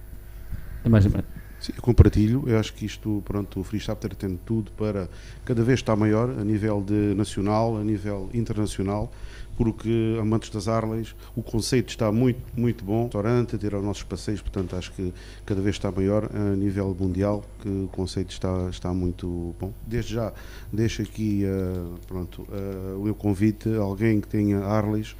[0.85, 2.45] É mais, Sim, eu compartilho.
[2.47, 5.09] Eu acho que isto, pronto, o Free Chapter tem tudo para
[5.45, 9.13] cada vez estar maior a nível de nacional, a nível internacional,
[9.57, 13.05] porque amantes das Harleys, o conceito está muito, muito bom.
[13.05, 15.13] Restaurante, ter os nossos passeios, portanto, acho que
[15.45, 19.73] cada vez está maior a nível mundial, que o conceito está, está muito bom.
[19.87, 20.33] Desde já,
[20.73, 25.15] deixo aqui, eh, pronto, eh, o meu convite a alguém que tenha Harleys,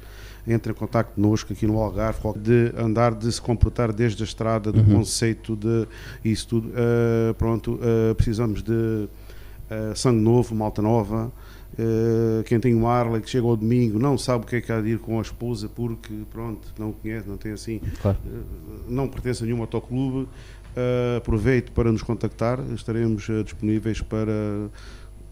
[0.45, 4.71] entre em contato connosco aqui no Algarve, de andar, de se comportar desde a estrada,
[4.73, 4.95] do Uhum.
[4.97, 5.87] conceito de
[6.25, 6.67] isso tudo.
[6.69, 11.31] Uh, pronto, uh, precisamos de uh, sangue novo, malta nova.
[11.73, 14.71] Uh, quem tem um Harley que chega ao domingo não sabe o que é que
[14.71, 18.17] há de ir com a esposa porque, pronto, não conhece, não tem assim, claro.
[18.25, 18.39] uh,
[18.87, 20.27] não pertence a nenhum autoclube.
[20.75, 24.33] Uh, aproveite para nos contactar, estaremos uh, disponíveis para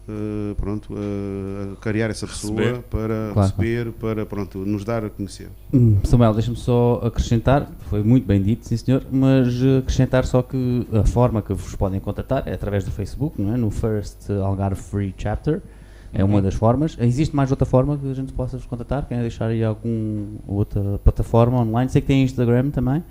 [0.08, 2.82] eh, pronto, eh, criar essa pessoa Receber.
[2.82, 5.48] para Claro, receber, para pronto, nos dar a conhecer.
[5.72, 10.42] Hum, Samuel, deixa-me só acrescentar, foi muito bem dito, sim senhor, mas eh, acrescentar só
[10.42, 13.56] que a forma que vos podem contatar é através do Facebook, não é?
[13.56, 15.62] No First Algarve Free Chapter,
[16.12, 16.96] é uma das formas.
[17.00, 19.06] Existe mais outra forma que a gente possa vos contatar?
[19.06, 21.90] Querem deixar aí alguma outra plataforma online?
[21.90, 23.02] Sei que tem Instagram também.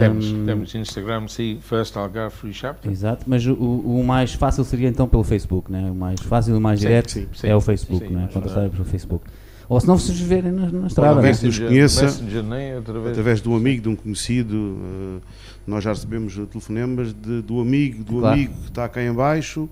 [0.00, 2.90] Temos, Hum, temos Instagram, sim, First Algarve Free Chapter.
[2.90, 5.88] Exato, mas o, o mais fácil seria então pelo Facebook, né?
[5.88, 7.46] O mais fácil e o mais Sim, direto sim, sim.
[7.46, 8.22] é o Facebook, Sim, né?
[8.24, 9.24] mas, Contactar pelo Facebook.
[9.68, 11.30] Ou se não vocês verem na, na estrada, Ou né?
[11.30, 12.06] nos conheça.
[12.06, 13.08] Através.
[13.10, 15.20] Através de um amigo, de um conhecido, eh,
[15.64, 18.34] nós já recebemos telefonemas de- do amigo, do Claro.
[18.34, 19.68] amigo que está cá em baixo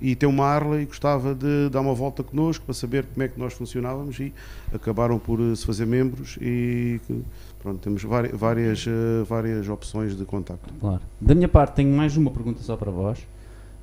[0.00, 3.28] e tem uma Harley e gostava de dar uma volta connosco para saber como é
[3.28, 4.32] que nós funcionávamos e
[4.72, 7.22] acabaram por eh, se fazer membros e que,
[7.60, 10.72] pronto, temos várias, eh, várias opções de contacto.
[10.80, 11.00] Claro.
[11.20, 13.18] Da minha parte, tenho mais uma pergunta só para vós.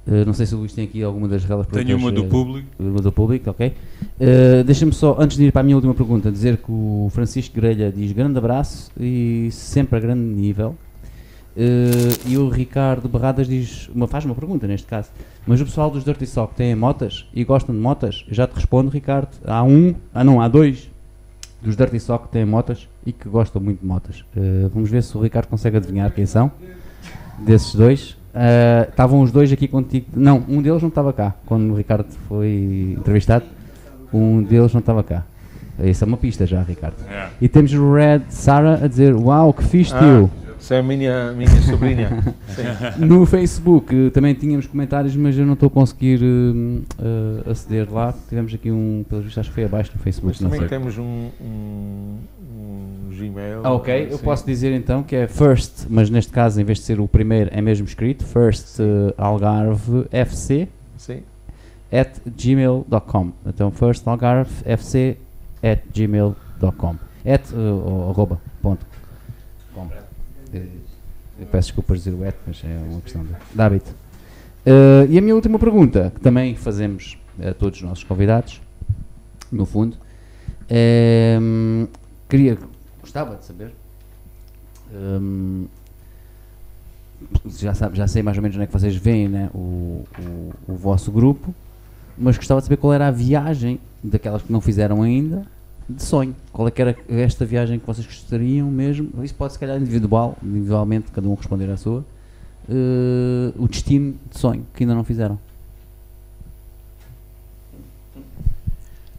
[0.07, 2.67] Uh, não sei se o Luís tem aqui alguma das relas Tenho uma do público.
[2.77, 3.73] Uma do público, ok.
[4.19, 7.55] Uh, Deixa-me só, antes de ir para a minha última pergunta, dizer que o Francisco
[7.55, 10.75] Grelha diz grande abraço e sempre a grande nível.
[11.57, 15.09] Uh, e o Ricardo Barradas diz, uma, faz uma pergunta neste caso,
[15.47, 18.25] mas o pessoal dos Dirty Sock têm motas e gostam de motas?
[18.27, 19.29] Eu já te respondo, Ricardo.
[19.45, 20.89] Há um, ah não, há dois
[21.61, 24.23] dos Dirty Sock que têm motas e que gostam muito de motas.
[24.35, 26.51] Uh, vamos ver se o Ricardo consegue adivinhar quem são
[27.39, 28.11] desses dois.
[28.33, 30.07] Uh, Estavam os dois aqui contigo.
[30.15, 33.45] Não, um deles não estava cá quando o Ricardo foi entrevistado.
[34.13, 35.23] Um deles não estava cá.
[35.83, 36.95] Isso é uma pista já, Ricardo.
[37.09, 37.27] É.
[37.41, 40.31] E temos o Red Sara a dizer: Uau, que fixe, Ah, tio!
[40.65, 42.09] Essa é a minha, minha sobrinha.
[42.49, 43.05] Sim.
[43.05, 46.81] No Facebook uh, também tínhamos comentários, mas eu não estou a conseguir uh,
[47.45, 48.15] uh, aceder lá.
[48.27, 50.35] Tivemos aqui um, pelo visto, acho que foi abaixo do Facebook.
[50.35, 50.67] Mas também sei.
[50.67, 52.17] temos um, um,
[52.57, 53.61] um Gmail.
[53.63, 54.23] Ah, ok, eu sim.
[54.23, 57.51] posso dizer então que é first, mas neste caso, em vez de ser o primeiro,
[57.53, 60.67] é mesmo escrito: first uh, Algarve FC
[60.97, 61.21] Sim.
[61.91, 63.31] at gmail.com.
[63.45, 65.15] Então, first Algarve FC
[65.61, 66.95] at gmail.com.
[67.23, 68.83] At uh, arroba ponto
[69.75, 70.04] com.
[70.55, 70.67] Eh,
[71.37, 73.93] Eu peço desculpas dizer o at, mas é uma questão de, de hábito.
[74.65, 78.61] Eh, e a minha última pergunta, que também fazemos a todos os nossos convidados,
[79.51, 79.97] no fundo,
[80.69, 81.37] é,
[82.29, 82.57] queria,
[83.01, 83.71] gostava de saber,
[84.93, 85.67] hum,
[87.59, 90.53] já, sabe, já sei mais ou menos onde é que vocês veem né, o, o,
[90.69, 91.53] o vosso grupo,
[92.17, 95.45] mas gostava de saber qual era a viagem daquelas que não fizeram ainda
[95.87, 96.35] de sonho.
[96.51, 99.11] Qual é que era esta viagem que vocês gostariam mesmo?
[99.23, 102.03] Isso pode se calhar individual, individualmente, cada um responder à sua.
[102.69, 105.39] eh, o destino de sonho que ainda não fizeram.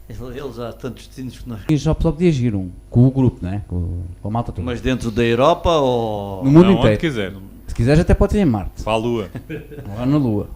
[0.09, 1.61] Eles há tantos destinos que nós.
[1.69, 3.63] E já o pessoal podia ir um, com o grupo, né?
[3.69, 4.65] Com, com a malta toda.
[4.65, 6.45] Mas dentro da Europa ou.
[6.45, 7.01] no mundo Não, onde inteiro.
[7.01, 7.33] quiser.
[7.67, 8.83] Se quiseres até pode ir em Marte.
[8.85, 9.29] Para a Lua.
[9.91, 10.49] Ou lá na Lua.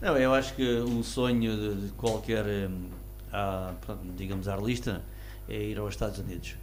[0.00, 2.86] Não, eu acho que um sonho de, qualquer, hum,
[3.32, 3.72] ah,
[4.16, 5.02] digamos, arlista
[5.48, 6.56] é ir aos Estados Unidos.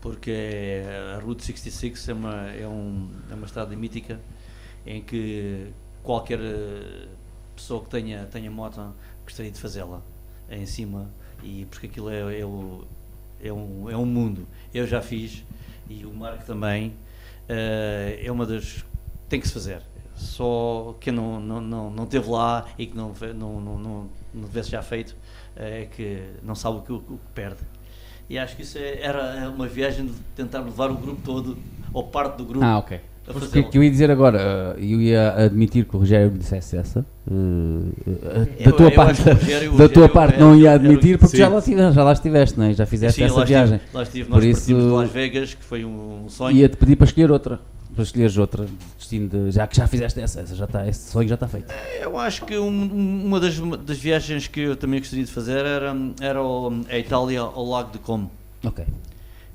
[0.00, 0.82] Porque
[1.14, 4.20] a Route 66 é uma, é um, é uma estrada mítica
[4.86, 5.68] em que
[6.02, 7.08] qualquer eh,
[7.56, 10.02] pessoa que tenha, tenha moto gostaria de fazê-la
[10.50, 11.08] em cima
[11.42, 12.84] e porque aquilo é, é, o,
[13.42, 14.46] é, um, é um mundo.
[14.74, 15.42] Eu já fiz
[15.88, 16.94] e o Marco também.
[17.48, 18.84] eh, é uma das.
[19.28, 19.82] tem que se fazer.
[20.14, 24.48] Só quem não, não, não, não teve lá e que não, não, não, não, não
[24.48, 25.16] tivesse já feito
[25.56, 27.60] é que não sabe o que, o que perde.
[28.28, 31.56] E acho que isso é- era uma viagem de tentar levar o grupo todo,
[31.92, 32.98] ou parte do grupo, Ah, ok.
[33.28, 34.38] a O que, eu ia dizer agora,
[34.78, 37.04] eh, eu ia admitir que o Rogério me dissesse essa.
[37.30, 37.32] eh,
[38.06, 41.18] eh, da Eu- tua eu parte, Rogério- da tua Rogério parte era- não ia admitir
[41.18, 41.42] porque Sim.
[41.42, 42.72] já lá, estiveste, já lá estiveste, não é?
[42.74, 43.76] Já fizeste Sim, essa lá viagem.
[43.76, 46.56] Estive, lá estive, Por nós isso- partimos de Las Vegas, que foi um sonho.
[46.56, 47.60] Ia-te pedir para escolher outra.
[47.94, 48.66] Para escolheres outra.
[48.98, 51.72] Destino de, já que já fizeste essa, essa já está, esse sonho já está feito.
[52.00, 55.64] Eu acho que um- um- uma das, das viagens que eu também gostaria de fazer
[55.64, 56.40] era, era
[56.90, 58.30] a Itália ao Lago de Como.
[58.64, 58.84] Ok.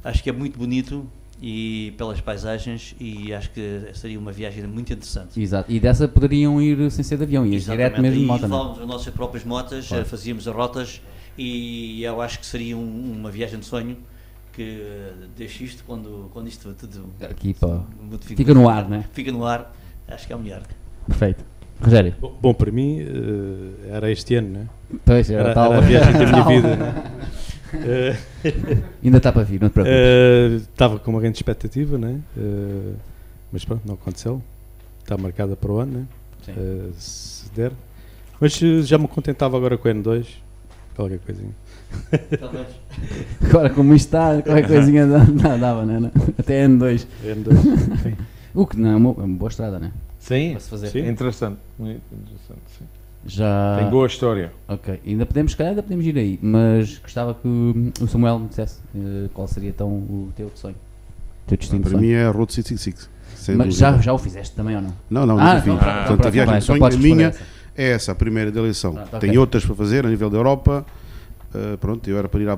[0.04, 1.06] Acho que é muito bonito
[1.42, 5.42] e pelas paisagens e acho que seria uma viagem muito interessante.
[5.42, 5.72] Exato.
[5.72, 7.78] E dessa poderiam ir sem ser de avião, Exatamente.
[7.78, 8.42] direto mesmo de e moto.
[8.42, 8.52] não é?
[8.60, 10.04] levávamos as nossas próprias motas, Claro.
[10.04, 11.02] eh, fazíamos as rotas
[11.38, 13.98] e eu acho que seria um- uma viagem de sonho
[14.60, 14.84] que
[15.38, 17.56] deixe isto quando, quando isto tudo Aqui
[18.36, 19.06] Fica no ar, né?
[19.14, 19.74] Fica no ar,
[20.06, 20.64] acho que é o melhor.
[21.08, 21.46] Perfeito.
[21.82, 22.14] Rogério.
[22.20, 24.68] Bom, bom, para mim eh, era este ano, né?
[25.06, 25.72] Pois, Era, tal.
[25.74, 26.76] era a viagem da minha vida.
[26.76, 27.04] Né?
[27.72, 28.18] Eh,
[29.02, 29.98] Ainda está para vir, não te preocupes.
[29.98, 32.20] eh, Estava com uma grande expectativa, né?
[32.38, 32.94] Eh,
[33.54, 34.42] mas pronto, não aconteceu.
[35.02, 36.06] Está marcada para o ano, né?
[36.98, 37.72] Se der.
[38.42, 40.26] Mas já me contentava agora com o N2,
[40.96, 41.54] qualquer coisinha.
[42.40, 42.68] Talvez.
[43.50, 45.08] Agora, como isto está, qualquer coisinha
[45.60, 46.12] dava, né?
[46.38, 47.06] Até N2.
[47.26, 48.16] N2.
[48.52, 49.92] O que não é uma, é uma boa estrada, né?
[50.18, 50.52] Sim.
[50.52, 50.88] Para se fazer.
[50.88, 51.08] Sim.
[51.08, 51.58] Interessante.
[51.78, 52.86] Muito interessante, sim.
[53.28, 53.78] Já.
[53.80, 54.52] Tem boa história.
[54.68, 58.48] Ok, ainda podemos, se calhar ainda podemos ir aí, mas gostava que o Samuel me
[58.48, 60.74] dissesse eh, qual seria então o teu sonho.
[61.46, 62.02] O teu destino de Para sonho.
[62.02, 63.10] mim é a Road 666.
[63.36, 64.94] Sem mas já, já o fizeste também ou não?
[65.10, 65.72] Não, não, Ah, fiz.
[65.74, 67.40] então, Portanto, a viagem vai, de então sonho, a minha, essa.
[67.78, 68.96] é essa, a primeira da eleição.
[68.96, 69.20] Ok.
[69.20, 70.86] Tenho outras para fazer a nível da Europa.
[71.54, 72.54] Uh, pronto, eu era para ir à,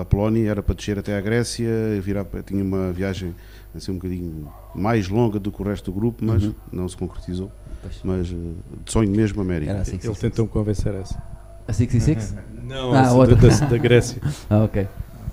[0.00, 1.68] à Polónia, era para descer até à Grécia,
[2.00, 3.34] virar, tinha uma viagem
[3.74, 6.54] assim um bocadinho mais longa do que o resto do grupo, mas Uhum.
[6.72, 7.50] não se concretizou.
[7.82, 8.00] Pois.
[8.04, 8.54] Mas uh,
[8.84, 9.72] de sonho mesmo América.
[9.72, 11.20] Era assim que Ele se tentou-me convencer essa.
[11.66, 12.34] A 66?
[12.62, 14.22] Não, Ah, essa da, da Grécia.
[14.48, 14.86] ah, ok.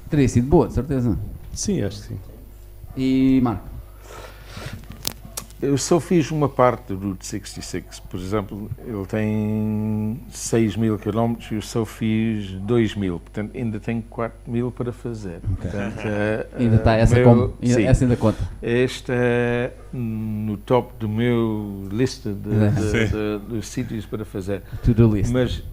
[0.10, 1.18] Teria sido boa, de certeza.
[1.54, 2.20] Sim, acho que sim.
[2.96, 3.77] E Marco?
[5.60, 8.00] Eu só fiz uma parte do Route 66.
[8.02, 13.20] Por exemplo, ele tem 6 mil quilómetros e eu só fiz 2 mil.
[13.20, 15.40] Portanto, ainda tenho 4 mil para fazer.
[15.40, 17.54] Portanto, eh, Ainda está essa meu- como?
[17.60, 17.84] Ainda- sim.
[17.86, 18.38] Essa ainda conta.
[18.62, 24.62] Este é no top do meu lista de, de- de- dos sítios para fazer.
[24.84, 25.32] To-do list.
[25.32, 25.64] Mas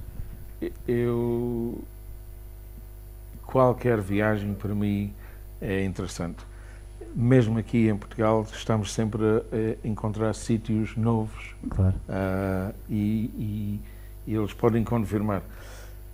[0.88, 1.78] eu.
[3.46, 5.12] Qualquer viagem para mim
[5.60, 6.38] é interessante.
[7.14, 11.94] Mesmo aqui em Portugal, estamos sempre a, encontrar sítios novos Claro.
[12.08, 13.80] ah, e, e-
[14.26, 15.42] e eles podem confirmar.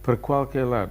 [0.02, 0.90] Para qualquer lado,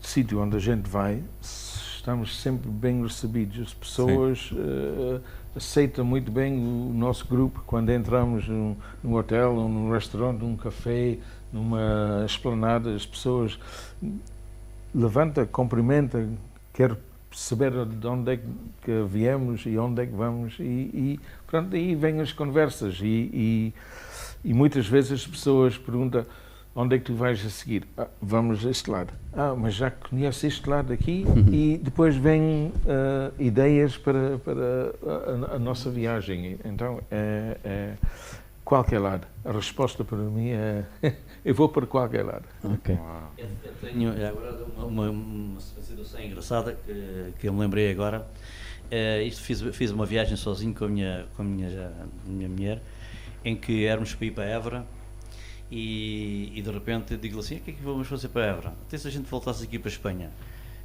[0.00, 3.58] sítio onde a gente vai, estamos sempre bem recebidos.
[3.68, 5.20] As pessoas ah,
[5.56, 10.56] aceitam muito bem o nosso grupo quando entramos num, num hotel, ou num restaurante, num
[10.56, 11.18] café,
[11.52, 12.94] numa esplanada.
[12.94, 13.58] As pessoas
[14.94, 16.28] levanta, cumprimenta,
[16.72, 16.96] quer
[17.38, 21.94] saber de onde é que viemos e onde é que vamos e, e pronto, aí
[21.94, 23.74] vêm as conversas e, e,
[24.44, 26.26] e muitas vezes as pessoas perguntam
[26.74, 27.84] onde é que tu vais a seguir?
[27.96, 29.12] "Ah, vamos a este lado.
[29.32, 34.92] Ah, mas já conheces este lado aqui e depois vêm ah, ideias para, para
[35.52, 36.58] a, a nossa viagem.
[36.64, 37.94] Então, é, é
[38.64, 39.26] qualquer lado.
[39.44, 40.84] A resposta para mim é
[41.48, 42.44] eu vou para qualquer lado.
[42.62, 42.94] Ok.
[43.38, 47.90] Eu eu tenho é, agora uma, uma, uma situação engraçada que, que eu me lembrei
[47.90, 48.26] agora.
[48.90, 51.90] Eh, isto fiz, fiz uma viagem sozinho com a minha, com a minha, já-
[52.26, 52.82] minha mulher,
[53.44, 54.86] em que éramos para ir para Évora
[55.70, 58.72] e, e de repente digo assim: o que é que vamos fazer para Évora?
[58.86, 60.30] Até se a gente voltasse aqui para a Espanha.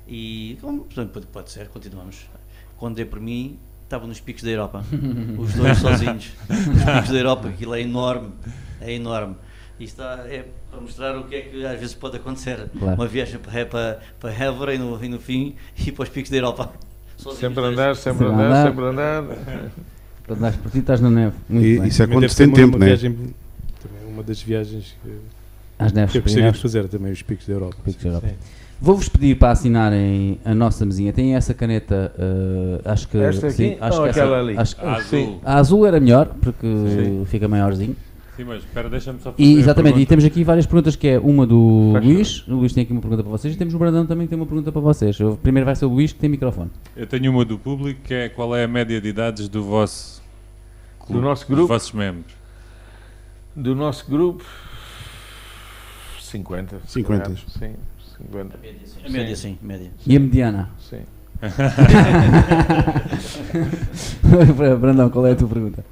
[0.07, 2.25] E, como, portanto, pode, pode ser, continuamos.
[2.77, 4.83] Quando dei por mim, estavam nos picos da Europa,
[5.39, 6.33] os dois sozinhos.
[6.49, 8.31] Os picos da Europa, aquilo é enorme,
[8.81, 9.35] é enorme.
[9.79, 12.67] Isto está- é para mostrar o que é que às vezes pode acontecer.
[12.77, 12.95] Claro.
[12.95, 15.55] Uma viagem para, para, para Évora e no, e no fim
[15.85, 16.71] e para os picos da Europa.
[17.17, 18.67] Sempre andar, sempre Sempre andar, andar.
[18.67, 19.23] sempre andar.
[20.27, 21.35] Quando andas por ti, estás na neve.
[21.49, 21.87] Muito E bem.
[21.87, 22.85] isso é ser tem uma, tempo, uma né?
[22.87, 25.11] viagem, também uma das viagens que,
[25.79, 27.75] Às neves, que eu gostaria de fazer também, os picos da Europa.
[27.83, 28.29] Picos da Europa.
[28.81, 31.13] Vou-vos pedir para assinarem a nossa mesinha.
[31.13, 33.17] Tem essa caneta, eh, acho que.
[33.17, 34.57] Esta aqui sim, acho ou que essa- aquela ali?
[34.57, 35.41] acho azul.
[35.45, 37.25] a azul era melhor, porque Sim.
[37.25, 37.95] fica maiorzinho.
[38.35, 41.07] Sim, mas espera, deixa-me só fazer E, a exatamente, e temos aqui várias perguntas, que
[41.07, 42.47] é uma do Faz Luís.
[42.47, 44.39] O Luís tem aqui uma pergunta para vocês e temos o Brandão também que tem
[44.39, 45.19] uma pergunta para vocês.
[45.19, 46.71] O primeiro vai ser o Luís, que tem microfone.
[46.95, 50.23] Eu tenho uma do público, que é qual é a média de idades do vosso
[50.99, 51.67] clube, Do nosso dos grupo?
[51.67, 52.33] vossos membros.
[53.55, 54.43] Do nosso grupo,
[56.19, 56.79] 50.
[56.87, 57.23] se 50.
[57.23, 57.37] calhar.
[57.37, 57.75] Sim,
[58.17, 58.57] 50.
[58.57, 58.99] A média, sim.
[59.05, 59.57] A média, sim.
[59.61, 59.91] média.
[60.07, 60.71] E a mediana?
[60.79, 61.01] Sim.
[64.79, 65.85] Brandão, qual é a tua pergunta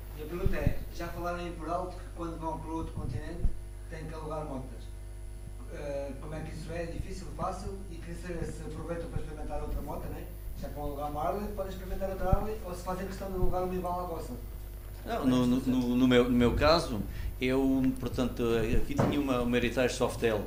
[15.05, 17.01] Não, no, no, no- meu, no meu caso,
[17.39, 18.43] eu, portanto,
[18.77, 20.41] aqui tinha uma, uma Heritage Softail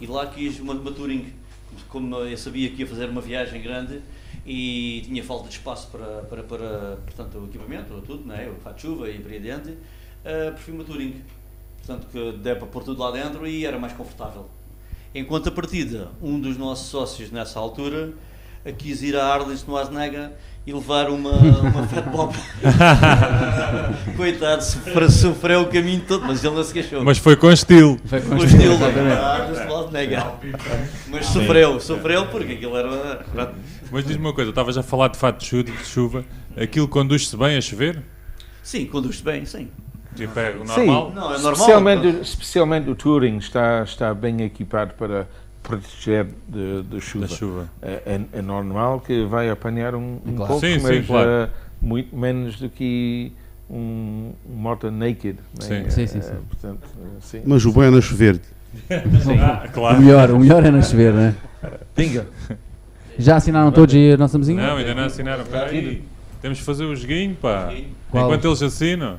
[0.00, 1.32] e lá quis uma, uma Touring,
[1.88, 4.00] como eu sabia que ia fazer uma viagem grande
[4.44, 8.50] e tinha falta de espaço para, para, para portanto, o equipamento, tudo, né?
[8.50, 11.22] o fato de chuva e por aí adiante, uh, preferi uma Touring,
[11.78, 14.46] portanto, que der para pôr tudo lá dentro e era mais confortável.
[15.14, 18.12] Enquanto a partida, um dos nossos sócios nessa altura
[18.78, 20.32] quis ir a Arles no Asnega
[20.66, 22.34] e levar uma, uma Fat Bob.
[24.16, 27.02] Coitado, sofre- sofreu o caminho todo, mas ele não se queixou.
[27.04, 27.98] Mas foi com estilo.
[28.04, 30.32] Foi o estilo da Arles no Asnega.
[31.08, 33.24] Mas sofreu, sofreu porque aquilo era.
[33.90, 36.24] Mas diz-me uma coisa, estavas a falar de fato de chu- de chuva,
[36.56, 38.02] aquilo conduz-se bem a chover?
[38.62, 39.68] Sim, conduz-se bem, sim.
[40.14, 41.12] Tipo, é o normal?
[41.14, 41.52] Não, é normal.
[41.52, 45.26] Especialmente, especialmente o Touring está, está bem equipado para
[45.62, 47.26] proteger de, de chuva.
[47.26, 47.68] Da chuva.
[47.80, 50.52] É, é- é normal que vai apanhar um, um Claro.
[50.52, 51.28] pouco, Sim, sim, mas claro.
[51.28, 51.48] eh,
[51.80, 53.32] muito menos do que
[53.70, 55.36] um, um moto naked.
[55.36, 55.84] né?
[55.84, 55.90] Sim.
[55.90, 56.34] Sim, sim, sim.
[56.48, 56.80] portanto,
[57.20, 57.42] sim.
[57.46, 58.40] Mas o bom é não chover.
[59.40, 60.00] Ah, O claro.
[60.00, 61.34] melhor, o melhor é não chover, né?
[61.94, 62.26] Pinga.
[63.18, 64.66] Já assinaram todos aí a nossa mesinha?
[64.66, 65.42] Não, ainda não assinaram.
[65.42, 66.02] Espera aí.
[66.40, 67.72] Temos de fazer o joguinho, pá.
[68.10, 68.24] Qual?
[68.26, 69.16] Enquanto eles assinam.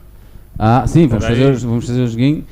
[0.57, 2.43] Ah, sim, vamos fazer, vamos fazer o joguinho.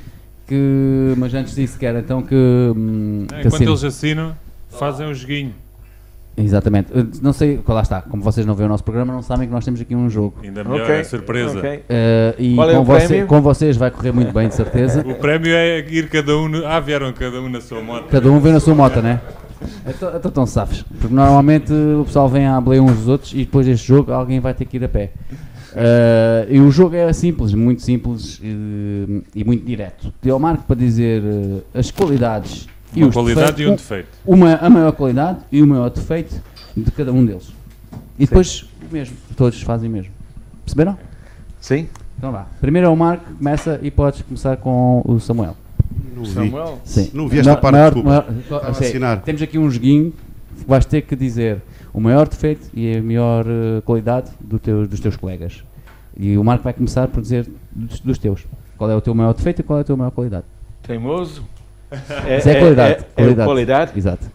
[0.52, 2.36] Que, mas antes disso, quero então que.
[2.36, 3.69] hum, que Enquanto assine.
[3.72, 4.36] eles assinam,
[4.69, 5.53] fazem um joguinho.
[6.36, 6.88] Exatamente.
[7.22, 9.64] Não sei, lá está, como vocês não veem o nosso programa, não sabem que nós
[9.65, 10.36] temos aqui um jogo.
[10.44, 11.57] Ainda melhor, Ok, é surpresa.
[11.60, 11.84] ok.
[11.90, 15.02] Eh, e Qual é com, o você- com vocês vai correr muito bem, de certeza.
[15.07, 16.48] O prémio é ir cada um.
[16.48, 16.65] No...
[16.65, 18.07] Ah, vieram cada um na sua moto.
[18.10, 19.19] Cada um vem na sua moto, né?
[19.88, 20.84] Então estão safes.
[20.99, 24.40] Porque normalmente o pessoal vem à boleia uns dos outros e depois deste jogo alguém
[24.40, 25.11] vai ter que ir a pé.
[25.76, 30.14] Eh, e o jogo é simples, muito simples eh, e muito direto.
[30.19, 34.10] Pedi ao Marco para dizer eh, as qualidades e Uma os qualidade e um defeitos.
[34.10, 34.10] defeito.
[34.26, 36.41] uma, a maior qualidade e o maior defeito
[36.76, 37.53] de cada um deles.
[38.19, 40.11] E depois o mesmo, todos fazem o mesmo.
[40.65, 40.98] Perceberam?
[41.60, 41.88] Sim?
[42.18, 42.45] Então vá.
[42.60, 45.56] Primeiro é o Marco, começa e podes começar com o Samuel.
[46.15, 46.31] Não vi.
[46.34, 46.80] Samuel?
[46.84, 47.10] Sim.
[47.14, 48.10] Não vi esta Ma- parte, maior- desculpa.
[48.10, 49.22] maior- Estava a sei, assinar.
[49.22, 50.14] Temos aqui um joguinho,
[50.68, 51.61] vais ter que dizer
[51.94, 55.64] o maior defeito e a maior eh, qualidade do teu- dos teus colegas.
[56.18, 58.45] E o Marco vai começar por dizer dos, dos teus.
[58.78, 60.45] Qual é o teu maior defeito e qual é a tua maior qualidade?
[60.84, 61.44] Teimoso?
[61.91, 62.94] Isso é qualidade.
[62.94, 63.48] É, é qualidade.
[63.48, 63.91] qualidade?
[63.98, 64.26] Exato.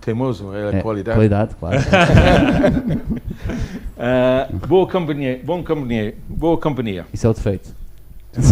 [0.00, 1.16] Teimoso é, É, qualidade.
[1.16, 1.78] Qualidade, claro.
[4.04, 7.06] Ah, boa companhia, bom companhia, boa companhia.
[7.12, 7.72] Isso é o defeito.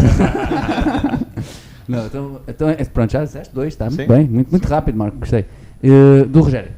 [1.89, 5.19] Não, então, então é- pronto, já disseste dois, está muito bem, muito, muito rápido, Marco,
[5.19, 5.45] gostei.
[5.83, 6.71] Eh, do Rogério.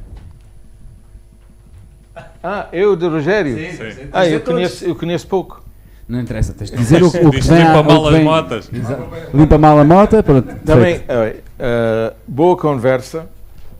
[2.43, 3.55] Ah, eu de Rogério?
[3.55, 4.07] Sim.
[4.11, 5.63] Ah, eu conheço, eu conheço pouco.
[6.07, 8.69] Não interessa, tens de dizer o, o que vem limpa o mal as vem- motas.
[8.73, 8.99] Exa-
[9.33, 10.53] Limpa mal a moto, pronto.
[10.65, 13.29] Também, ah, boa conversa.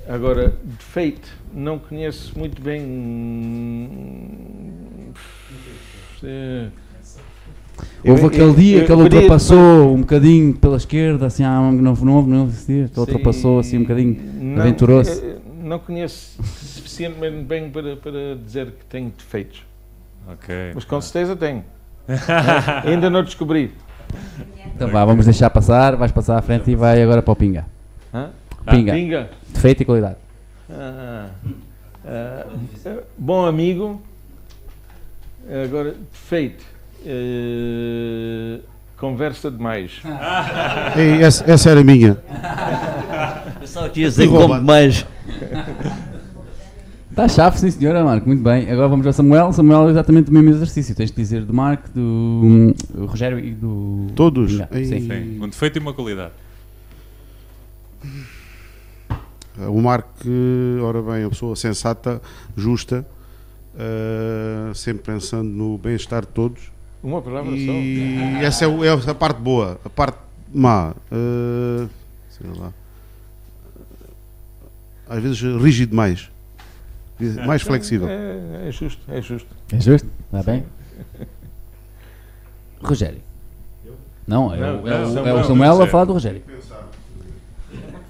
[0.07, 2.81] Agora, defeito, não conheço muito bem.
[6.23, 6.67] eh,
[8.05, 12.29] Houve aquele dia que ele ultrapassou um bocadinho pela esquerda, assim, ah, não, não houve
[12.29, 14.17] não houve esse dia, que ele ultrapassou assim um bocadinho,
[14.59, 15.23] aventurou-se.
[15.63, 19.63] Não conheço suficientemente bem para, para dizer que tenho defeitos.
[20.27, 20.71] Ok.
[20.75, 21.63] Mas com certeza tenho.
[22.85, 23.71] Ainda não descobri.
[24.75, 27.65] Então vá, vamos deixar passar, vais passar à frente e vai agora para o Pinga.
[28.13, 28.29] Hã?
[28.69, 29.29] Pinga, Pinga.
[29.49, 30.17] defeito e qualidade.
[30.69, 31.29] Ah,
[32.05, 32.45] ah,
[33.17, 34.01] bom amigo.
[35.65, 36.63] Agora, defeito.
[37.05, 38.59] Eh,
[38.97, 40.01] conversa demais.
[40.95, 42.17] Ei, essa, essa era minha.
[43.59, 44.53] Pensava que ia dizer como.
[47.09, 48.67] Está chave, sim senhora, Marco, muito bem.
[48.71, 49.53] Agora vamos ao Samuel.
[49.53, 50.95] Samuel é exatamente o mesmo exercício.
[50.95, 52.73] Tens de dizer do Marco, do hum,
[53.05, 54.07] Rogério e do.
[54.15, 54.53] Todos?
[54.53, 54.85] Sim.
[55.07, 55.39] Sim.
[55.39, 56.31] Um defeito e uma qualidade.
[59.69, 60.09] O Marco,
[60.81, 62.19] ora bem, é uma pessoa sensata,
[62.57, 63.05] justa,
[63.77, 66.71] eh, sempre pensando no bem-estar de todos.
[67.03, 69.79] Uma palavra E essa é, o- é a parte boa.
[69.85, 70.17] A parte
[70.51, 71.87] má, eh,
[72.31, 72.73] sei lá.
[75.15, 76.29] Às vezes rígido demais.
[77.45, 77.67] Mais só.
[77.69, 78.07] flexível.
[78.09, 79.47] É, é justo, é justo.
[79.71, 80.09] É justo?
[80.25, 80.63] Está bem?
[82.81, 83.19] Rogério.
[84.27, 86.13] Não, é, Não, o, é, o- não, é o não, Samuel não, a falar do
[86.13, 86.41] Rogério.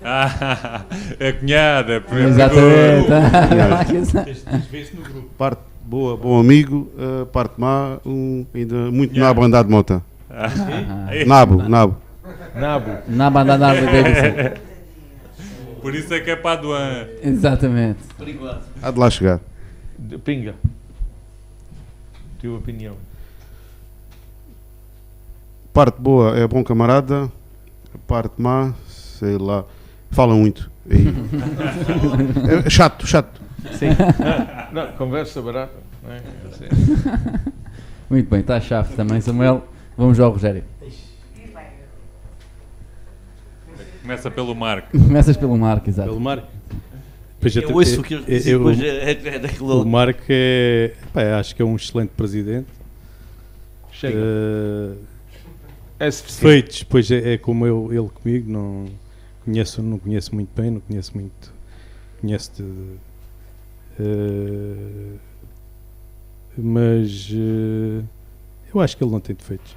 [0.06, 0.82] Ah,
[1.18, 3.08] é cunhada, é por Exatamente.
[5.38, 6.92] Parte boa, bom amigo.
[7.00, 9.28] eh, parte má, um, ainda muito Yeah.
[9.30, 10.04] nabo andar de moto.
[10.30, 10.50] Ah.
[11.26, 11.96] Nabo, nabo.
[12.56, 12.92] Nabo.
[13.08, 14.60] Na banda na Davidson.
[15.84, 17.06] Por isso é que é Paduan.
[17.22, 18.00] Exatamente.
[18.18, 18.64] Por enquanto.
[18.82, 19.42] Há de lá chegar.
[20.00, 20.56] De pinga.
[22.42, 22.96] Tua opinião.
[25.74, 27.30] Parte boa é bom camarada.
[27.94, 29.66] A parte má, sei lá.
[30.10, 30.72] Fala muito.
[30.90, 31.04] E-
[32.66, 33.42] é chato, chato.
[33.78, 33.88] Sim.
[34.72, 35.74] não, conversa barata.
[36.08, 36.22] é?
[38.10, 39.66] Muito bem, está a chave também, Samuel.
[39.98, 40.64] Vamos ao Rogério.
[44.04, 44.92] Começa pelo Marco.
[44.96, 46.10] Começas pelo Marco, exato.
[46.10, 46.48] Pelo Marco.
[47.40, 49.84] Depois Eu ouço o que eu disse, eu- depois é, é daquele O.
[49.86, 52.68] Marco é, pá, acho que é um excelente presidente.
[53.92, 54.18] Chega.
[54.18, 54.94] Eh,
[56.00, 56.42] É suficiente.
[56.54, 58.86] feitos, pois é, é como eu, ele comigo, não
[59.44, 61.54] conheço, não conheço muito bem, não conheço muito,
[62.22, 62.64] conheço de,
[64.00, 65.18] eh,
[66.58, 68.04] mas eh,
[68.74, 69.76] eu acho que ele não tem defeitos.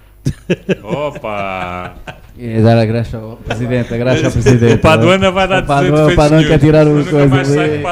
[0.82, 1.94] Opa!
[2.38, 4.74] É dar a graxa ao presidente, a graxa ao presidente.
[4.74, 6.48] O Paduana vai dar O Paduan- defeitos o Paduan nenhum.
[6.50, 7.82] quer tirar nunca coisa mais sai.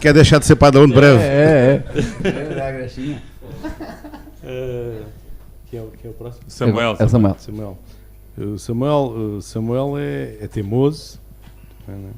[0.00, 1.22] Quer deixar de ser de breve.
[1.22, 1.82] É,
[2.24, 2.28] é.
[2.28, 2.54] é.
[2.54, 3.22] Dá a graxinha.
[5.70, 6.44] que, é, o- que é o próximo?
[6.48, 6.96] Samuel.
[6.98, 7.36] É Samuel.
[7.38, 7.78] Samuel.
[8.38, 11.18] O Samuel, Samuel é, é teimoso,
[11.88, 12.10] é, né?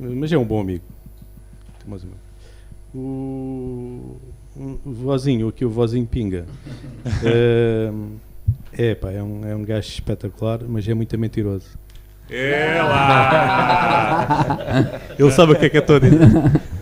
[0.00, 0.82] mas é um bom amigo.
[1.80, 2.06] Teimoso
[2.94, 4.16] o
[4.84, 6.44] vozinho, aqui o vozinho pinga.
[7.24, 7.90] Eh,
[8.72, 11.66] é, pá, é um, é um gajo espetacular, mas é muito mentiroso.
[12.30, 15.00] É lá!
[15.18, 16.18] Ele sabe o que é que eu estou a dizer.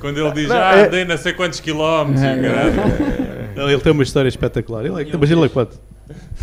[0.01, 2.23] Quando ele diz, Não, ah, é- andei não sei quantos quilómetros.
[3.55, 4.85] Não, ele tem uma história espetacular.
[4.85, 5.79] Ele é, mas ele é quanto?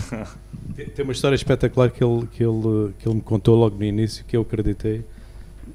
[0.76, 3.84] Tem- Tem uma história espetacular que ele, que, ele, que ele me contou logo no
[3.84, 5.06] início, que eu acreditei.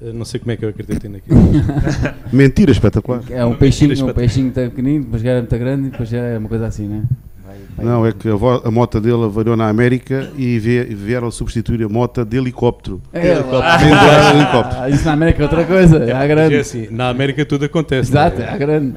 [0.01, 1.37] Não sei como é que eu acreditei naquilo.
[2.31, 3.21] Mentira espetacular.
[3.29, 6.19] É um peixinho, um peixinho tão pequenino, depois já era muito grande e depois já
[6.19, 7.03] é uma coisa assim, né?
[7.45, 10.85] Vai- vai- Não, é que a, vo- a moto dele avariou na América e vie-
[10.85, 13.01] vieram substituir a moto de helicóptero.
[13.11, 13.77] É, Pendurada
[14.31, 14.81] de helicóptero.
[14.83, 16.55] ah, isso na América é outra coisa, é à Mas grande.
[16.55, 18.09] é assim, na América tudo acontece.
[18.11, 18.53] Exato, não é é?
[18.53, 18.93] à grande.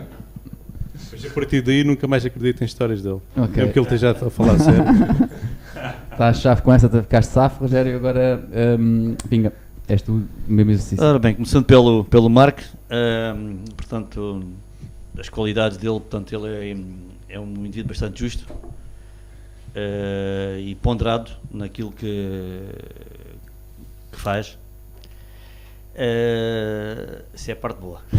[1.10, 3.18] Mas a partir daí nunca mais acredito em histórias dele.
[3.36, 3.56] Ok.
[3.56, 4.84] Mesmo que ele esteja a falar sério.
[6.12, 8.40] Está a chave com essa, ficaste safo, Rogério, agora
[8.78, 9.52] hum, pinga.
[9.92, 11.04] És tu o mesmo exercício.
[11.04, 14.42] Ora bem, começando pelo, pelo Mark, ahm, portanto,
[15.18, 16.48] as qualidades dele, portanto, ele
[17.28, 18.46] é, é um indivíduo bastante justo
[19.74, 22.62] eh, e ponderado naquilo que,
[24.12, 24.56] que faz.
[25.94, 28.00] Eh, se é a parte boa.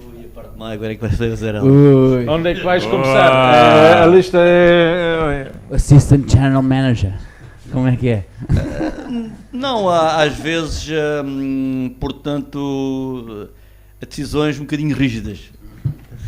[0.00, 1.68] Ui, a parte má, agora é que vai fazer ela.
[1.68, 3.30] Onde é que vais começar?
[3.54, 5.52] Eh, a lista é.
[5.70, 7.12] Assistant Channel Manager.
[7.72, 8.26] Como é que é?
[9.52, 10.88] Não, há, às vezes,
[11.24, 13.48] hum, portanto,
[14.00, 15.50] decisões um bocadinho rígidas.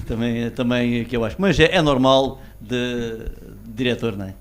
[0.07, 1.37] Também, também é que eu acho.
[1.39, 3.19] Mas é, é normal de,
[3.65, 4.35] de diretor, não é?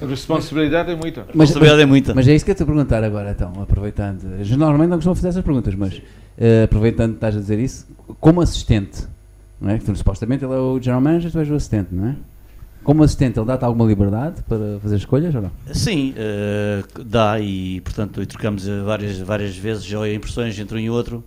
[0.00, 1.20] A responsabilidade é muita.
[1.20, 2.14] A responsabilidade é muita.
[2.14, 4.22] Mas é isso que eu te perguntar agora, então, aproveitando.
[4.56, 6.00] Normalmente não costumo fazer essas perguntas, mas
[6.38, 7.86] eh, aproveitando que estás a dizer isso,
[8.18, 9.06] como assistente,
[9.60, 9.76] não é?
[9.76, 12.16] Tu, supostamente ele é o General Manager, tu és o assistente, não é?
[12.82, 15.50] Como assistente, ele dá-te alguma liberdade para fazer escolhas ou não?
[15.72, 19.84] Sim, eh, dá e, portanto, trocamos eh, várias, várias vezes
[20.14, 21.22] impressões entre um e outro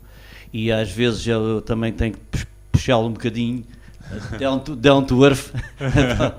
[0.51, 3.63] e às vezes eu também tenho que pux- puxá-lo um bocadinho
[4.40, 5.52] down to, down to earth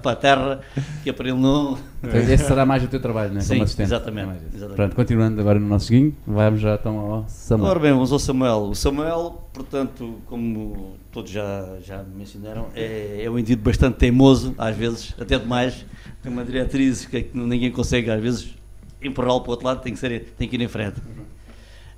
[0.03, 0.61] para a terra,
[1.03, 1.79] que é para ele não...
[2.03, 3.41] Então, esse será mais o teu trabalho, não é?
[3.41, 3.87] Sim, Como assistente.
[3.87, 4.77] exatamente, exatamente.
[4.77, 7.71] Pronto, continuando agora no nosso seguinho, vamos já então ao Samuel.
[7.71, 8.63] Ora bem, vamos ao Samuel.
[8.65, 14.77] O Samuel, portanto, como todos já, já mencionaram, é, é um indivíduo bastante teimoso, às
[14.77, 15.87] vezes, até demais.
[16.23, 18.55] Tem uma diretriz que, é que ninguém consegue, às vezes,
[19.03, 21.01] empurrá-lo para o outro lado, tem que, ser, tem que ir em frente.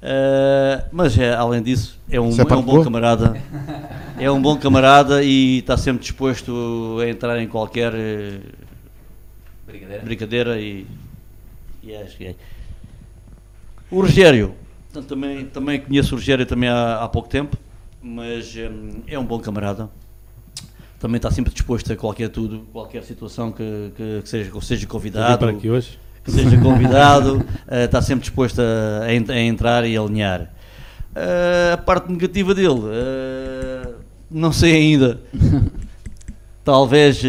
[0.03, 3.43] Ah, mas, é, além disso, é um, é é um bom camarada.
[4.19, 8.41] É um bom camarada e está sempre disposto a entrar em qualquer eh,
[9.67, 10.03] Brincadeira.
[10.05, 10.87] brincadeira e,
[11.83, 12.35] e acho que é.
[13.91, 14.55] O Rogério,
[14.85, 17.57] portanto, também, também conheço o Rogério também há, há pouco tempo,
[18.03, 19.91] mas hum, é um bom camarada.
[20.99, 24.87] Também está sempre disposto a qualquer tudo, qualquer situação que, que, que seja, que seja
[24.87, 25.99] convidado, para aqui hoje.
[26.27, 30.51] Que seja convidado, eh, está sempre disposto a, a a entrar e a alinhar.
[31.15, 33.89] Eh, a parte negativa dele, eh,
[34.31, 35.19] não sei ainda.
[36.65, 37.23] Talvez.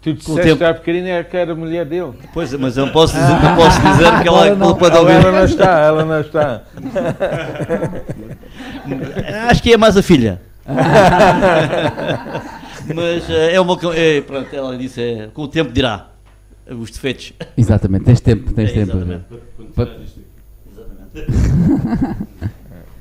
[0.00, 2.12] Tu Com o disseste tempo- há bocadinho é que era a mulher dele.
[2.32, 4.74] Pois, mas eu não posso dizer, não posso dizer que ela, que ele não.
[4.76, 5.14] pode Ela, ouvir.
[5.26, 6.62] ela não está, ela não está.
[9.50, 10.40] Acho que é mais a filha.
[12.94, 13.76] Mas é uma.
[13.94, 16.08] É, pronto, ela disse: é, com o tempo dirá
[16.74, 17.32] os defeitos.
[17.56, 18.96] Exatamente, tens tempo, tens É, tempo.
[18.96, 19.24] exatamente.
[19.74, 19.88] Pa-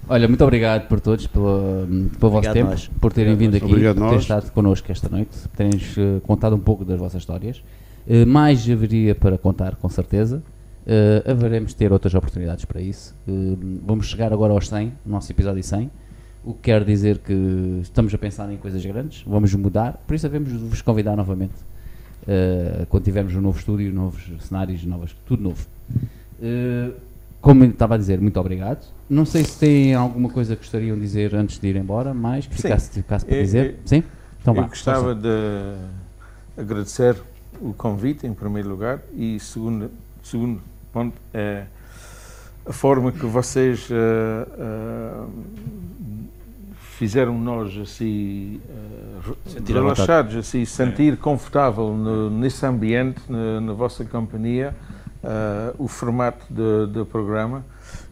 [0.10, 1.86] Olha, muito obrigado por todos, pelo,
[2.18, 2.88] pelo vosso tempo, nós.
[3.02, 3.64] por terem Obrigado vindo nós.
[3.64, 4.22] aqui, Obrigado por terem nós.
[4.24, 7.62] estado connosco esta noite, por terem eh, contado um pouco das vossas histórias.
[8.08, 10.42] Eh, mais haveria para contar, com certeza.
[10.86, 13.14] Eh, haveremos de ter outras oportunidades para isso.
[13.86, 15.92] Vamos chegar agora aos 100, no nosso episódio 100,
[16.46, 20.26] o que quer dizer que estamos a pensar em coisas grandes, vamos mudar, por isso
[20.26, 21.56] havemos de vos convidar novamente.
[22.28, 25.66] Eh, quando tivermos um novo estúdio, novos cenários, novas, tudo novo.
[26.42, 26.92] Eh,
[27.42, 28.86] como estava a dizer, muito obrigado.
[29.10, 32.46] Não sei se têm alguma coisa que gostariam de dizer antes de ir embora, mais
[32.46, 33.66] que ficasse, ficasse para Eu- dizer.
[33.72, 34.04] eu- Sim?
[34.42, 34.68] Então Eu vá.
[34.68, 35.30] gostava de
[36.58, 37.16] agradecer
[37.62, 39.90] o convite, em primeiro lugar, e segundo,
[40.24, 40.60] segundo
[40.92, 41.64] ponto é
[42.66, 45.26] a forma que vocês eh, eh,
[46.98, 48.60] fizeram nós assim
[49.56, 54.76] à relaxados, assim sentir confortável no- nesse ambiente, na, na vossa companhia,
[55.24, 57.64] eh, o formato do programa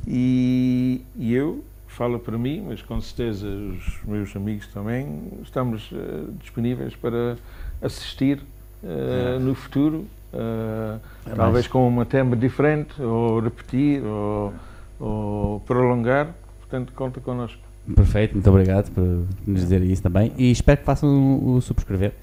[0.07, 6.26] e, e eu falo para mim, mas com certeza os meus amigos também estamos eh,
[6.40, 7.38] disponíveis para
[7.82, 8.40] assistir
[8.84, 11.68] eh, no futuro, É talvez mais.
[11.68, 14.53] com uma tema diferente, ou repetir, ou,
[14.99, 16.28] ou prolongar.
[16.60, 17.65] Portanto, conta connosco.
[17.94, 19.03] Perfeito, muito obrigado por
[19.45, 20.32] nos dizer isso também.
[20.38, 21.10] E espero que façam
[21.45, 22.14] o, subscrever,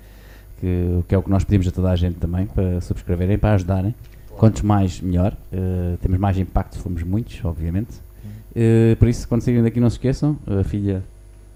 [0.60, 3.55] que, que é o que nós pedimos a toda a gente também, para subscreverem, para
[3.55, 3.94] ajudarem.
[4.30, 5.36] Quantos mais, melhor.
[5.52, 8.01] Eh, temos mais impacto se formos muitos, obviamente.
[8.56, 10.36] Eh, por isso, quando saírem daqui, não se esqueçam.
[10.47, 11.02] A filha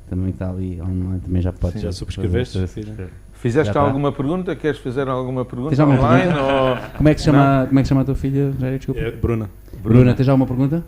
[0.08, 1.78] também está ali online, também já pode.
[1.78, 2.58] Já subscreveste?
[3.32, 3.80] Fizeste Já está.
[3.80, 4.56] alguma pergunta?
[4.56, 6.32] Queres fazer alguma pergunta alguma online?
[6.32, 6.52] pergunta?
[6.52, 6.76] Ou...
[6.96, 8.52] Como é que se chama, como é que chama a tua filha?
[8.58, 9.00] Já desculpa.
[9.00, 9.50] É, Bruna.
[9.82, 10.82] Bruna, tens alguma pergunta?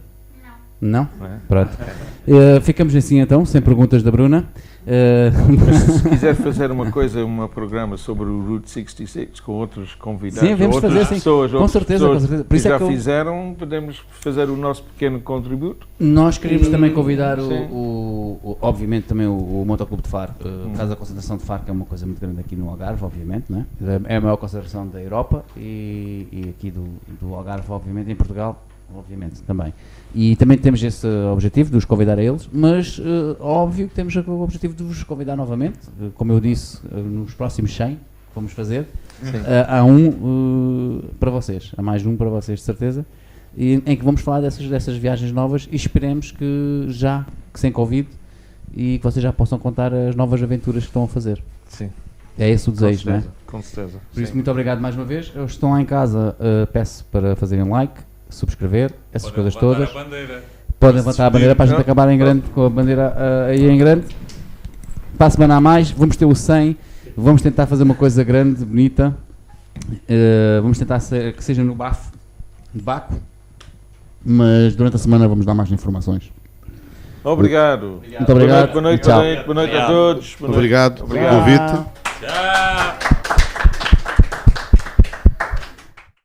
[0.80, 1.08] Não?
[1.18, 1.38] não é?
[1.48, 1.70] Pronto.
[2.30, 4.44] Eh, ficamos assim então, sem perguntas da Bruna.
[4.86, 5.30] Eh,
[6.02, 10.54] Se quiser fazer uma coisa, um programa sobre o Route 66 com outros convidados, Sim,
[10.54, 11.14] vamos outras fazer, sim.
[11.14, 12.44] pessoas, Com outras certeza, pessoas com certeza.
[12.44, 15.88] Por que isso é já que eu- fizeram, podemos fazer o nosso pequeno contributo.
[15.98, 19.32] Nós queríamos E- também convidar, o, o- o- obviamente, também o,
[19.62, 20.32] o Motoclube de Faro.
[20.44, 20.72] Uh, Hum.
[20.76, 23.46] Casa da Concentração de Faro, que é uma coisa muito grande aqui no Algarve, obviamente,
[23.48, 23.66] não é?
[24.12, 26.84] É a maior concentração da Europa e, e aqui do,
[27.22, 28.62] do Algarve, obviamente, em Portugal,
[28.94, 29.72] obviamente, também.
[30.14, 34.14] E também temos esse objetivo de os convidar a eles, mas uh, óbvio que temos
[34.16, 38.00] o objetivo de vos convidar novamente, uh, como eu disse, uh, nos próximos 100 que
[38.34, 38.86] vamos fazer.
[39.66, 43.04] Há um para vocês, há mais um para vocês, de certeza,
[43.56, 47.72] e, em que vamos falar dessas, dessas viagens novas e esperemos que já, que sem
[47.72, 48.08] Covid,
[48.76, 51.42] e que vocês já possam contar as novas aventuras que estão a fazer.
[51.68, 51.90] Sim,
[52.38, 53.24] É esse o desejo, não é?
[53.46, 53.98] Com certeza.
[54.12, 54.36] Por isso, sim.
[54.36, 55.32] muito obrigado mais uma vez.
[55.34, 58.00] Eu estão lá em casa, uh, peço para fazerem like,
[58.30, 59.90] subscrever, essas Podem coisas todas.
[59.90, 60.44] a bandeira.
[60.78, 63.68] Podem levantar a bandeira para a gente acabar em grande, com a bandeira uh, aí
[63.68, 64.04] em grande.
[65.16, 66.76] Para a semana a mais, vamos ter o 100,
[67.16, 69.14] vamos tentar fazer uma coisa grande, bonita.
[69.84, 72.12] Uh, vamos tentar ser- que seja no bafo,
[72.74, 73.14] de Baco.
[74.24, 76.30] Mas durante a semana vamos dar mais informações.
[77.24, 78.00] Obrigado.
[78.06, 78.70] Muito obrigado.
[78.70, 79.14] Boa noite, Tchau.
[79.14, 80.36] boa noite, boa noite a todos.
[80.38, 80.56] Boa noite.
[80.58, 81.76] Obrigado pelo Obrigado.
[81.76, 81.88] convite.
[82.20, 83.47] Tchau!